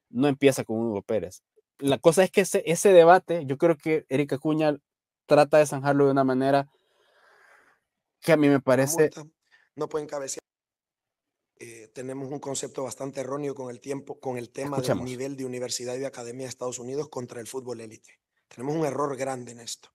no 0.10 0.28
empieza 0.28 0.64
con 0.64 0.78
Hugo 0.78 1.02
Pérez. 1.02 1.44
La 1.80 1.98
cosa 1.98 2.24
es 2.24 2.32
que 2.32 2.42
ese, 2.42 2.64
ese 2.66 2.94
debate, 2.94 3.46
yo 3.46 3.58
creo 3.58 3.78
que 3.78 4.06
Erika 4.10 4.38
Cuña 4.38 4.78
trata 5.26 5.58
de 5.58 5.66
zanjarlo 5.66 6.06
de 6.06 6.12
una 6.12 6.24
manera 6.24 6.68
que 8.22 8.34
a 8.34 8.38
mí 8.38 8.50
me 8.50 8.60
parece... 8.60 9.10
No 9.76 9.88
pueden 9.88 10.08
cabecear. 10.08 10.42
Eh, 11.64 11.92
tenemos 11.94 12.32
un 12.32 12.40
concepto 12.40 12.82
bastante 12.82 13.20
erróneo 13.20 13.54
con 13.54 13.70
el 13.70 13.80
tiempo, 13.80 14.20
con 14.20 14.36
el 14.40 14.50
tema 14.50 14.82
del 14.82 15.04
nivel 15.04 15.38
de 15.38 15.46
universidad 15.46 15.94
y 15.94 16.00
de 16.00 16.08
academia 16.08 16.46
de 16.46 16.50
Estados 16.50 16.80
Unidos 16.80 17.08
contra 17.08 17.40
el 17.40 17.46
fútbol 17.46 17.82
élite. 17.82 18.20
Tenemos 18.48 18.76
un 18.76 18.84
error 18.84 19.16
grande 19.16 19.52
en 19.52 19.60
esto. 19.60 19.90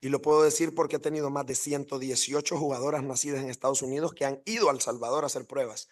Y 0.00 0.08
lo 0.08 0.22
puedo 0.22 0.42
decir 0.42 0.74
porque 0.74 0.96
he 0.96 1.00
tenido 1.00 1.28
más 1.28 1.44
de 1.44 1.54
118 1.54 2.56
jugadoras 2.56 3.02
nacidas 3.04 3.42
en 3.42 3.50
Estados 3.50 3.82
Unidos 3.82 4.14
que 4.14 4.24
han 4.24 4.40
ido 4.46 4.70
al 4.70 4.80
Salvador 4.80 5.24
a 5.24 5.26
hacer 5.26 5.46
pruebas. 5.46 5.90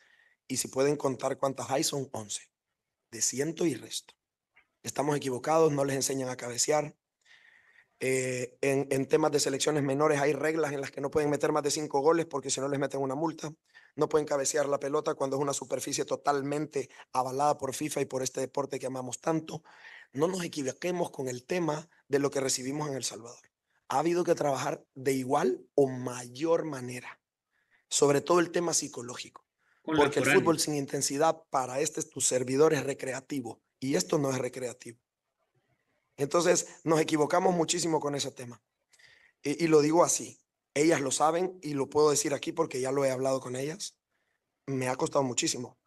Y 0.48 0.56
si 0.56 0.68
pueden 0.68 0.96
contar 0.96 1.36
cuántas 1.36 1.70
hay, 1.70 1.84
son 1.84 2.08
11. 2.12 2.50
De 3.10 3.20
ciento 3.20 3.66
y 3.66 3.74
resto. 3.74 4.14
Estamos 4.82 5.14
equivocados, 5.14 5.70
no 5.70 5.84
les 5.84 5.96
enseñan 5.96 6.30
a 6.30 6.38
cabecear, 6.38 6.96
eh, 8.02 8.56
en, 8.62 9.06
temas 9.06 9.30
de 9.30 9.40
selecciones 9.40 9.82
menores 9.82 10.20
hay 10.20 10.32
reglas 10.32 10.72
en 10.72 10.80
las 10.80 10.90
que 10.90 11.02
no 11.02 11.10
pueden 11.10 11.28
meter 11.28 11.52
más 11.52 11.62
de 11.62 11.70
cinco 11.70 12.00
goles 12.00 12.24
porque 12.24 12.48
si 12.48 12.58
no 12.58 12.68
les 12.68 12.80
meten 12.80 13.00
una 13.00 13.14
multa. 13.14 13.52
No 13.94 14.08
pueden 14.08 14.26
cabecear 14.26 14.68
la 14.68 14.80
pelota 14.80 15.14
cuando 15.14 15.36
es 15.36 15.42
una 15.42 15.52
superficie 15.52 16.06
totalmente 16.06 16.88
avalada 17.12 17.58
por 17.58 17.74
FIFA 17.74 18.00
y 18.00 18.04
por 18.06 18.22
este 18.22 18.40
deporte 18.40 18.78
que 18.78 18.86
amamos 18.86 19.20
tanto. 19.20 19.62
No 20.12 20.28
nos 20.28 20.42
equivoquemos 20.42 21.10
con 21.10 21.28
el 21.28 21.44
tema 21.44 21.88
de 22.08 22.18
lo 22.18 22.30
que 22.30 22.40
recibimos 22.40 22.88
en 22.88 22.94
El 22.94 23.04
Salvador. 23.04 23.50
Ha 23.88 23.98
habido 23.98 24.24
que 24.24 24.34
trabajar 24.34 24.82
de 24.94 25.12
igual 25.12 25.66
o 25.74 25.88
mayor 25.88 26.64
manera, 26.64 27.20
sobre 27.88 28.22
todo 28.22 28.40
el 28.40 28.50
tema 28.50 28.72
psicológico. 28.72 29.44
porque 29.82 30.20
el 30.20 30.26
fútbol 30.26 30.58
sin 30.58 30.76
intensidad 30.76 31.42
para 31.50 31.80
este 31.80 32.02
tu 32.02 32.20
servidor 32.20 32.72
es 32.72 32.84
recreativo 32.84 33.60
y 33.78 33.96
esto 33.96 34.18
no 34.18 34.30
es 34.30 34.38
recreativo. 34.38 35.00
Entonces 36.20 36.66
nos 36.84 37.00
equivocamos 37.00 37.54
muchísimo 37.54 37.98
con 37.98 38.14
ese 38.14 38.30
tema. 38.30 38.62
Y, 39.42 39.68
lo 39.68 39.80
digo 39.80 40.04
así, 40.04 40.38
ellas 40.74 41.00
lo 41.00 41.10
saben 41.10 41.58
y 41.62 41.72
lo 41.72 41.88
puedo 41.88 42.10
decir 42.10 42.34
aquí 42.34 42.52
porque 42.52 42.78
ya 42.78 42.92
lo 42.92 43.06
he 43.06 43.10
hablado 43.10 43.40
con 43.40 43.56
ellas. 43.56 43.96
Me 44.66 44.88
ha 44.88 44.96
costado 44.96 45.24
muchísimo. 45.24 45.78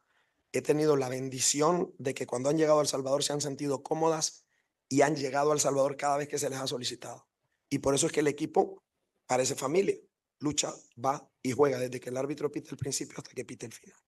He 0.51 0.63
tenido 0.63 0.97
la 0.97 1.07
bendición 1.07 1.93
de 1.99 2.15
que 2.15 2.25
cuando 2.25 2.49
han 2.49 2.57
llegado 2.57 2.79
al 2.79 2.87
Salvador 2.87 3.23
se 3.23 3.31
han 3.31 3.41
sentido 3.41 3.83
cómodas 3.83 4.43
y 4.89 5.01
han 5.01 5.15
llegado 5.15 5.51
al 5.51 5.59
Salvador 5.59 5.97
cada 5.97 6.17
vez 6.17 6.27
que 6.27 6.39
se 6.39 6.49
les 6.49 6.57
ha 6.57 6.65
solicitado. 6.65 7.27
Y 7.69 7.77
por 7.77 7.93
eso 7.93 8.07
es 8.07 8.11
que 8.11 8.21
el 8.21 8.27
equipo 8.27 8.83
parece 9.27 9.53
familia. 9.53 9.97
Lucha, 10.39 10.73
va 10.97 11.29
y 11.43 11.51
juega 11.51 11.77
desde 11.77 11.99
que 11.99 12.09
el 12.09 12.17
árbitro 12.17 12.51
pite 12.51 12.71
el 12.71 12.77
principio 12.77 13.19
hasta 13.19 13.31
que 13.31 13.45
pite 13.45 13.67
el 13.67 13.73
final. 13.73 13.99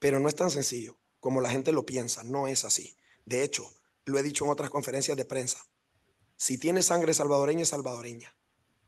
Pero 0.00 0.18
no 0.18 0.28
es 0.28 0.34
tan 0.34 0.50
sencillo 0.50 0.98
como 1.20 1.40
la 1.40 1.50
gente 1.50 1.70
lo 1.70 1.86
piensa, 1.86 2.24
no 2.24 2.48
es 2.48 2.64
así. 2.64 2.96
De 3.24 3.44
hecho, 3.44 3.77
lo 4.08 4.18
he 4.18 4.22
dicho 4.22 4.44
en 4.44 4.50
otras 4.50 4.70
conferencias 4.70 5.16
de 5.16 5.24
prensa. 5.24 5.64
Si 6.36 6.58
tiene 6.58 6.82
sangre 6.82 7.14
salvadoreña, 7.14 7.62
es 7.62 7.68
salvadoreña. 7.68 8.34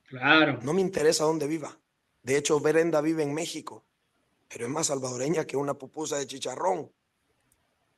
Claro. 0.04 0.60
No 0.62 0.72
me 0.72 0.80
interesa 0.80 1.24
dónde 1.24 1.46
viva. 1.46 1.78
De 2.22 2.36
hecho, 2.36 2.60
Berenda 2.60 3.00
vive 3.00 3.22
en 3.22 3.32
México, 3.32 3.84
pero 4.48 4.66
es 4.66 4.70
más 4.70 4.88
salvadoreña 4.88 5.46
que 5.46 5.56
una 5.56 5.74
pupusa 5.74 6.16
de 6.16 6.26
chicharrón. 6.26 6.92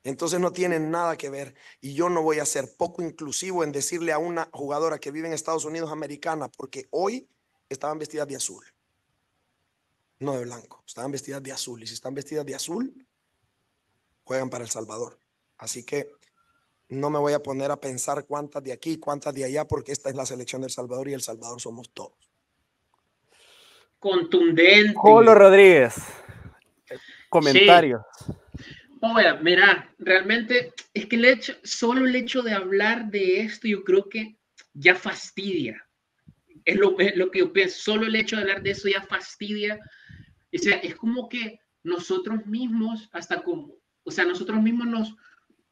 Entonces 0.04 0.40
no 0.40 0.52
tienen 0.52 0.90
nada 0.90 1.16
que 1.16 1.30
ver. 1.30 1.54
Y 1.80 1.94
yo 1.94 2.08
no 2.08 2.22
voy 2.22 2.38
a 2.38 2.46
ser 2.46 2.76
poco 2.76 3.02
inclusivo 3.02 3.62
en 3.62 3.72
decirle 3.72 4.12
a 4.12 4.18
una 4.18 4.48
jugadora 4.52 4.98
que 4.98 5.10
vive 5.10 5.28
en 5.28 5.34
Estados 5.34 5.64
Unidos 5.64 5.90
americana, 5.90 6.48
porque 6.48 6.86
hoy 6.90 7.28
estaban 7.68 7.98
vestidas 7.98 8.28
de 8.28 8.36
azul, 8.36 8.64
no 10.18 10.32
de 10.32 10.44
blanco, 10.44 10.82
estaban 10.86 11.12
vestidas 11.12 11.42
de 11.42 11.52
azul. 11.52 11.82
Y 11.82 11.86
si 11.86 11.94
están 11.94 12.14
vestidas 12.14 12.44
de 12.44 12.54
azul, 12.54 13.06
juegan 14.24 14.50
para 14.50 14.64
El 14.64 14.70
Salvador. 14.70 15.18
Así 15.56 15.84
que 15.84 16.10
no 16.92 17.10
me 17.10 17.18
voy 17.18 17.32
a 17.32 17.42
poner 17.42 17.70
a 17.70 17.80
pensar 17.80 18.26
cuántas 18.26 18.62
de 18.62 18.72
aquí, 18.72 18.98
cuántas 18.98 19.34
de 19.34 19.44
allá, 19.44 19.66
porque 19.66 19.92
esta 19.92 20.10
es 20.10 20.14
la 20.14 20.26
selección 20.26 20.62
del 20.62 20.70
Salvador 20.70 21.08
y 21.08 21.14
El 21.14 21.22
Salvador 21.22 21.60
somos 21.60 21.90
todos. 21.90 22.12
Contundente. 23.98 24.94
Polo 24.94 25.34
Rodríguez. 25.34 25.94
Comentarios. 27.28 28.02
Oye, 29.00 29.32
mira, 29.40 29.92
realmente 29.98 30.74
es 30.92 31.06
que 31.06 31.16
el 31.16 31.24
hecho, 31.24 31.54
solo 31.64 32.06
el 32.06 32.14
hecho 32.14 32.42
de 32.42 32.52
hablar 32.52 33.10
de 33.10 33.40
esto, 33.40 33.66
yo 33.66 33.82
creo 33.84 34.08
que 34.08 34.36
ya 34.74 34.94
fastidia. 34.94 35.84
Es 36.64 36.76
lo, 36.76 36.94
lo 37.16 37.30
que 37.30 37.38
yo 37.38 37.52
pienso, 37.52 37.80
solo 37.80 38.06
el 38.06 38.16
hecho 38.16 38.36
de 38.36 38.42
hablar 38.42 38.62
de 38.62 38.70
eso 38.70 38.88
ya 38.88 39.02
fastidia. 39.02 39.80
O 40.54 40.58
sea, 40.58 40.76
es 40.76 40.94
como 40.94 41.28
que 41.28 41.58
nosotros 41.82 42.44
mismos, 42.46 43.08
hasta 43.12 43.42
como, 43.42 43.74
o 44.04 44.10
sea, 44.10 44.24
nosotros 44.24 44.62
mismos 44.62 44.86
nos, 44.86 45.16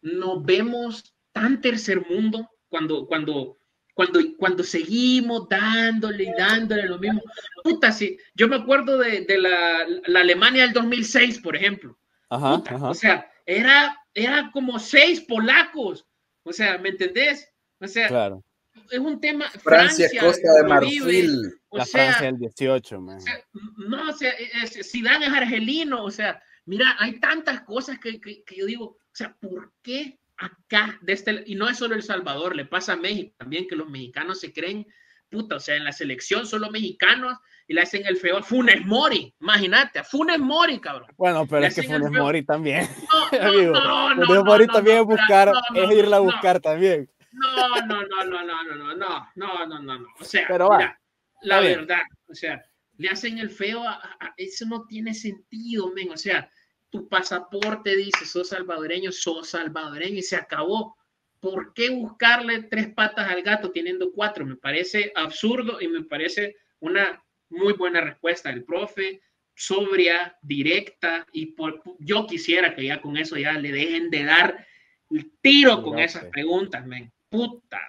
nos 0.02 0.44
vemos 0.44 1.14
tan 1.32 1.60
tercer 1.60 2.06
mundo 2.08 2.48
cuando, 2.68 3.06
cuando, 3.06 3.58
cuando, 3.94 4.20
cuando 4.38 4.64
seguimos 4.64 5.48
dándole 5.48 6.24
y 6.24 6.32
dándole 6.36 6.86
lo 6.86 6.98
mismo. 6.98 7.22
Puta, 7.62 7.92
sí, 7.92 8.16
yo 8.34 8.48
me 8.48 8.56
acuerdo 8.56 8.98
de, 8.98 9.22
de 9.22 9.38
la, 9.38 9.86
la, 10.06 10.20
Alemania 10.20 10.62
del 10.62 10.72
2006, 10.72 11.40
por 11.40 11.56
ejemplo. 11.56 11.98
Ajá, 12.30 12.62
O 12.82 12.94
sea, 12.94 13.30
era, 13.44 13.96
era 14.14 14.50
como 14.52 14.78
seis 14.78 15.20
polacos. 15.20 16.06
O 16.44 16.52
sea, 16.52 16.78
¿me 16.78 16.90
entendés? 16.90 17.48
O 17.80 17.86
sea, 17.86 18.08
claro. 18.08 18.44
es 18.90 18.98
un 18.98 19.20
tema. 19.20 19.50
Francia, 19.50 20.08
Costa 20.20 20.52
de 20.54 20.64
Marfil. 20.64 21.60
O 21.68 21.78
la 21.78 21.84
sea, 21.84 22.04
Francia 22.04 22.26
del 22.26 22.38
18, 22.38 23.00
man. 23.00 23.16
O 23.16 23.20
sea, 23.20 23.44
no, 23.88 24.08
o 24.08 24.12
sea, 24.12 24.30
es, 24.30 24.92
Dan 25.02 25.22
es 25.22 25.28
argelino, 25.28 26.04
o 26.04 26.10
sea, 26.10 26.42
mira, 26.64 26.96
hay 26.98 27.20
tantas 27.20 27.62
cosas 27.62 27.98
que, 27.98 28.20
que, 28.20 28.42
que 28.44 28.56
yo 28.56 28.66
digo, 28.66 28.98
o 29.12 29.16
sea, 29.16 29.36
¿por 29.40 29.72
qué 29.82 30.18
acá, 30.40 30.98
de 31.02 31.12
este, 31.12 31.42
y 31.46 31.54
no 31.54 31.68
es 31.68 31.78
solo 31.78 31.94
El 31.94 32.02
Salvador, 32.02 32.56
le 32.56 32.64
pasa 32.64 32.94
a 32.94 32.96
México 32.96 33.34
también, 33.38 33.66
que 33.68 33.76
los 33.76 33.88
mexicanos 33.88 34.40
se 34.40 34.52
creen, 34.52 34.86
puta, 35.28 35.56
o 35.56 35.60
sea, 35.60 35.76
en 35.76 35.84
la 35.84 35.92
selección 35.92 36.46
son 36.46 36.62
los 36.62 36.70
mexicanos 36.70 37.36
y 37.66 37.74
le 37.74 37.82
hacen 37.82 38.04
el 38.06 38.16
feo 38.16 38.38
a 38.38 38.42
Funes 38.42 38.84
Mori, 38.84 39.34
imagínate, 39.40 39.98
a 39.98 40.04
Funes 40.04 40.38
Mori, 40.38 40.80
cabrón. 40.80 41.08
Bueno, 41.16 41.46
pero 41.46 41.66
es 41.66 41.74
que 41.74 41.82
Funes 41.82 42.10
Mori 42.10 42.42
también, 42.42 42.88
no, 43.32 43.72
no, 43.72 44.14
no, 44.14 44.26
Funes 44.26 44.44
Mori 44.44 44.66
también 44.66 44.98
es 44.98 45.04
buscar, 45.04 45.52
es 45.74 45.90
irla 45.90 46.16
a 46.16 46.20
buscar 46.20 46.60
también. 46.60 47.08
No, 47.32 47.68
no, 47.86 48.02
no, 48.06 48.24
no, 48.24 48.24
no, 48.24 48.44
no, 48.44 48.64
no, 48.64 48.94
no, 48.96 49.28
no, 49.34 49.66
no, 49.66 49.82
no, 49.82 49.98
no, 49.98 50.08
o 50.18 50.24
sea, 50.24 50.46
pero 50.48 50.70
mira, 50.70 51.00
la 51.42 51.60
verdad, 51.60 52.02
o 52.28 52.34
sea, 52.34 52.62
le 52.96 53.08
hacen 53.08 53.38
el 53.38 53.50
feo, 53.50 53.86
a, 53.86 53.92
a, 53.92 54.34
eso 54.36 54.66
no 54.66 54.84
tiene 54.86 55.14
sentido, 55.14 55.92
men, 55.92 56.10
o 56.10 56.16
sea, 56.16 56.50
tu 56.90 57.08
pasaporte 57.08 57.96
dice, 57.96 58.24
sos 58.26 58.48
salvadoreño, 58.48 59.12
sos 59.12 59.50
salvadoreño 59.50 60.18
y 60.18 60.22
se 60.22 60.36
acabó. 60.36 60.96
¿Por 61.40 61.72
qué 61.72 61.88
buscarle 61.90 62.64
tres 62.64 62.92
patas 62.92 63.30
al 63.30 63.42
gato 63.42 63.70
teniendo 63.70 64.12
cuatro? 64.12 64.44
Me 64.44 64.56
parece 64.56 65.12
absurdo 65.14 65.80
y 65.80 65.88
me 65.88 66.04
parece 66.04 66.56
una 66.80 67.24
muy 67.48 67.72
buena 67.72 68.00
respuesta 68.00 68.50
del 68.50 68.64
profe, 68.64 69.22
sobria, 69.54 70.36
directa, 70.42 71.26
y 71.32 71.46
por, 71.46 71.82
yo 71.98 72.26
quisiera 72.26 72.74
que 72.74 72.84
ya 72.84 73.00
con 73.00 73.16
eso 73.16 73.36
ya 73.36 73.52
le 73.52 73.72
dejen 73.72 74.10
de 74.10 74.24
dar 74.24 74.66
el 75.10 75.30
tiro 75.40 75.82
con 75.82 75.98
esas 75.98 76.24
preguntas, 76.26 76.86
men. 76.86 77.10
Puta. 77.28 77.80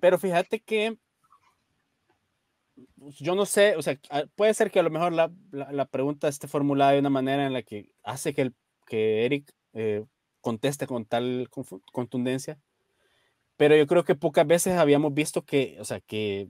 Pero 0.00 0.18
fíjate 0.18 0.60
que 0.60 0.96
yo 3.18 3.34
no 3.34 3.46
sé, 3.46 3.76
o 3.76 3.82
sea, 3.82 3.98
ah, 4.10 4.24
puede 4.34 4.54
ser 4.54 4.70
que 4.70 4.80
a 4.80 4.82
lo 4.82 4.90
mejor 4.90 5.12
la, 5.12 5.30
la, 5.50 5.84
pregunta 5.86 6.28
esté 6.28 6.48
formulada 6.48 6.92
de 6.92 7.00
una 7.00 7.10
manera 7.10 7.46
en 7.46 7.52
la 7.52 7.62
que 7.62 7.90
hace 8.02 8.34
que, 8.34 8.42
el, 8.42 8.54
que 8.86 9.24
Eric 9.24 9.52
eh, 9.72 10.04
conteste 10.40 10.86
con 10.86 11.04
tal 11.06 11.48
contundencia, 11.92 12.58
pero 13.56 13.76
yo 13.76 13.86
creo 13.86 14.04
que 14.04 14.14
pocas 14.14 14.46
veces 14.46 14.76
habíamos 14.78 15.14
visto 15.14 15.42
que, 15.42 15.76
o 15.80 15.84
sea, 15.84 16.00
que, 16.00 16.48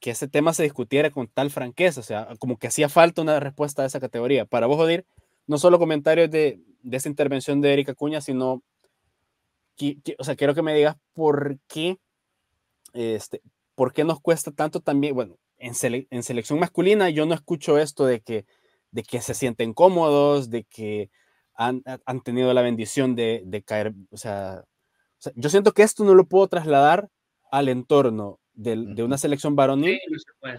que 0.00 0.10
ese 0.10 0.28
tema 0.28 0.52
se 0.52 0.62
discutiera 0.62 1.10
con 1.10 1.28
tal 1.28 1.50
franqueza, 1.50 2.00
o 2.00 2.04
sea, 2.04 2.28
como 2.38 2.58
que 2.58 2.68
hacía 2.68 2.88
falta 2.88 3.22
una 3.22 3.40
respuesta 3.40 3.82
a 3.82 3.86
esa 3.86 4.00
categoría. 4.00 4.44
Para 4.44 4.66
vos, 4.66 4.78
Odir, 4.78 5.06
no 5.46 5.58
solo 5.58 5.78
comentarios 5.78 6.30
de, 6.30 6.60
de 6.82 6.96
esa 6.96 7.08
intervención 7.08 7.60
de 7.60 7.72
Erika 7.72 7.94
Cuña, 7.94 8.20
sino, 8.20 8.62
o 10.18 10.24
sea, 10.24 10.36
quiero 10.36 10.54
que 10.54 10.62
me 10.62 10.74
digas 10.74 10.96
por 11.12 11.58
qué, 11.68 11.98
este, 12.92 13.42
por 13.74 13.92
qué 13.92 14.04
nos 14.04 14.20
cuesta 14.20 14.52
tanto 14.52 14.80
también, 14.80 15.14
bueno, 15.14 15.36
en, 15.64 16.06
en 16.10 16.22
selección 16.22 16.58
masculina 16.58 17.10
yo 17.10 17.26
no 17.26 17.34
escucho 17.34 17.78
esto 17.78 18.06
de 18.06 18.20
que, 18.20 18.46
de 18.90 19.02
que 19.02 19.20
se 19.20 19.34
sienten 19.34 19.72
cómodos, 19.72 20.50
de 20.50 20.64
que 20.64 21.10
han, 21.54 21.82
han 22.04 22.22
tenido 22.22 22.52
la 22.52 22.62
bendición 22.62 23.14
de, 23.14 23.42
de 23.46 23.62
caer, 23.62 23.94
o 24.10 24.16
sea, 24.16 24.64
yo 25.34 25.48
siento 25.48 25.72
que 25.72 25.82
esto 25.82 26.04
no 26.04 26.14
lo 26.14 26.26
puedo 26.26 26.48
trasladar 26.48 27.08
al 27.50 27.68
entorno 27.68 28.40
de, 28.52 29.02
una 29.02 29.18
selección 29.18 29.56
varonil, 29.56 29.98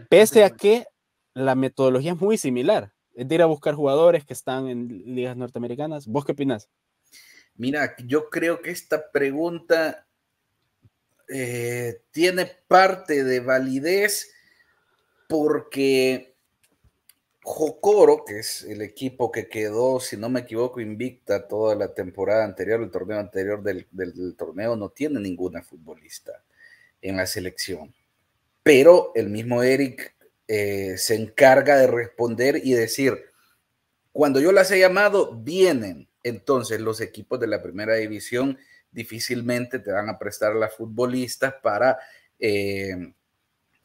pese 0.10 0.44
a 0.44 0.50
que 0.50 0.88
la 1.34 1.56
metodología 1.56 2.14
es 2.14 2.20
muy 2.20 2.38
similar. 2.38 2.94
Es 3.14 3.28
de 3.28 3.36
ir 3.36 3.42
a 3.42 3.46
buscar 3.46 3.76
jugadores 3.76 4.26
que 4.26 4.34
están 4.34 4.68
en 4.68 4.88
ligas 5.16 5.38
norteamericanas. 5.38 6.08
¿Vos 6.08 6.26
qué 6.26 6.34
opinas? 6.34 6.70
Mira, 7.56 7.96
yo 8.06 8.30
creo 8.30 8.62
que 8.62 8.72
esta 8.72 9.12
pregunta 9.12 10.08
eh, 11.30 12.02
tiene 12.12 12.46
parte 12.68 13.24
de 13.24 13.40
validez 13.40 14.35
porque 15.28 16.36
Jocoro, 17.48 18.26
que 18.26 18.40
es 18.40 18.64
el 18.64 18.82
equipo 18.82 19.32
que 19.32 19.48
quedó, 19.48 20.00
si 20.00 20.18
no 20.18 20.30
me 20.30 20.40
equivoco, 20.40 20.82
invicta 20.82 21.48
toda 21.48 21.76
la 21.76 21.94
temporada 21.94 22.44
anterior, 22.44 22.82
el 22.82 22.90
torneo 22.90 23.20
anterior 23.20 23.62
del, 23.62 24.36
torneo, 24.36 24.76
no 24.76 24.90
tiene 24.90 25.20
ninguna 25.20 25.62
futbolista 25.62 26.44
en 27.04 27.18
la 27.18 27.28
selección. 27.28 27.94
Pero 28.64 29.12
el 29.14 29.30
mismo 29.30 29.62
Eric 29.62 30.16
eh, 30.48 30.96
se 30.98 31.14
encarga 31.14 31.78
de 31.78 31.86
responder 31.86 32.62
y 32.64 32.74
decir, 32.74 33.26
cuando 34.12 34.40
yo 34.40 34.52
las 34.52 34.72
he 34.72 34.80
llamado, 34.80 35.36
vienen. 35.36 36.10
Entonces 36.24 36.82
los 36.82 37.00
equipos 37.00 37.40
de 37.40 37.46
la 37.46 37.62
primera 37.62 37.94
división 37.94 38.58
difícilmente 38.92 39.78
te 39.78 39.92
van 39.92 40.10
a 40.10 40.18
prestar 40.18 40.54
a 40.54 40.56
las 40.56 40.74
futbolistas 40.74 41.54
para, 41.62 42.00
eh, 42.40 43.14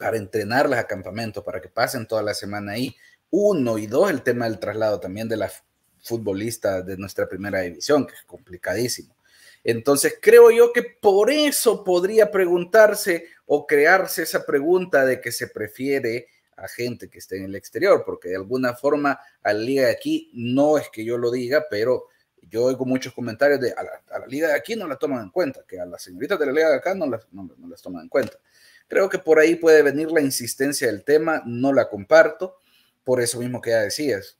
para 0.01 0.17
entrenarlas 0.17 0.79
a 0.79 0.87
campamento, 0.87 1.43
para 1.43 1.61
que 1.61 1.69
pasen 1.69 2.07
toda 2.07 2.23
la 2.23 2.33
semana 2.33 2.71
ahí. 2.71 2.97
Uno 3.29 3.77
y 3.77 3.85
dos, 3.85 4.09
el 4.09 4.23
tema 4.23 4.45
del 4.45 4.57
traslado 4.57 4.99
también 4.99 5.29
de 5.29 5.37
las 5.37 5.63
futbolistas 6.01 6.83
de 6.83 6.97
nuestra 6.97 7.29
primera 7.29 7.59
división, 7.59 8.07
que 8.07 8.15
es 8.15 8.23
complicadísimo. 8.23 9.15
Entonces, 9.63 10.15
creo 10.19 10.49
yo 10.49 10.73
que 10.73 10.81
por 10.81 11.29
eso 11.29 11.83
podría 11.83 12.31
preguntarse 12.31 13.27
o 13.45 13.67
crearse 13.67 14.23
esa 14.23 14.43
pregunta 14.43 15.05
de 15.05 15.21
que 15.21 15.31
se 15.31 15.49
prefiere 15.49 16.29
a 16.55 16.67
gente 16.67 17.07
que 17.07 17.19
esté 17.19 17.37
en 17.37 17.43
el 17.43 17.55
exterior, 17.55 18.01
porque 18.03 18.29
de 18.29 18.37
alguna 18.37 18.73
forma 18.73 19.19
a 19.43 19.53
la 19.53 19.59
liga 19.59 19.85
de 19.85 19.91
aquí, 19.91 20.31
no 20.33 20.79
es 20.79 20.89
que 20.89 21.05
yo 21.05 21.19
lo 21.19 21.29
diga, 21.29 21.67
pero 21.69 22.07
yo 22.49 22.63
oigo 22.63 22.85
muchos 22.85 23.13
comentarios 23.13 23.61
de 23.61 23.71
a 23.71 23.83
la, 23.83 24.25
liga 24.25 24.47
de 24.47 24.55
aquí 24.55 24.75
no 24.75 24.87
la 24.87 24.95
toman 24.95 25.25
en 25.25 25.29
cuenta, 25.29 25.63
que 25.67 25.79
a 25.79 25.85
las 25.85 26.01
señoritas 26.01 26.39
de 26.39 26.47
la 26.47 26.51
liga 26.53 26.69
de 26.71 26.77
acá 26.77 26.95
no 26.95 27.05
las, 27.05 27.27
no 27.31 27.47
las 27.69 27.83
toman 27.83 28.01
en 28.01 28.09
cuenta. 28.09 28.39
Creo 28.91 29.07
que 29.07 29.19
por 29.19 29.39
ahí 29.39 29.55
puede 29.55 29.83
venir 29.83 30.11
la 30.11 30.19
insistencia 30.19 30.87
del 30.87 31.05
tema, 31.05 31.43
no 31.45 31.71
la 31.71 31.87
comparto, 31.87 32.57
por 33.05 33.21
eso 33.21 33.39
mismo 33.39 33.61
que 33.61 33.69
ya 33.69 33.79
decías, 33.79 34.37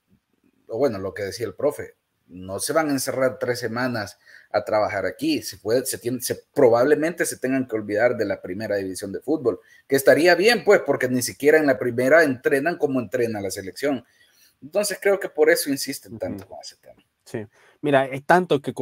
o 0.67 0.77
bueno, 0.77 0.99
lo 0.99 1.13
que 1.13 1.23
decía 1.23 1.45
el 1.45 1.55
profe, 1.55 1.95
no 2.27 2.59
se 2.59 2.73
van 2.73 2.89
a 2.89 2.91
encerrar 2.91 3.39
tres 3.39 3.59
semanas 3.59 4.19
a 4.51 4.65
trabajar 4.65 5.05
aquí. 5.05 5.41
Se 5.41 5.55
puede, 5.55 5.85
se 5.85 5.97
tiene, 5.99 6.19
se, 6.19 6.35
probablemente 6.53 7.25
se 7.25 7.37
tengan 7.37 7.65
que 7.65 7.77
olvidar 7.77 8.17
de 8.17 8.25
la 8.25 8.41
primera 8.41 8.75
división 8.75 9.13
de 9.13 9.21
fútbol, 9.21 9.61
que 9.87 9.95
estaría 9.95 10.35
bien, 10.35 10.65
pues, 10.65 10.81
porque 10.85 11.07
ni 11.07 11.21
siquiera 11.21 11.57
en 11.57 11.65
la 11.65 11.79
primera 11.79 12.21
entrenan 12.21 12.77
como 12.77 12.99
entrena 12.99 13.39
la 13.39 13.51
selección. 13.51 14.03
Entonces 14.61 14.99
creo 15.01 15.17
que 15.17 15.29
por 15.29 15.49
eso 15.49 15.69
insisten 15.69 16.19
tanto 16.19 16.45
con 16.45 16.59
ese 16.61 16.75
tema. 16.75 17.01
Sí, 17.23 17.47
mira, 17.79 18.01
hay 18.01 18.19
tanto 18.19 18.61
que 18.61 18.73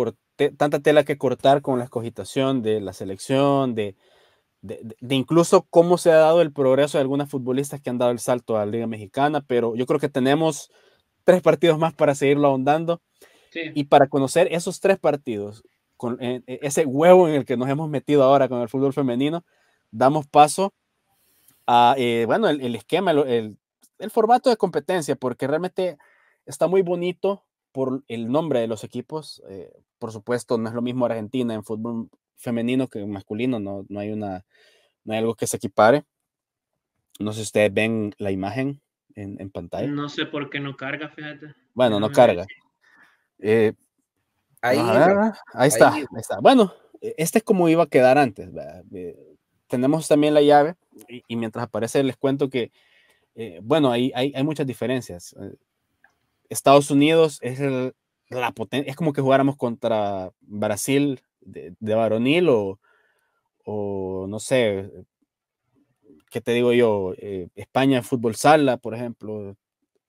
tanta 0.57 0.79
tela 0.79 1.03
que 1.03 1.19
cortar 1.19 1.61
con 1.61 1.77
la 1.77 1.85
escogitación 1.85 2.63
de 2.63 2.81
la 2.81 2.93
selección, 2.93 3.75
de, 3.75 3.95
de, 4.61 4.95
de, 4.99 5.15
incluso 5.15 5.65
cómo 5.69 5.97
se 5.97 6.11
ha 6.11 6.17
dado 6.17 6.41
el 6.41 6.51
progreso 6.51 6.97
de 6.97 7.03
algunas 7.03 7.29
futbolistas 7.29 7.81
que 7.81 7.89
han 7.89 7.97
dado 7.97 8.11
el 8.11 8.19
salto 8.19 8.57
a 8.57 8.65
la 8.65 8.71
Liga 8.71 8.87
Mexicana, 8.87 9.41
pero 9.41 9.75
yo 9.75 9.85
creo 9.85 9.99
que 9.99 10.09
tenemos 10.09 10.69
tres 11.23 11.41
partidos 11.41 11.77
más 11.77 11.93
para 11.93 12.15
seguirlo 12.15 12.47
ahondando. 12.47 13.01
Y 13.73 13.85
para 13.85 14.07
conocer 14.07 14.47
esos 14.51 14.79
tres 14.79 14.99
partidos, 14.99 15.63
con 15.97 16.21
eh, 16.21 16.43
eh, 16.47 16.59
ese 16.61 16.85
huevo 16.85 17.27
en 17.27 17.35
el 17.35 17.45
que 17.45 17.57
nos 17.57 17.67
hemos 17.67 17.89
metido 17.89 18.23
ahora 18.23 18.47
con 18.47 18.61
el 18.61 18.69
fútbol 18.69 18.93
femenino, 18.93 19.43
damos 19.91 20.27
paso 20.27 20.73
a, 21.65 21.95
eh, 21.97 22.25
bueno, 22.25 22.47
el, 22.47 22.75
esquema, 22.75 23.11
el, 23.11 23.57
el, 23.97 24.11
formato 24.11 24.49
de 24.49 24.57
competencia, 24.57 25.15
porque 25.15 25.47
realmente 25.47 25.97
está 26.45 26.67
muy 26.67 26.83
bonito 26.83 27.43
por 27.71 28.03
el 28.07 28.31
nombre 28.31 28.59
de 28.59 28.67
los 28.67 28.83
equipos. 28.83 29.41
por 29.97 30.11
supuesto, 30.11 30.57
no 30.57 30.69
es 30.69 30.75
lo 30.75 30.81
mismo 30.81 31.05
Argentina 31.05 31.53
en 31.53 31.63
fútbol 31.63 32.09
femenino 32.39 32.87
que 32.87 33.05
masculino, 33.05 33.59
no, 33.59 33.85
no, 33.89 33.99
hay 33.99 34.11
una, 34.11 34.45
no 35.03 35.13
hay 35.13 35.19
algo 35.19 35.35
que 35.35 35.45
se 35.45 35.57
equipare. 35.57 36.03
No 37.19 37.33
sé 37.33 37.39
si 37.39 37.43
ustedes 37.43 37.73
ven 37.73 38.15
la 38.17 38.31
imagen 38.31 38.81
en, 39.15 39.39
en 39.39 39.51
pantalla. 39.51 39.87
No 39.87 40.09
sé 40.09 40.25
por 40.25 40.49
qué 40.49 40.59
no 40.59 40.75
carga, 40.75 41.09
fíjate. 41.09 41.53
Bueno, 41.73 41.99
no 41.99 42.11
carga. 42.11 42.45
Eh, 43.39 43.73
ahí, 44.61 44.77
ahí, 45.53 45.67
está, 45.67 45.93
ahí. 45.93 46.05
está. 46.17 46.39
Bueno, 46.39 46.73
e, 47.01 47.13
este 47.17 47.39
es 47.39 47.43
como 47.43 47.69
iba 47.69 47.83
a 47.83 47.87
quedar 47.89 48.17
antes. 48.17 48.49
Eh, 48.93 49.17
tenemos 49.67 50.07
también 50.07 50.33
la 50.33 50.41
llave 50.41 50.75
y, 51.07 51.35
mientras 51.35 51.65
aparece 51.65 52.03
les 52.03 52.17
cuento 52.17 52.49
que, 52.49 52.71
eh, 53.35 53.59
bueno, 53.61 53.91
hay, 53.91 54.11
hay, 54.15 54.33
hay, 54.35 54.43
muchas 54.43 54.65
diferencias. 54.65 55.35
Eh, 55.39 55.55
Estados 56.49 56.89
Unidos 56.89 57.39
es 57.41 57.59
el, 57.59 57.93
la 58.29 58.51
potencia, 58.51 58.89
es 58.89 58.95
como 58.95 59.13
que 59.13 59.21
jugáramos 59.21 59.55
contra 59.57 60.31
Brasil 60.41 61.21
de, 61.41 61.73
de 61.79 61.95
varonil 61.95 62.49
o, 62.49 62.79
o, 63.65 64.25
no 64.27 64.39
sé, 64.39 64.89
¿qué 66.29 66.41
te 66.41 66.53
digo 66.53 66.73
yo? 66.73 67.13
España 67.55 68.01
fútbol 68.01 68.35
sala, 68.35 68.77
por 68.77 68.95
ejemplo, 68.95 69.55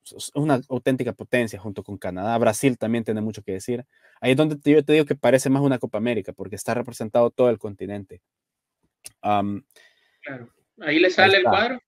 es 0.05 0.31
una 0.35 0.61
auténtica 0.69 1.13
potencia 1.13 1.59
junto 1.59 1.83
con 1.83 1.99
Canadá. 1.99 2.37
Brasil 2.39 2.79
también 2.79 3.05
tiene 3.05 3.21
mucho 3.21 3.43
que 3.43 3.53
decir. 3.53 3.85
Ahí 4.21 4.33
es 4.33 4.37
donde 4.37 4.57
yo 4.65 4.85
te 4.85 4.93
digo 4.93 5.05
que 5.05 5.15
parece 5.15 5.51
más 5.51 5.63
una 5.63 5.79
Copa 5.79 5.99
América, 5.99 6.33
porque 6.33 6.57
está 6.57 6.75
representado 6.75 7.31
todo 7.31 7.51
el 7.51 7.59
continente. 7.59 8.21
Um, 9.23 9.63
claro. 10.23 10.51
Ahí 10.81 10.99
le 10.99 11.11
sale 11.11 11.39
el 11.39 11.45
cuadro. 11.45 11.81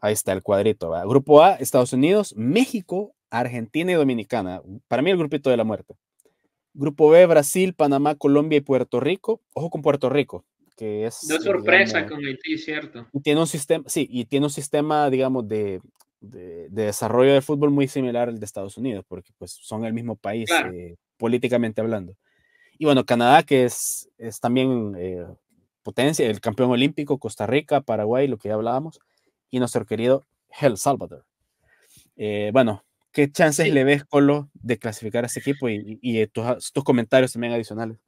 Ahí 0.00 0.12
está 0.12 0.32
el 0.32 0.42
cuadrito. 0.42 0.90
Grupo 1.06 1.42
A, 1.42 1.54
Estados 1.54 1.92
Unidos, 1.92 2.34
México, 2.36 3.14
Argentina 3.30 3.92
y 3.92 3.94
Dominicana. 3.94 4.60
Para 4.88 5.02
mí 5.02 5.10
el 5.10 5.16
grupito 5.16 5.50
de 5.50 5.56
la 5.56 5.64
muerte. 5.64 5.96
Grupo 6.74 7.08
B, 7.10 7.24
Brasil, 7.26 7.74
Panamá, 7.74 8.14
Colombia 8.16 8.58
y 8.58 8.60
Puerto 8.60 9.00
Rico. 9.00 9.40
Ojo 9.54 9.70
con 9.70 9.82
Puerto 9.82 10.10
Rico, 10.10 10.44
que 10.76 11.06
es... 11.06 11.26
De 11.26 11.40
sorpresa 11.40 11.98
digamos, 11.98 12.18
con 12.18 12.26
Haití, 12.26 12.58
cierto. 12.58 13.06
Tiene 13.22 13.40
un 13.40 13.46
sistema, 13.46 13.84
sí, 13.86 14.06
y 14.10 14.26
tiene 14.26 14.46
un 14.46 14.50
sistema, 14.50 15.08
digamos, 15.08 15.48
de 15.48 15.80
de, 16.30 16.68
desarrollo 16.70 17.32
del 17.32 17.42
fútbol 17.42 17.70
muy 17.70 17.88
similar 17.88 18.28
al 18.28 18.38
de 18.38 18.44
Estados 18.44 18.76
Unidos, 18.76 19.04
porque 19.06 19.32
pues 19.38 19.52
son 19.52 19.84
el 19.84 19.92
mismo 19.92 20.16
país 20.16 20.48
claro. 20.48 20.72
eh, 20.72 20.96
políticamente 21.16 21.80
hablando. 21.80 22.16
Y 22.78 22.86
bueno, 22.86 23.04
Canadá, 23.04 23.42
que 23.42 23.64
es, 23.64 24.08
es 24.18 24.40
también 24.40 24.94
eh, 24.98 25.24
potencia, 25.82 26.28
el 26.28 26.40
campeón 26.40 26.70
olímpico, 26.70 27.18
Costa 27.18 27.46
Rica, 27.46 27.80
Paraguay, 27.80 28.26
lo 28.26 28.38
que 28.38 28.48
ya 28.48 28.54
hablábamos, 28.54 29.00
y 29.50 29.58
nuestro 29.58 29.86
querido 29.86 30.26
El 30.60 30.76
Salvador. 30.76 31.24
Eh, 32.16 32.50
bueno, 32.52 32.84
¿qué 33.14 33.30
chances 33.30 33.66
sí. 33.66 33.72
le 33.72 33.84
ves, 33.84 34.04
Colo, 34.04 34.50
de 34.52 34.78
clasificar 34.78 35.24
a 35.24 35.28
ese 35.28 35.40
equipo 35.40 35.68
y, 35.68 35.98
y, 36.02 36.20
y 36.20 36.26
tus, 36.26 36.72
tus, 36.72 36.84
comentarios 36.84 37.32
también 37.32 37.54
adicionales? 37.54 37.98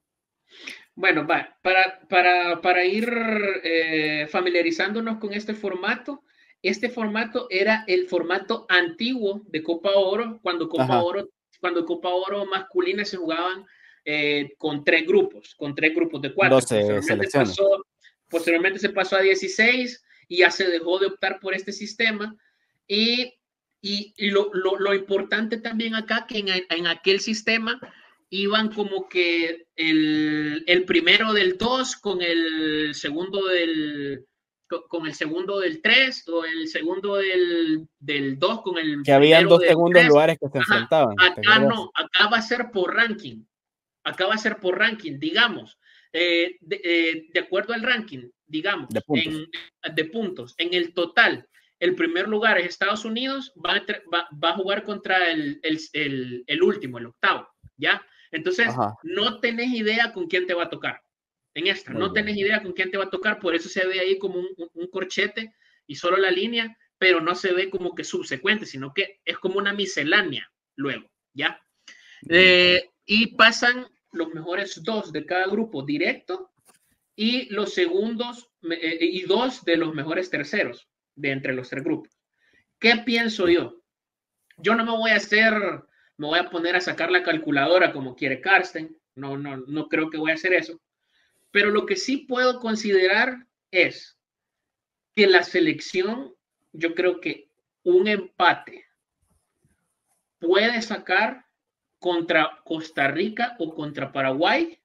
Bueno, 0.94 1.26
va, 1.26 1.56
para, 1.62 2.00
para, 2.08 2.60
para 2.60 2.84
ir 2.84 3.10
eh, 3.62 4.26
familiarizándonos 4.28 5.18
con 5.18 5.32
este 5.32 5.54
formato, 5.54 6.24
este 6.62 6.88
formato 6.88 7.46
era 7.50 7.84
el 7.86 8.08
formato 8.08 8.66
antiguo 8.68 9.42
de 9.46 9.62
Copa 9.62 9.92
Oro, 9.94 10.40
cuando 10.42 10.68
Copa 10.68 10.84
Ajá. 10.84 11.02
Oro, 11.02 11.28
cuando 11.60 11.84
Copa 11.84 12.08
Oro 12.08 12.44
masculina 12.46 13.04
se 13.04 13.16
jugaban 13.16 13.64
eh, 14.04 14.54
con 14.58 14.84
tres 14.84 15.06
grupos, 15.06 15.54
con 15.54 15.74
tres 15.74 15.94
grupos 15.94 16.22
de 16.22 16.34
cuatro. 16.34 16.56
12 16.56 16.74
posteriormente, 16.76 17.28
pasó, 17.32 17.86
posteriormente 18.28 18.78
se 18.78 18.88
pasó 18.90 19.16
a 19.16 19.20
16 19.20 20.04
y 20.28 20.38
ya 20.38 20.50
se 20.50 20.68
dejó 20.68 20.98
de 20.98 21.06
optar 21.06 21.38
por 21.40 21.54
este 21.54 21.72
sistema. 21.72 22.36
Y, 22.88 23.34
y, 23.80 24.14
y 24.16 24.30
lo, 24.30 24.50
lo, 24.52 24.78
lo, 24.78 24.94
importante 24.94 25.58
también 25.58 25.94
acá, 25.94 26.26
que 26.28 26.38
en, 26.38 26.48
en, 26.48 26.86
aquel 26.86 27.20
sistema 27.20 27.80
iban 28.30 28.72
como 28.72 29.08
que 29.08 29.66
el, 29.76 30.64
el 30.66 30.84
primero 30.84 31.32
del 31.32 31.56
2 31.56 31.96
con 31.96 32.22
el 32.22 32.94
segundo 32.94 33.46
del, 33.46 34.26
con 34.88 35.06
el 35.06 35.14
segundo 35.14 35.60
del 35.60 35.80
3 35.80 36.28
o 36.28 36.44
el 36.44 36.68
segundo 36.68 37.16
del, 37.16 37.86
del 37.98 38.38
2 38.38 38.62
con 38.62 38.78
el 38.78 39.02
que 39.04 39.12
habían 39.12 39.46
dos 39.46 39.62
segundos 39.62 40.00
3. 40.00 40.08
lugares 40.08 40.38
que 40.40 40.48
se 40.48 40.58
Ajá. 40.58 40.74
enfrentaban 40.74 41.16
acá 41.20 41.58
no 41.60 41.90
acá 41.94 42.28
va 42.28 42.38
a 42.38 42.42
ser 42.42 42.70
por 42.72 42.94
ranking 42.94 43.44
acá 44.02 44.26
va 44.26 44.34
a 44.34 44.38
ser 44.38 44.58
por 44.58 44.78
ranking 44.78 45.18
digamos 45.18 45.78
eh, 46.12 46.56
de, 46.60 46.80
eh, 46.82 47.26
de, 47.32 47.40
acuerdo 47.40 47.74
al 47.74 47.82
ranking 47.82 48.28
digamos 48.46 48.88
de 48.88 49.00
puntos. 49.02 49.48
En, 49.82 49.94
de 49.94 50.04
puntos 50.06 50.54
en 50.58 50.74
el 50.74 50.94
total 50.94 51.48
el 51.78 51.94
primer 51.94 52.28
lugar 52.28 52.58
es 52.58 52.66
Estados 52.66 53.04
Unidos, 53.04 53.52
va 53.64 53.82
a, 54.48 54.54
jugar 54.54 54.84
contra 54.84 55.30
el, 55.30 55.60
último, 56.62 56.98
el 56.98 57.06
octavo, 57.06 57.48
¿ya? 57.76 58.04
Entonces, 58.30 58.68
no 59.02 59.40
tenés 59.40 59.72
idea 59.72 60.12
con 60.12 60.26
quién 60.26 60.46
te 60.46 60.54
va 60.54 60.64
a 60.64 60.70
tocar. 60.70 61.02
En 61.54 61.66
esta, 61.66 61.92
no 61.92 62.12
tenés 62.12 62.36
idea 62.36 62.62
con 62.62 62.72
quién 62.72 62.90
te 62.90 62.98
va 62.98 63.04
a 63.04 63.10
tocar, 63.10 63.38
por 63.38 63.54
eso 63.54 63.68
se 63.68 63.86
ve 63.86 64.00
ahí 64.00 64.18
como 64.18 64.40
un, 64.40 64.86
corchete 64.88 65.54
y 65.86 65.94
solo 65.94 66.16
la 66.16 66.30
línea, 66.30 66.76
pero 66.98 67.20
no 67.20 67.34
se 67.34 67.52
ve 67.52 67.70
como 67.70 67.94
que 67.94 68.04
subsecuente, 68.04 68.66
sino 68.66 68.92
que 68.92 69.20
es 69.24 69.38
como 69.38 69.58
una 69.58 69.72
miscelánea 69.72 70.50
luego, 70.76 71.10
¿ya? 71.32 71.62
Eh, 72.28 72.90
y 73.04 73.36
pasan 73.36 73.86
los 74.12 74.28
mejores 74.34 74.82
dos 74.82 75.12
de 75.12 75.24
cada 75.24 75.46
grupo 75.46 75.82
directo 75.82 76.50
y 77.14 77.52
los 77.54 77.72
segundos 77.72 78.50
eh, 78.70 78.98
y 79.00 79.22
dos 79.22 79.64
de 79.64 79.76
los 79.76 79.94
mejores 79.94 80.28
terceros 80.28 80.88
de 81.16 81.32
entre 81.32 81.54
los 81.54 81.68
tres 81.68 81.82
grupos. 81.82 82.16
¿Qué 82.78 83.02
pienso 83.04 83.48
yo? 83.48 83.82
Yo 84.58 84.74
no 84.74 84.84
me 84.84 84.92
voy 84.92 85.10
a 85.10 85.16
hacer, 85.16 85.52
me 86.16 86.26
voy 86.26 86.38
a 86.38 86.50
poner 86.50 86.76
a 86.76 86.80
sacar 86.80 87.10
la 87.10 87.22
calculadora 87.22 87.92
como 87.92 88.14
quiere 88.14 88.40
Karsten. 88.40 88.96
No, 89.14 89.36
no, 89.36 89.56
no 89.56 89.88
creo 89.88 90.10
que 90.10 90.18
voy 90.18 90.30
a 90.30 90.34
hacer 90.34 90.52
eso. 90.52 90.80
Pero 91.50 91.70
lo 91.70 91.86
que 91.86 91.96
sí 91.96 92.18
puedo 92.18 92.60
considerar 92.60 93.46
es 93.70 94.18
que 95.14 95.26
la 95.26 95.42
selección, 95.42 96.34
yo 96.72 96.94
creo 96.94 97.20
que 97.20 97.48
un 97.82 98.08
empate 98.08 98.84
puede 100.38 100.82
sacar 100.82 101.46
contra 101.98 102.60
Costa 102.64 103.08
Rica 103.08 103.56
o 103.58 103.74
contra 103.74 104.12
Paraguay, 104.12 104.78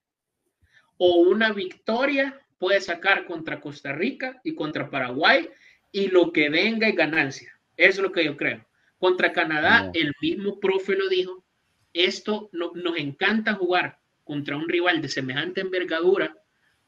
o 0.98 1.16
una 1.18 1.52
victoria 1.52 2.40
puede 2.58 2.80
sacar 2.80 3.26
contra 3.26 3.60
Costa 3.60 3.92
Rica 3.92 4.40
y 4.44 4.56
contra 4.56 4.90
Paraguay, 4.90 5.50
y 5.92 6.08
lo 6.08 6.32
que 6.32 6.50
venga 6.50 6.88
es 6.88 6.96
ganancia. 6.96 7.60
Eso 7.78 8.02
es 8.02 8.04
lo 8.04 8.12
que 8.12 8.26
yo 8.26 8.38
creo. 8.38 8.66
Contra 8.98 9.34
Canadá, 9.34 9.90
el 9.94 10.14
mismo 10.22 10.60
profe 10.60 10.96
lo 10.96 11.10
dijo, 11.10 11.44
esto 11.94 12.50
no, 12.54 12.72
nos 12.76 12.98
encanta 12.98 13.56
jugar 13.56 14.00
contra 14.24 14.56
un 14.56 14.70
rival 14.70 15.02
de 15.02 15.10
semejante 15.10 15.62
envergadura 15.62 16.38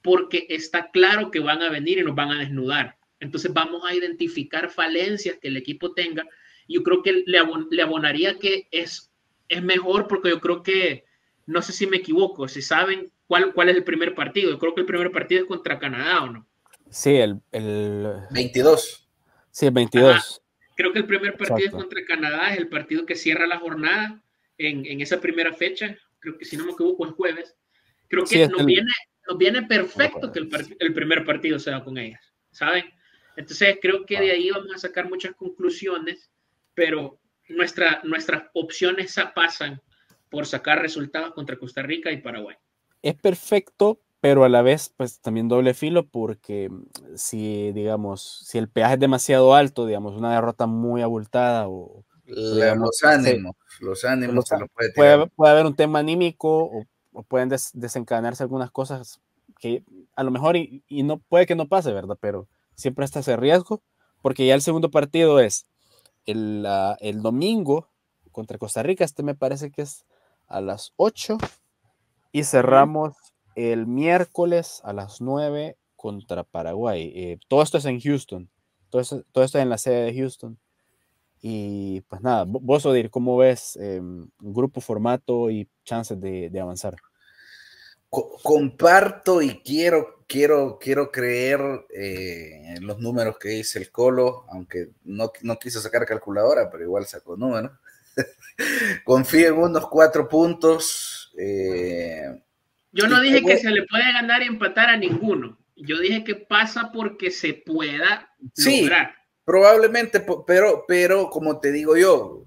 porque 0.01 0.45
está 0.49 0.91
claro 0.91 1.31
que 1.31 1.39
van 1.39 1.61
a 1.61 1.69
venir 1.69 1.97
y 1.97 2.03
nos 2.03 2.15
van 2.15 2.31
a 2.31 2.39
desnudar. 2.39 2.97
Entonces 3.19 3.53
vamos 3.53 3.83
a 3.85 3.95
identificar 3.95 4.69
falencias 4.69 5.37
que 5.41 5.47
el 5.47 5.57
equipo 5.57 5.93
tenga. 5.93 6.25
Yo 6.67 6.83
creo 6.83 7.01
que 7.01 7.23
le, 7.25 7.81
abonaría 7.81 8.37
que 8.37 8.67
es, 8.71 9.11
es 9.49 9.63
mejor 9.63 10.07
porque 10.07 10.29
yo 10.29 10.39
creo 10.39 10.61
que, 10.61 11.05
no 11.45 11.61
sé 11.61 11.71
si 11.71 11.87
me 11.87 11.97
equivoco, 11.97 12.47
si 12.47 12.61
saben 12.61 13.11
cuál, 13.27 13.53
cuál 13.53 13.69
es 13.69 13.77
el 13.77 13.83
primer 13.83 14.13
partido. 14.13 14.51
Yo 14.51 14.59
creo 14.59 14.75
que 14.75 14.81
el 14.81 14.87
primer 14.87 15.11
partido 15.11 15.41
es 15.41 15.47
contra 15.47 15.79
Canadá 15.79 16.23
o 16.23 16.29
no. 16.29 16.47
Sí, 16.93 17.15
el, 17.15 17.41
el... 17.51 18.07
22. 18.29 19.09
Sí, 19.49 19.65
el 19.65 19.71
22. 19.71 20.41
Creo 20.75 20.93
que 20.93 20.99
el 20.99 21.07
primer 21.07 21.35
partido 21.35 21.67
es 21.67 21.71
contra 21.71 22.05
Canadá, 22.05 22.53
es 22.53 22.59
el 22.59 22.69
partido 22.69 23.05
que 23.05 23.15
cierra 23.15 23.47
la 23.47 23.59
jornada 23.59 24.21
en, 24.59 24.85
en, 24.85 25.01
esa 25.01 25.19
primera 25.19 25.53
fecha. 25.53 25.97
Creo 26.19 26.37
que 26.37 26.45
si 26.45 26.55
no 26.55 26.65
me 26.65 26.71
equivoco 26.71 27.07
es 27.07 27.13
jueves. 27.13 27.55
Creo 28.07 28.25
que 28.25 28.47
nos, 28.47 28.63
viene, 28.63 28.91
nos 29.27 29.37
viene 29.39 29.63
perfecto 29.63 30.31
que 30.31 30.39
el, 30.39 30.49
el, 30.79 30.93
primer 30.93 31.25
partido 31.25 31.57
sea 31.57 31.83
con 31.83 31.97
ellas, 31.97 32.21
¿saben? 32.51 32.85
Entonces 33.35 33.79
creo 33.81 34.05
que 34.05 34.19
de 34.19 34.31
ahí 34.31 34.51
vamos 34.51 34.71
a 34.75 34.77
sacar 34.77 35.09
muchas 35.09 35.33
conclusiones, 35.35 36.29
pero 36.75 37.19
nuestra, 37.49 38.01
nuestras 38.03 38.43
opciones 38.53 39.15
pasan 39.33 39.81
por 40.29 40.45
sacar 40.45 40.79
resultados 40.79 41.33
contra 41.33 41.57
Costa 41.57 41.81
Rica 41.81 42.11
y 42.11 42.21
Paraguay. 42.21 42.55
Es 43.01 43.15
perfecto, 43.15 43.99
pero 44.24 44.45
a 44.45 44.49
la 44.49 44.61
vez, 44.61 44.93
pues 44.95 45.19
también 45.19 45.49
doble 45.49 45.74
filo, 45.74 46.07
porque 46.07 46.69
mm, 46.69 46.86
si, 47.17 47.74
digamos, 47.74 48.21
si 48.47 48.57
el 48.57 48.69
peaje 48.69 48.93
es 48.93 48.99
demasiado 49.01 49.53
alto, 49.53 49.86
digamos, 49.86 50.15
una 50.15 50.34
derrota 50.34 50.65
muy 50.65 51.01
abultada 51.01 51.67
o... 51.67 52.05
los 52.26 53.03
ánimos, 53.03 53.57
los 53.82 54.05
ánimos 54.05 54.45
puede, 54.95 55.28
puede, 55.28 55.51
haber 55.51 55.65
un 55.65 55.76
tema 55.76 55.99
anímico 55.99 56.71
o, 57.11 57.24
pueden 57.24 57.49
desencadenarse 57.74 58.43
algunas 58.43 58.71
cosas 58.71 59.19
que 59.59 59.84
a 60.15 60.24
lo 60.24 60.32
mejor 60.32 60.55
y, 60.55 60.86
no 61.03 61.17
puede 61.19 61.45
que 61.45 61.55
no 61.55 61.67
pase, 61.67 61.91
¿verdad? 61.91 62.17
Pero 62.21 62.47
siempre 62.76 63.03
está 63.03 63.19
ese 63.19 63.36
riesgo, 63.36 63.84
porque 64.21 64.47
ya 64.47 64.55
el 64.55 64.61
segundo 64.61 64.89
partido 64.89 65.41
es 65.41 65.67
el, 66.26 66.65
el 67.01 67.21
domingo 67.21 67.89
contra 68.32 68.57
Costa 68.57 68.84
Rica, 68.84 69.03
este 69.03 69.21
me 69.21 69.36
parece 69.36 69.69
que 69.69 69.82
es 69.82 70.05
a 70.47 70.61
las 70.61 70.93
8 70.95 71.38
y 72.32 72.45
cerramos 72.45 73.32
el 73.55 73.87
miércoles 73.87 74.81
a 74.83 74.93
las 74.93 75.21
9 75.21 75.77
contra 75.95 76.43
Paraguay. 76.43 77.11
Eh, 77.15 77.39
todo 77.47 77.61
esto 77.63 77.77
es 77.77 77.85
en 77.85 77.99
Houston. 77.99 78.49
Todo 78.89 79.01
esto, 79.01 79.43
es 79.43 79.55
en 79.55 79.69
la 79.69 79.77
sede 79.77 80.03
de 80.03 80.19
Houston. 80.19 80.59
Y 81.41 82.01
pues 82.01 82.21
nada, 82.21 82.45
vos, 82.47 82.85
Odir, 82.85 83.09
¿cómo 83.09 83.37
ves 83.37 83.77
eh, 83.81 84.01
grupo, 84.39 84.79
formato 84.81 85.49
y 85.49 85.67
chances 85.83 86.19
de, 86.19 86.49
de 86.49 86.59
avanzar? 86.59 86.95
comparto 88.43 89.41
y 89.41 89.61
quiero, 89.63 90.23
quiero, 90.27 90.77
quiero 90.79 91.11
creer 91.11 91.59
eh, 91.89 92.75
en 92.75 92.85
los 92.85 92.99
números 92.99 93.37
que 93.39 93.49
dice 93.49 93.79
el 93.79 93.91
Colo, 93.91 94.45
aunque 94.49 94.89
no, 95.03 95.31
no 95.41 95.57
quiso 95.57 95.81
sacar 95.81 96.05
calculadora, 96.05 96.69
pero 96.69 96.83
igual 96.83 97.05
sacó 97.07 97.35
números. 97.35 97.71
Confío 99.03 99.47
en 99.47 99.57
unos 99.57 99.87
cuatro 99.87 100.27
puntos. 100.29 101.33
Eh, 101.37 102.39
yo 102.93 103.07
no 103.07 103.19
dije 103.19 103.43
que 103.43 103.57
se 103.57 103.71
le 103.71 103.83
puede 103.83 104.11
ganar 104.13 104.41
y 104.43 104.47
empatar 104.47 104.89
a 104.89 104.97
ninguno. 104.97 105.57
Yo 105.75 105.99
dije 105.99 106.23
que 106.23 106.35
pasa 106.35 106.91
porque 106.93 107.31
se 107.31 107.53
pueda 107.53 108.29
sí, 108.53 108.89
Probablemente, 109.43 110.25
pero, 110.47 110.85
pero 110.87 111.29
como 111.29 111.59
te 111.59 111.71
digo 111.73 111.97
yo, 111.97 112.45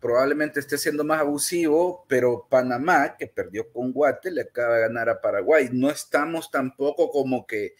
probablemente 0.00 0.58
esté 0.58 0.78
siendo 0.78 1.04
más 1.04 1.20
abusivo, 1.20 2.04
pero 2.08 2.48
Panamá, 2.50 3.16
que 3.16 3.28
perdió 3.28 3.70
con 3.70 3.92
Guate, 3.92 4.32
le 4.32 4.42
acaba 4.42 4.74
de 4.74 4.82
ganar 4.82 5.08
a 5.08 5.20
Paraguay. 5.20 5.68
No 5.70 5.90
estamos 5.90 6.50
tampoco 6.50 7.10
como 7.10 7.46
que 7.46 7.76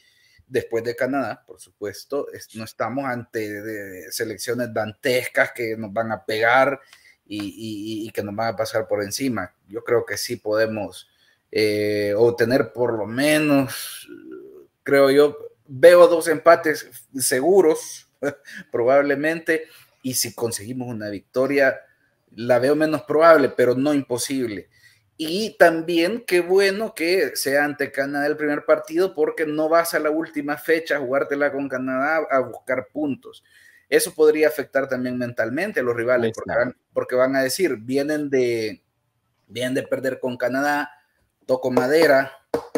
después 0.47 0.85
de 0.85 0.95
Canadá, 0.95 1.43
por 1.45 1.59
supuesto, 1.59 2.29
no 2.55 2.65
estamos 2.65 3.05
ante 3.07 4.11
selecciones 4.13 4.73
dantescas 4.73 5.51
que 5.53 5.77
nos 5.77 5.93
van 5.93 6.13
a 6.13 6.25
pegar 6.25 6.81
y, 7.27 8.07
y, 8.07 8.11
que 8.11 8.23
nos 8.23 8.37
van 8.37 8.55
a 8.55 8.57
pasar 8.57 8.87
por 8.87 9.03
encima. 9.03 9.53
Yo 9.67 9.83
creo 9.83 10.05
que 10.05 10.17
sí 10.17 10.37
podemos 10.37 11.09
eh, 11.57 12.13
o 12.17 12.35
tener 12.35 12.73
por 12.73 12.99
lo 12.99 13.07
menos, 13.07 14.09
creo 14.83 15.09
yo, 15.13 15.39
veo 15.69 16.09
dos 16.09 16.27
empates 16.27 16.91
seguros, 17.17 18.09
probablemente, 18.73 19.69
y 20.03 20.15
si 20.15 20.35
conseguimos 20.35 20.89
una 20.89 21.11
victoria, 21.11 21.81
la 22.33 22.59
veo 22.59 22.75
menos 22.75 23.03
probable, 23.03 23.51
pero 23.51 23.77
no 23.77 23.95
imposible. 23.95 24.69
Y 25.17 25.57
también 25.57 26.25
qué 26.27 26.41
bueno 26.41 26.93
que 26.93 27.37
sea 27.37 27.65
ante 27.65 27.93
Canadá 27.93 28.27
el 28.27 28.37
primer 28.37 28.65
partido 28.65 29.15
porque 29.15 29.47
no 29.47 29.69
vas 29.69 29.95
a 29.95 30.01
la 30.01 30.11
última 30.11 30.57
fecha 30.57 30.97
a 30.97 31.01
jugártela 31.01 31.53
con 31.53 31.69
Canadá 31.69 32.27
a 32.33 32.41
buscar 32.41 32.89
puntos. 32.93 33.45
Eso 33.89 34.13
podría 34.13 34.49
afectar 34.49 34.89
también 34.89 35.17
mentalmente 35.17 35.79
a 35.79 35.83
los 35.85 35.95
rivales 35.95 36.33
porque 36.35 36.59
van, 36.59 36.77
porque 36.93 37.15
van 37.15 37.37
a 37.37 37.45
decir, 37.45 37.77
vienen 37.77 38.29
de, 38.29 38.83
vienen 39.47 39.75
de 39.75 39.85
perder 39.85 40.19
con 40.19 40.37
Canadá, 40.37 40.91
toco 41.47 41.71
madera 41.71 42.33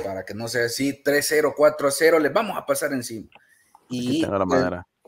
para 0.04 0.24
que 0.24 0.34
no 0.34 0.48
sea 0.48 0.66
así, 0.66 1.02
3-0, 1.02 1.54
4-0, 1.54 2.20
les 2.20 2.32
vamos 2.32 2.56
a 2.56 2.64
pasar 2.64 2.92
encima. 2.92 3.28
Y, 3.88 4.26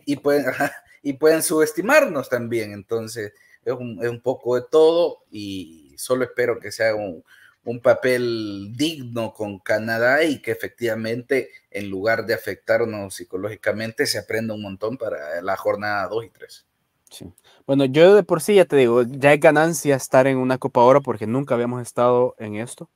y, 0.04 0.16
pueden, 0.16 0.46
y 1.02 1.12
pueden 1.14 1.42
subestimarnos 1.42 2.28
también, 2.28 2.72
entonces 2.72 3.32
es 3.64 3.72
un, 3.72 4.02
es 4.02 4.10
un, 4.10 4.20
poco 4.20 4.56
de 4.56 4.62
todo 4.70 5.24
y 5.30 5.94
solo 5.96 6.24
espero 6.24 6.58
que 6.58 6.72
sea 6.72 6.94
un, 6.94 7.24
un 7.64 7.80
papel 7.80 8.72
digno 8.76 9.32
con 9.32 9.58
Canadá 9.58 10.24
y 10.24 10.40
que 10.40 10.52
efectivamente 10.52 11.50
en 11.70 11.90
lugar 11.90 12.24
de 12.24 12.34
afectarnos 12.34 13.14
psicológicamente 13.14 14.06
se 14.06 14.18
aprenda 14.18 14.54
un 14.54 14.62
montón 14.62 14.96
para 14.96 15.42
la 15.42 15.56
jornada 15.56 16.08
2 16.08 16.24
y 16.24 16.30
3. 16.30 16.66
Sí. 17.10 17.32
Bueno, 17.66 17.84
yo 17.86 18.14
de 18.14 18.22
por 18.22 18.40
sí 18.40 18.54
ya 18.54 18.64
te 18.64 18.76
digo, 18.76 19.02
ya 19.02 19.30
hay 19.30 19.38
ganancia 19.38 19.96
estar 19.96 20.26
en 20.26 20.38
una 20.38 20.58
Copa 20.58 20.80
Oro 20.80 21.02
porque 21.02 21.26
nunca 21.26 21.54
habíamos 21.54 21.82
estado 21.82 22.34
en 22.38 22.56
esto 22.56 22.90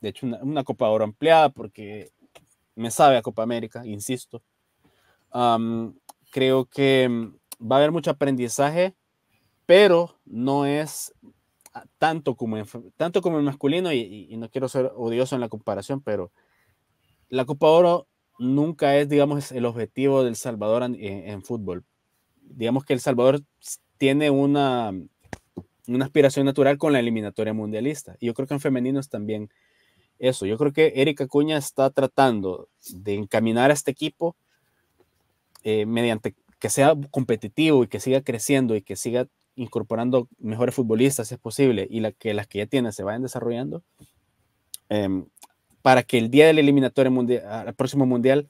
de 0.00 0.08
hecho, 0.08 0.26
una, 0.26 0.64
Copa 0.64 0.88
Oro 0.88 1.04
ampliada 1.04 1.48
porque 1.48 2.10
me 2.74 2.90
sabe 2.90 3.16
a 3.16 3.22
Copa 3.22 3.42
América, 3.42 3.84
insisto. 3.86 4.42
creo 6.30 6.66
que 6.66 7.08
mm, 7.08 7.66
va 7.66 7.76
a 7.76 7.78
haber 7.78 7.92
mucho 7.92 8.10
aprendizaje, 8.10 8.94
pero 9.66 10.18
no 10.24 10.66
es 10.66 11.12
tanto 11.98 12.34
como 12.36 12.56
en, 12.56 12.66
tanto 12.96 13.22
como 13.22 13.38
el 13.38 13.44
masculino, 13.44 13.92
y, 13.92 14.36
no 14.36 14.50
quiero 14.50 14.68
ser 14.68 14.92
odioso 14.94 15.34
en 15.34 15.40
la 15.40 15.48
comparación, 15.48 16.00
pero 16.00 16.32
la 17.28 17.44
Copa 17.44 17.68
Oro 17.68 18.06
nunca 18.38 18.96
es, 18.96 19.08
digamos, 19.08 19.52
el 19.52 19.64
objetivo 19.64 20.22
del 20.22 20.36
Salvador 20.36 20.82
en, 20.82 20.96
en 20.96 21.42
fútbol. 21.42 21.84
Digamos 22.40 22.84
que 22.84 22.94
El 22.94 23.00
Salvador 23.00 23.42
tiene 23.98 24.30
una, 24.30 24.92
una 25.86 26.04
aspiración 26.04 26.46
natural 26.46 26.78
con 26.78 26.92
la 26.92 27.00
eliminatoria 27.00 27.52
mundialista, 27.52 28.16
y 28.20 28.26
yo 28.26 28.34
creo 28.34 28.46
que 28.46 28.54
en 28.54 28.60
femeninos 28.60 29.08
también 29.08 29.50
eso. 30.18 30.46
Yo 30.46 30.58
creo 30.58 30.72
que 30.72 30.92
Erika 30.96 31.26
Cuña 31.26 31.56
está 31.56 31.90
tratando 31.90 32.68
de 32.90 33.14
encaminar 33.14 33.70
a 33.70 33.74
este 33.74 33.90
equipo 33.90 34.36
eh, 35.64 35.86
mediante 35.86 36.34
que 36.58 36.70
sea 36.70 36.94
competitivo 37.10 37.84
y 37.84 37.88
que 37.88 38.00
siga 38.00 38.22
creciendo 38.22 38.74
y 38.76 38.82
que 38.82 38.96
siga 38.96 39.28
incorporando 39.54 40.28
mejores 40.38 40.74
futbolistas 40.74 41.28
si 41.28 41.34
es 41.34 41.40
posible 41.40 41.86
y 41.90 42.00
la, 42.00 42.12
que 42.12 42.34
las 42.34 42.46
que 42.46 42.58
ya 42.58 42.66
tiene 42.66 42.92
se 42.92 43.02
vayan 43.02 43.22
desarrollando 43.22 43.82
em, 44.88 45.26
para 45.82 46.02
que 46.02 46.18
el 46.18 46.30
día 46.30 46.46
del 46.46 46.58
eliminatorio 46.58 47.10
mundial, 47.10 47.44
al 47.46 47.74
próximo 47.74 48.06
mundial 48.06 48.48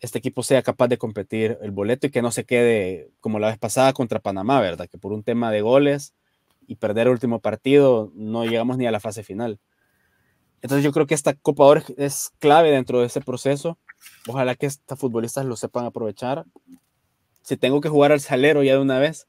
este 0.00 0.18
equipo 0.18 0.42
sea 0.42 0.62
capaz 0.62 0.88
de 0.88 0.98
competir 0.98 1.58
el 1.62 1.70
boleto 1.70 2.06
y 2.06 2.10
que 2.10 2.22
no 2.22 2.30
se 2.30 2.44
quede 2.44 3.10
como 3.20 3.38
la 3.38 3.48
vez 3.48 3.58
pasada 3.58 3.92
contra 3.92 4.20
Panamá, 4.20 4.60
¿verdad? 4.60 4.88
Que 4.88 4.98
por 4.98 5.12
un 5.12 5.22
tema 5.24 5.50
de 5.50 5.60
goles 5.60 6.14
y 6.66 6.76
perder 6.76 7.06
el 7.06 7.14
último 7.14 7.40
partido 7.40 8.12
no 8.14 8.44
llegamos 8.44 8.78
ni 8.78 8.86
a 8.86 8.92
la 8.92 9.00
fase 9.00 9.24
final. 9.24 9.58
Entonces 10.62 10.84
yo 10.84 10.92
creo 10.92 11.06
que 11.06 11.14
esta 11.14 11.34
Copa 11.34 11.64
Oro 11.64 11.82
es 11.96 12.30
clave 12.38 12.70
dentro 12.70 13.00
de 13.00 13.06
ese 13.06 13.20
proceso. 13.20 13.78
Ojalá 14.26 14.54
que 14.54 14.66
estos 14.66 14.98
futbolistas 14.98 15.44
lo 15.44 15.56
sepan 15.56 15.86
aprovechar. 15.86 16.44
Si 17.42 17.56
tengo 17.56 17.80
que 17.80 17.88
jugar 17.88 18.12
al 18.12 18.20
salero 18.20 18.62
ya 18.62 18.74
de 18.74 18.80
una 18.80 18.98
vez. 18.98 19.26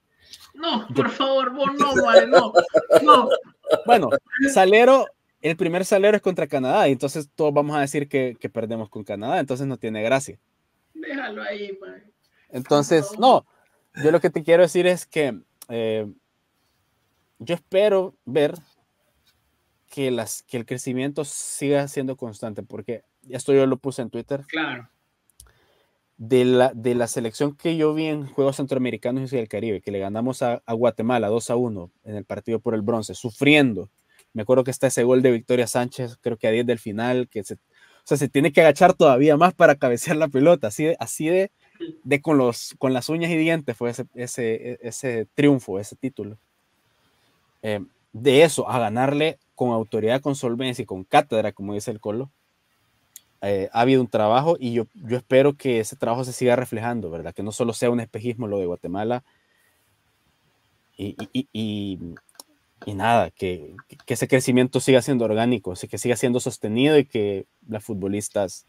No, 0.54 0.88
por 0.96 1.10
favor, 1.10 1.54
vos 1.54 1.70
no, 1.78 1.96
no, 2.28 2.54
no. 3.02 3.30
Bueno, 3.86 4.10
salero, 4.52 5.06
el 5.42 5.56
primer 5.56 5.86
salero 5.86 6.18
es 6.18 6.22
contra 6.22 6.48
Canadá 6.48 6.88
y 6.88 6.92
entonces 6.92 7.30
todos 7.36 7.54
vamos 7.54 7.76
a 7.78 7.82
decir 7.82 8.10
que, 8.10 8.36
que 8.40 8.50
perdemos 8.50 8.90
con 8.90 9.04
Canadá, 9.04 9.40
entonces 9.40 9.68
no 9.68 9.78
tiene 9.78 10.04
gracia. 10.04 10.40
Déjalo 10.94 11.42
ahí, 11.44 11.78
man. 11.80 12.04
Entonces, 12.50 13.18
no, 13.20 13.46
yo 14.04 14.12
lo 14.12 14.20
que 14.20 14.30
te 14.30 14.44
quiero 14.44 14.64
decir 14.64 14.88
es 14.88 15.06
que 15.06 15.40
eh, 15.70 16.12
yo 17.40 17.56
espero 17.56 18.16
ver 18.26 18.56
que, 20.00 20.12
las, 20.12 20.44
que 20.44 20.56
el 20.56 20.66
crecimiento 20.66 21.26
siga 21.26 21.86
siendo 21.90 22.16
constante, 22.16 22.64
porque 22.64 23.04
esto 23.28 23.52
yo 23.52 23.66
lo 23.66 23.76
puse 23.76 24.02
en 24.02 24.10
Twitter. 24.10 24.46
Claro. 24.48 24.90
De 26.16 26.46
la, 26.46 26.72
de 26.74 26.96
la 26.96 27.08
selección 27.08 27.54
que 27.54 27.76
yo 27.76 27.94
vi 27.94 28.06
en 28.06 28.26
Juegos 28.26 28.56
Centroamericanos 28.56 29.34
y 29.34 29.36
del 29.36 29.50
Caribe, 29.50 29.82
que 29.82 29.92
le 29.92 30.00
ganamos 30.00 30.42
a, 30.42 30.64
a, 30.66 30.74
Guatemala 30.74 31.28
2 31.28 31.50
a 31.50 31.58
1 31.58 31.92
en 32.06 32.16
el 32.16 32.24
partido 32.24 32.62
por 32.62 32.76
el 32.76 32.82
bronce, 32.82 33.14
sufriendo. 33.14 33.90
Me 34.32 34.44
acuerdo 34.44 34.64
que 34.64 34.72
está 34.72 34.88
ese 34.88 35.04
gol 35.04 35.22
de 35.22 35.32
Victoria 35.32 35.68
Sánchez, 35.68 36.18
creo 36.22 36.38
que 36.38 36.48
a 36.48 36.52
10 36.52 36.66
del 36.66 36.80
final, 36.80 37.28
que 37.28 37.44
se, 37.44 37.56
o 37.56 37.58
sea, 38.06 38.16
se 38.16 38.30
tiene 38.30 38.54
que 38.54 38.62
agachar 38.62 38.94
todavía 38.94 39.36
más 39.36 39.54
para 39.54 39.76
cabecear 39.76 40.16
la 40.16 40.30
pelota, 40.30 40.68
así 40.68 40.86
de, 40.86 40.96
así 41.02 41.28
de, 41.28 41.52
de 42.06 42.22
con, 42.22 42.38
los, 42.38 42.74
con 42.78 42.94
las 42.94 43.10
uñas 43.10 43.32
y 43.32 43.36
dientes 43.36 43.76
fue 43.76 43.90
ese, 43.90 44.06
ese, 44.16 44.80
ese 44.82 45.28
triunfo, 45.36 45.78
ese 45.78 45.98
título. 45.98 46.38
Eh, 47.64 47.82
de 48.14 48.44
eso 48.44 48.70
a 48.70 48.80
ganarle 48.80 49.40
con 49.60 49.72
autoridad, 49.72 50.22
con 50.22 50.36
solvencia 50.36 50.84
y 50.84 50.86
con 50.86 51.04
cátedra, 51.04 51.52
como 51.52 51.74
dice 51.74 51.92
el 51.92 52.00
Colo, 52.00 52.32
eh, 53.42 53.70
ha 53.74 53.82
habido 53.82 54.00
un 54.00 54.08
trabajo 54.08 54.56
y 54.58 54.72
yo, 54.72 54.86
yo 54.94 55.18
espero 55.18 55.58
que 55.58 55.82
ese 55.82 55.98
trabajo 55.98 56.24
se 56.24 56.32
siga 56.32 56.56
reflejando, 56.56 57.10
¿verdad? 57.10 57.34
Que 57.34 57.44
no 57.44 57.52
solo 57.52 57.74
sea 57.74 57.90
un 57.90 58.00
espejismo 58.00 58.48
lo 58.48 58.58
de 58.58 58.68
Guatemala 58.68 59.22
y, 60.96 61.18
y, 61.34 61.50
y, 61.52 62.00
y 62.86 62.94
nada, 62.94 63.32
que, 63.32 63.76
que, 64.06 64.14
ese 64.14 64.30
crecimiento 64.30 64.80
siga 64.80 65.02
siendo 65.02 65.26
orgánico, 65.26 65.74
que 65.90 65.98
siga 65.98 66.16
siendo 66.16 66.40
sostenido 66.40 66.98
y 66.98 67.04
que 67.04 67.46
las 67.68 67.84
futbolistas, 67.84 68.66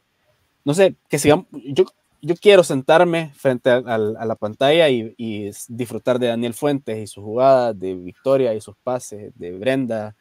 no 0.65 0.75
sé, 0.75 0.97
que 1.09 1.21
sigan, 1.21 1.47
yo, 1.53 1.85
yo 2.21 2.35
quiero 2.35 2.65
sentarme 2.65 3.31
frente 3.37 3.71
a, 3.71 3.77
a, 3.77 3.95
a 3.95 4.25
la 4.25 4.35
pantalla 4.35 4.89
y, 4.89 5.53
disfrutar 5.69 6.19
de 6.19 6.27
Daniel 6.27 6.55
Fuentes 6.55 6.99
y 6.99 7.07
sus 7.07 7.23
jugadas, 7.23 7.79
de 7.79 7.95
Victoria 7.95 8.55
y 8.55 8.61
sus 8.61 8.75
pases, 8.83 9.31
de 9.37 9.53
Brenda, 9.53 10.17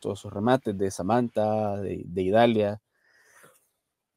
todos 0.00 0.18
sus 0.18 0.32
remates, 0.32 0.76
de 0.76 0.90
Samantha, 0.90 1.76
de, 1.76 2.02
de 2.04 2.22
Idalia. 2.22 2.80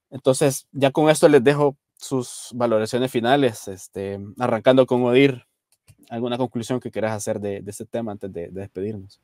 Entonces, 0.09 0.67
ya 0.71 0.91
con 0.91 1.09
esto 1.09 1.27
les 1.29 1.43
dejo 1.43 1.77
sus 1.97 2.49
valoraciones 2.53 3.11
finales, 3.11 3.67
este, 3.67 4.19
arrancando 4.39 4.85
con 4.85 5.03
Odir. 5.03 5.45
¿Alguna 6.09 6.37
conclusión 6.37 6.79
que 6.79 6.91
quieras 6.91 7.13
hacer 7.13 7.39
de, 7.39 7.61
de 7.61 7.71
este 7.71 7.85
tema 7.85 8.11
antes 8.11 8.31
de, 8.31 8.49
de, 8.49 8.61
despedirnos? 8.61 9.21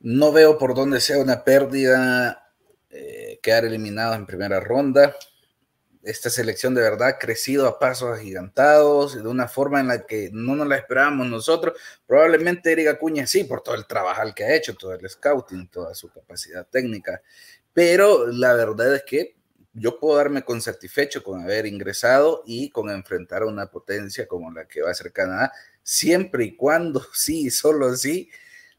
No 0.00 0.32
veo 0.32 0.58
por 0.58 0.74
dónde 0.74 1.00
sea 1.00 1.18
una 1.18 1.44
pérdida 1.44 2.52
eh, 2.90 3.40
quedar 3.42 3.64
eliminado 3.64 4.14
en 4.14 4.26
primera 4.26 4.60
ronda 4.60 5.14
esta 6.04 6.30
selección 6.30 6.74
de 6.74 6.82
verdad 6.82 7.08
ha 7.08 7.18
crecido 7.18 7.66
a 7.66 7.78
pasos 7.78 8.16
agigantados, 8.16 9.14
de 9.14 9.28
una 9.28 9.48
forma 9.48 9.80
en 9.80 9.88
la 9.88 10.06
que 10.06 10.30
no 10.32 10.54
nos 10.54 10.68
la 10.68 10.76
esperábamos 10.76 11.26
nosotros. 11.28 11.78
Probablemente 12.06 12.72
Erika 12.72 12.92
Acuña 12.92 13.26
sí, 13.26 13.44
por 13.44 13.62
todo 13.62 13.74
el 13.74 13.86
trabajo 13.86 14.22
que 14.34 14.44
ha 14.44 14.54
hecho, 14.54 14.74
todo 14.74 14.92
el 14.92 15.08
scouting, 15.08 15.68
toda 15.68 15.94
su 15.94 16.10
capacidad 16.10 16.66
técnica, 16.66 17.22
pero 17.72 18.26
la 18.26 18.54
verdad 18.54 18.94
es 18.94 19.02
que 19.04 19.36
yo 19.72 19.98
puedo 19.98 20.16
darme 20.16 20.44
con 20.44 20.60
satisfecho 20.60 21.24
con 21.24 21.42
haber 21.42 21.66
ingresado 21.66 22.44
y 22.46 22.70
con 22.70 22.90
enfrentar 22.90 23.42
a 23.42 23.46
una 23.46 23.66
potencia 23.66 24.28
como 24.28 24.52
la 24.52 24.66
que 24.66 24.82
va 24.82 24.90
a 24.90 24.94
ser 24.94 25.12
Canadá, 25.12 25.52
siempre 25.82 26.44
y 26.44 26.56
cuando 26.56 27.02
sí, 27.12 27.50
solo 27.50 27.94
sí, 27.96 28.30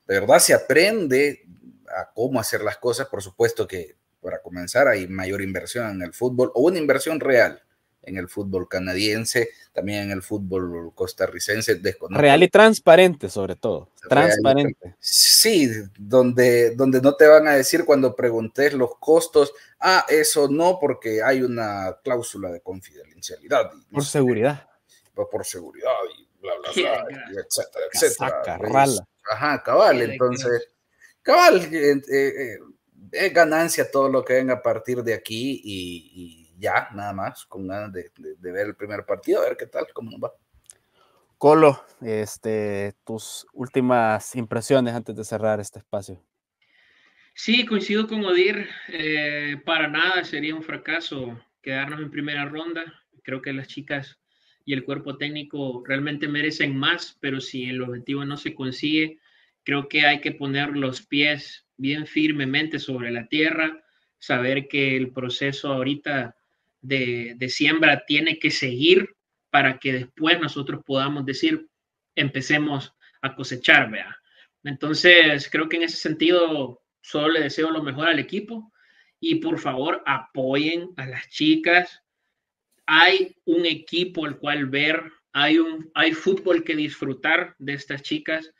de 0.07 0.19
verdad 0.19 0.39
se 0.39 0.53
aprende 0.53 1.45
a 1.87 2.11
cómo 2.13 2.39
hacer 2.39 2.61
las 2.61 2.77
cosas, 2.77 3.07
por 3.07 3.21
supuesto 3.21 3.67
que 3.67 3.95
para 4.25 4.41
comenzar, 4.41 4.87
hay 4.87 5.07
mayor 5.07 5.43
inversión 5.43 5.87
en 5.87 6.01
el 6.01 6.11
fútbol 6.11 6.51
o 6.55 6.61
una 6.61 6.79
inversión 6.79 7.19
real 7.19 7.61
en 8.01 8.17
el 8.17 8.27
fútbol 8.27 8.67
canadiense, 8.67 9.49
también 9.71 10.03
en 10.03 10.11
el 10.11 10.23
fútbol 10.23 10.91
costarricense. 10.95 11.75
Desconozco. 11.75 12.19
Real 12.19 12.41
y 12.41 12.47
transparente, 12.47 13.29
sobre 13.29 13.55
todo. 13.55 13.91
Transparente. 14.09 14.95
Sí, 14.99 15.69
donde, 15.97 16.75
donde 16.75 17.01
no 17.01 17.15
te 17.15 17.27
van 17.27 17.47
a 17.47 17.55
decir 17.55 17.85
cuando 17.85 18.15
preguntes 18.15 18.73
los 18.73 18.97
costos, 18.99 19.53
ah, 19.79 20.05
eso 20.09 20.47
no, 20.49 20.79
porque 20.79 21.21
hay 21.21 21.43
una 21.43 21.95
cláusula 22.03 22.51
de 22.51 22.61
confidencialidad. 22.61 23.71
Por 23.91 24.05
seguridad. 24.05 24.67
Por, 25.13 25.29
por 25.29 25.45
seguridad 25.45 25.91
y 26.17 26.27
bla, 26.41 26.51
bla, 26.59 26.71
bla, 26.73 27.05
y 27.31 27.37
etcétera, 27.37 27.85
etcétera. 27.93 28.57
Pues, 28.57 29.01
ajá, 29.31 29.61
cabal, 29.63 30.01
entonces, 30.01 30.67
cabal, 31.21 31.61
eh, 31.73 32.01
eh, 32.11 32.57
es 33.11 33.33
ganancia 33.33 33.89
todo 33.91 34.09
lo 34.09 34.23
que 34.23 34.33
venga 34.33 34.55
a 34.55 34.61
partir 34.61 35.03
de 35.03 35.13
aquí 35.13 35.61
y, 35.63 36.11
y 36.13 36.59
ya, 36.59 36.89
nada 36.93 37.13
más, 37.13 37.45
con 37.45 37.67
ganas 37.67 37.91
de, 37.91 38.11
de, 38.17 38.35
de, 38.35 38.51
ver 38.51 38.67
el 38.67 38.75
primer 38.75 39.05
partido, 39.05 39.41
a 39.41 39.45
ver 39.45 39.57
qué 39.57 39.67
tal, 39.67 39.87
cómo 39.93 40.11
nos 40.11 40.21
va. 40.21 40.33
Colo, 41.37 41.83
este, 42.01 42.93
tus 43.05 43.45
últimas 43.53 44.35
impresiones 44.35 44.93
antes 44.93 45.15
de 45.15 45.23
cerrar 45.23 45.59
este 45.59 45.79
espacio. 45.79 46.21
Sí, 47.33 47.65
coincido 47.65 48.07
con 48.07 48.23
Odir. 48.23 48.69
Eh, 48.87 49.61
para 49.65 49.89
nada 49.89 50.23
sería 50.23 50.55
un 50.55 50.63
fracaso 50.63 51.37
quedarnos 51.61 51.99
en 51.99 52.09
primera 52.09 52.45
ronda. 52.45 52.85
Creo 53.23 53.41
que 53.41 53.51
las 53.51 53.67
chicas 53.67 54.17
y 54.63 54.73
el 54.73 54.85
cuerpo 54.85 55.17
técnico 55.17 55.83
realmente 55.85 56.29
merecen 56.29 56.75
más, 56.77 57.17
pero 57.19 57.41
si 57.41 57.65
el 57.65 57.81
objetivo 57.81 58.23
no 58.23 58.37
se 58.37 58.55
consigue, 58.55 59.19
creo 59.63 59.89
que 59.89 60.05
hay 60.05 60.21
que 60.21 60.31
poner 60.31 60.69
los 60.69 61.05
pies 61.05 61.64
bien 61.77 62.07
firmemente 62.07 62.79
sobre 62.79 63.11
la 63.11 63.27
tierra, 63.27 63.83
saber 64.17 64.67
que 64.67 64.95
el 64.95 65.11
proceso 65.11 65.71
ahorita 65.71 66.35
de, 66.81 67.33
de 67.37 67.49
siembra 67.49 68.03
tiene 68.05 68.39
que 68.39 68.51
seguir 68.51 69.15
para 69.49 69.79
que 69.79 69.93
después 69.93 70.39
nosotros 70.39 70.83
podamos 70.85 71.25
decir, 71.25 71.67
empecemos 72.15 72.93
a 73.21 73.35
cosechar, 73.35 73.89
vea. 73.89 74.15
Entonces, 74.63 75.49
creo 75.49 75.69
que 75.69 75.77
en 75.77 75.83
ese 75.83 75.97
sentido, 75.97 76.81
solo 77.01 77.29
le 77.29 77.41
deseo 77.41 77.69
lo 77.69 77.83
mejor 77.83 78.07
al 78.07 78.19
equipo 78.19 78.71
y 79.19 79.35
por 79.35 79.59
favor 79.59 80.01
apoyen 80.05 80.89
a 80.97 81.05
las 81.05 81.29
chicas. 81.29 82.01
Hay 82.85 83.35
un 83.45 83.65
equipo 83.65 84.25
al 84.25 84.37
cual 84.37 84.65
ver, 84.65 85.03
hay, 85.31 85.59
un, 85.59 85.91
hay 85.93 86.13
fútbol 86.13 86.63
que 86.63 86.75
disfrutar 86.75 87.55
de 87.59 87.73
estas 87.73 88.01
chicas, 88.01 88.51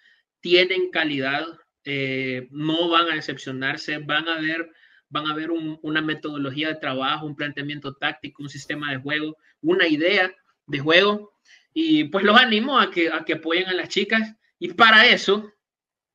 tienen 0.42 0.92
calidad, 0.92 1.46
eh, 1.86 2.48
no 2.50 2.90
van 2.90 3.12
a 3.12 3.16
decepcionarse, 3.16 4.00
van 4.00 4.28
a 4.28 4.40
ver, 4.40 4.72
van 5.10 5.28
a 5.28 5.36
ver 5.36 5.52
un, 5.52 5.80
una 5.84 6.02
metodología 6.02 6.70
de 6.70 6.76
trabajo, 6.76 7.28
un 7.28 7.36
planteamiento 7.36 7.94
táctico, 7.96 8.42
un 8.42 8.50
sistema 8.50 8.92
de 8.92 8.98
juego, 8.98 9.38
una 9.62 9.88
idea 9.88 10.34
de 10.66 10.80
juego. 10.80 11.34
Y 11.74 12.06
pues 12.06 12.26
los 12.26 12.40
animo 12.40 12.80
a 12.80 12.90
que, 12.90 13.12
a 13.12 13.24
que 13.24 13.34
apoyen 13.34 13.68
a 13.68 13.74
las 13.74 13.90
chicas. 13.90 14.36
Y 14.58 14.74
para 14.74 15.06
eso, 15.06 15.54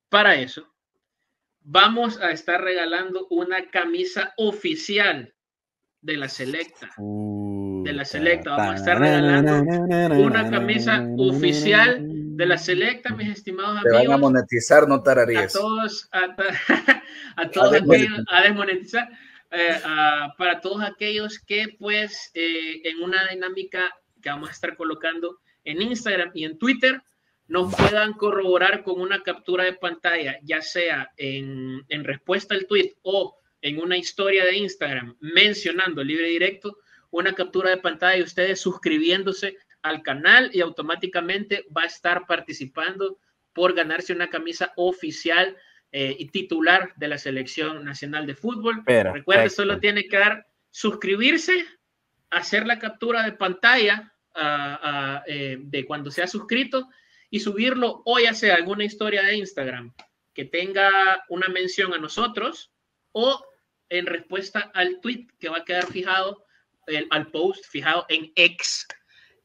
para 0.09 0.35
eso, 0.35 0.67
vamos 1.61 2.21
a 2.21 2.33
estar 2.33 2.61
regalando 2.61 3.29
una 3.31 3.71
camisa 3.71 4.35
oficial 4.39 5.33
de 6.01 6.17
la 6.17 6.29
selecta. 6.29 6.91
de 6.99 7.93
la 7.93 8.05
selecta. 8.05 8.57
Vamos 8.57 8.73
a 8.73 8.75
estar 8.75 8.99
regalando 8.99 9.63
una 10.19 10.51
camisa 10.51 11.07
oficial 11.17 12.10
de 12.41 12.47
la 12.47 12.57
selecta, 12.57 13.15
mis 13.15 13.29
estimados 13.29 13.83
Te 13.83 13.91
amigos. 13.91 14.07
van 14.07 14.15
a 14.15 14.19
monetizar, 14.19 14.89
no 14.89 15.03
tararías. 15.03 15.55
A 15.55 15.59
todos, 15.59 16.09
a, 16.13 16.37
a 17.37 17.51
todos 17.51 17.75
a 17.75 17.77
aquellos, 17.77 18.25
a 18.29 18.43
desmonetizar. 18.43 19.11
Eh, 19.51 19.81
a, 19.85 20.35
para 20.39 20.61
todos 20.63 20.83
aquellos 20.83 21.39
que 21.39 21.77
pues 21.79 22.31
eh, 22.33 22.81
en 22.85 23.03
una 23.03 23.29
dinámica 23.29 23.95
que 24.23 24.31
vamos 24.31 24.49
a 24.49 24.53
estar 24.53 24.75
colocando 24.75 25.41
en 25.65 25.83
Instagram 25.83 26.31
y 26.35 26.45
en 26.45 26.57
Twitter 26.57 27.03
nos 27.47 27.75
puedan 27.75 28.15
corroborar 28.15 28.85
con 28.85 29.01
una 29.01 29.23
captura 29.23 29.65
de 29.65 29.75
pantalla, 29.75 30.39
ya 30.43 30.63
sea 30.63 31.11
en, 31.19 31.85
en 31.89 32.05
respuesta 32.05 32.55
al 32.55 32.67
tweet 32.67 32.95
o 33.03 33.37
en 33.61 33.81
una 33.81 33.99
historia 33.99 34.47
de 34.47 34.57
Instagram 34.57 35.15
mencionando 35.21 36.03
libre 36.03 36.29
directo, 36.29 36.79
una 37.11 37.35
captura 37.35 37.69
de 37.69 37.77
pantalla 37.77 38.17
y 38.17 38.23
ustedes 38.23 38.61
suscribiéndose 38.61 39.59
al 39.83 40.03
canal 40.03 40.51
y 40.53 40.61
automáticamente 40.61 41.67
va 41.77 41.83
a 41.83 41.87
estar 41.87 42.27
participando 42.27 43.19
por 43.53 43.75
ganarse 43.75 44.13
una 44.13 44.31
camisa 44.31 44.73
oficial 44.77 45.57
eh, 45.93 46.15
y 46.19 46.29
titular 46.29 46.93
de 46.97 47.09
la 47.09 47.19
selección 47.19 47.85
nacional 47.85 48.27
de 48.27 48.35
fútbol. 48.35 48.83
Recuerde, 48.87 49.51
solo 49.51 49.81
tiene 49.81 50.07
que 50.07 50.19
dar 50.19 50.47
suscribirse, 50.71 51.67
hacer 52.31 52.67
la 52.67 52.79
captura 52.79 53.25
de 53.25 53.33
pantalla 53.33 54.15
eh, 55.27 55.59
de 55.61 55.85
cuando 55.85 56.11
se 56.11 56.23
ha 56.23 56.27
suscrito 56.27 56.89
y 57.29 57.41
subirlo 57.41 58.03
hoy 58.05 58.27
hace 58.27 58.53
alguna 58.53 58.85
historia 58.85 59.23
de 59.23 59.37
Instagram 59.37 59.93
que 60.33 60.45
tenga 60.45 61.25
una 61.29 61.49
mención 61.49 61.93
a 61.93 61.99
nosotros 61.99 62.73
o 63.13 63.45
en 63.89 64.07
respuesta 64.07 64.71
al 64.75 65.01
tweet 65.01 65.27
que 65.41 65.49
va 65.49 65.59
a 65.59 65.65
quedar 65.65 65.87
fijado, 65.87 66.45
al 67.11 67.27
post 67.33 67.65
fijado 67.67 68.07
en 68.09 68.33
X, 68.37 68.87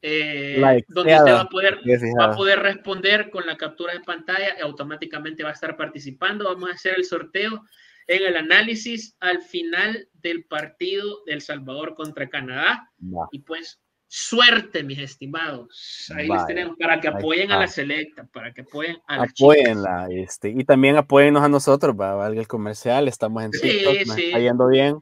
eh, 0.08 0.84
donde 0.86 1.16
usted 1.16 1.32
va 1.32 1.40
a, 1.40 1.48
poder, 1.48 1.80
va 2.20 2.24
a 2.26 2.36
poder 2.36 2.60
responder 2.60 3.28
con 3.28 3.44
la 3.44 3.56
captura 3.56 3.92
de 3.92 4.00
pantalla 4.00 4.56
y 4.56 4.62
automáticamente 4.62 5.42
va 5.42 5.50
a 5.50 5.52
estar 5.52 5.76
participando. 5.76 6.44
Vamos 6.44 6.70
a 6.70 6.74
hacer 6.74 6.94
el 6.96 7.04
sorteo 7.04 7.64
en 8.06 8.24
el 8.24 8.36
análisis 8.36 9.16
al 9.18 9.42
final 9.42 10.08
del 10.12 10.44
partido 10.44 11.24
del 11.26 11.40
Salvador 11.40 11.96
contra 11.96 12.28
Canadá. 12.28 12.88
Y 13.32 13.40
pues 13.40 13.80
suerte, 14.06 14.84
mis 14.84 15.00
estimados. 15.00 16.08
Ahí 16.14 16.28
les 16.28 16.46
tenemos 16.46 16.76
para 16.78 17.00
que 17.00 17.08
apoyen 17.08 17.50
a 17.50 17.58
la 17.58 17.66
selecta, 17.66 18.28
para 18.32 18.54
que 18.54 18.60
apoyen 18.60 18.98
a 19.08 19.16
la 19.16 19.24
Apóyenla, 19.24 20.06
este, 20.10 20.50
y 20.50 20.62
también 20.62 20.96
apóyennos 20.96 21.42
a 21.42 21.48
nosotros, 21.48 21.96
va, 22.00 22.14
valga 22.14 22.40
el 22.40 22.46
comercial, 22.46 23.08
estamos 23.08 23.42
en 23.42 23.52
sí, 23.54 23.68
TikTok, 23.68 24.14
sí. 24.14 24.26
está 24.26 24.38
yendo 24.38 24.68
bien, 24.68 25.00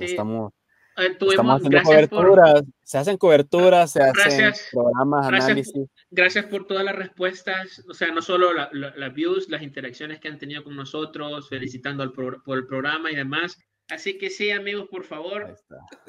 estamos 0.00 0.52
eh, 0.96 1.16
estamos 1.18 1.56
haciendo 1.56 1.82
coberturas, 1.82 2.62
se 2.82 2.98
hacen 2.98 3.16
coberturas, 3.16 3.92
se 3.92 4.02
hacen 4.02 4.52
programas, 4.72 5.26
análisis. 5.26 5.72
Gracias 6.10 6.46
por 6.46 6.66
todas 6.66 6.84
las 6.84 6.96
respuestas, 6.96 7.84
o 7.88 7.94
sea, 7.94 8.12
no 8.12 8.22
solo 8.22 8.48
las 8.52 9.14
views, 9.14 9.48
las 9.48 9.62
interacciones 9.62 10.20
que 10.20 10.28
han 10.28 10.38
tenido 10.38 10.64
con 10.64 10.76
nosotros, 10.76 11.48
felicitando 11.48 12.02
al 12.02 12.12
por 12.12 12.42
el 12.56 12.66
programa 12.66 13.10
y 13.10 13.16
demás. 13.16 13.58
Así 13.88 14.18
que 14.18 14.30
sí, 14.30 14.50
amigos, 14.50 14.88
por 14.90 15.04
favor, 15.04 15.56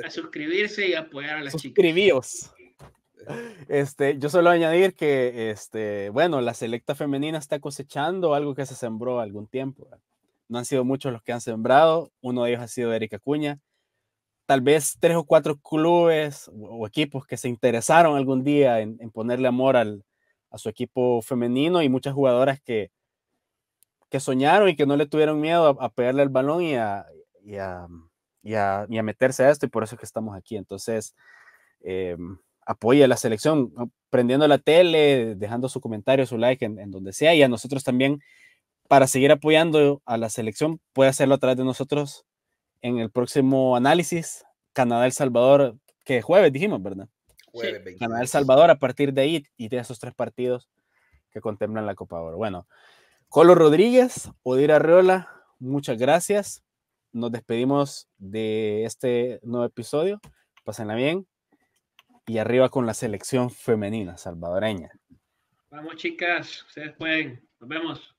a 0.04 0.10
suscribirse 0.10 0.88
y 0.88 0.96
apoyar 0.96 1.38
a 1.38 1.44
las 1.44 1.56
chicas. 1.56 2.54
Este, 3.68 4.18
yo 4.18 4.30
solo 4.30 4.50
añadir 4.50 4.96
que, 4.96 5.52
este, 5.52 6.10
bueno, 6.10 6.42
la 6.42 6.54
selecta 6.54 6.96
femenina 6.96 7.38
está 7.38 7.60
cosechando 7.60 8.34
algo 8.34 8.56
que 8.56 8.66
se 8.66 8.74
sembró 8.74 9.20
algún 9.20 9.48
tiempo. 9.48 9.88
No 10.48 10.58
han 10.58 10.66
sido 10.66 10.86
muchos 10.86 11.12
los 11.12 11.22
que 11.22 11.34
han 11.34 11.42
sembrado. 11.42 12.12
Uno 12.22 12.44
de 12.44 12.52
ellos 12.52 12.64
ha 12.64 12.68
sido 12.68 12.94
Erika 12.94 13.20
Cuña. 13.20 13.60
Tal 14.48 14.62
vez 14.62 14.98
tres 15.00 15.16
o 15.16 15.24
cuatro 15.26 15.58
clubes 15.58 16.50
o, 16.60 16.88
equipos 16.88 17.28
que 17.28 17.38
se 17.38 17.50
interesaron 17.50 18.18
algún 18.18 18.44
día 18.44 18.80
en, 18.80 18.98
ponerle 19.12 19.48
amor 19.48 19.78
al, 19.78 20.04
a 20.50 20.58
su 20.58 20.70
equipo 20.70 21.22
femenino 21.22 21.84
y 21.84 21.90
muchas 21.90 22.16
jugadoras 22.16 22.60
que, 22.60 22.90
que 24.10 24.20
soñaron 24.20 24.70
y 24.70 24.76
que 24.76 24.88
no 24.88 24.96
le 24.98 25.06
tuvieron 25.06 25.40
miedo 25.40 25.78
a, 25.80 25.86
a 25.86 25.90
pegarle 25.90 26.24
el 26.24 26.30
balón 26.30 26.64
y 26.64 26.76
a, 26.76 27.06
y 27.44 27.58
a, 27.58 27.88
y 28.42 28.56
a, 28.56 29.04
meterse 29.04 29.44
a 29.44 29.50
esto 29.50 29.66
y 29.66 29.70
por 29.70 29.84
eso 29.84 29.96
es 29.96 30.00
que 30.00 30.06
estamos 30.06 30.36
aquí. 30.36 30.56
Entonces, 30.56 31.16
eh, 31.82 32.18
apoya 32.66 33.08
la 33.08 33.18
selección, 33.18 33.74
prendiendo 34.10 34.48
la 34.48 34.58
tele, 34.58 35.36
dejando 35.36 35.70
su 35.70 35.82
comentario, 35.82 36.26
su 36.26 36.38
like 36.38 36.66
en, 36.66 36.92
donde 36.92 37.14
sea 37.14 37.36
y 37.36 37.44
a 37.44 37.48
nosotros 37.48 37.84
también 37.84 38.22
para 38.88 39.08
seguir 39.08 39.32
apoyando 39.32 40.02
a 40.06 40.18
la 40.18 40.30
selección 40.30 40.80
puede 40.94 41.10
hacerlo 41.10 41.36
a 41.36 41.38
través 41.40 41.58
de 41.58 41.66
nosotros 41.66 42.26
en 42.82 43.00
el 43.00 43.10
próximo 43.10 43.76
análisis 43.76 44.46
Canadá-El 44.74 45.12
Salvador, 45.12 45.78
que 46.04 46.22
jueves 46.22 46.54
dijimos, 46.54 46.82
¿verdad? 46.82 47.08
Jueves 47.52 47.98
Canadá-El 48.00 48.28
Salvador 48.28 48.70
a 48.70 48.76
partir 48.76 49.14
de 49.14 49.22
ahí 49.22 49.46
y 49.58 49.70
de 49.70 49.78
esos 49.78 50.00
tres 50.00 50.14
partidos 50.14 50.70
que 51.32 51.42
contemplan 51.42 51.86
la 51.86 51.96
Copa 51.96 52.20
Oro. 52.20 52.38
Bueno, 52.38 52.68
Colo 53.30 53.56
Rodríguez, 53.56 54.30
Odir 54.44 54.72
Arreola, 54.72 55.30
muchas 55.60 55.98
gracias 55.98 56.64
nos 57.18 57.32
despedimos 57.32 58.08
de 58.18 58.86
este 58.86 59.40
nuevo 59.44 59.66
episodio. 59.66 60.22
Pásenla 60.64 60.96
bien. 60.96 61.28
Y 62.26 62.38
arriba 62.40 62.70
con 62.70 62.86
la 62.86 62.94
selección 62.94 63.50
femenina 63.50 64.18
salvadoreña. 64.18 64.92
Vamos, 65.72 65.96
chicas. 65.96 66.64
Ustedes 66.68 66.96
pueden. 66.96 67.42
Nos 67.60 67.70
vemos. 67.70 68.16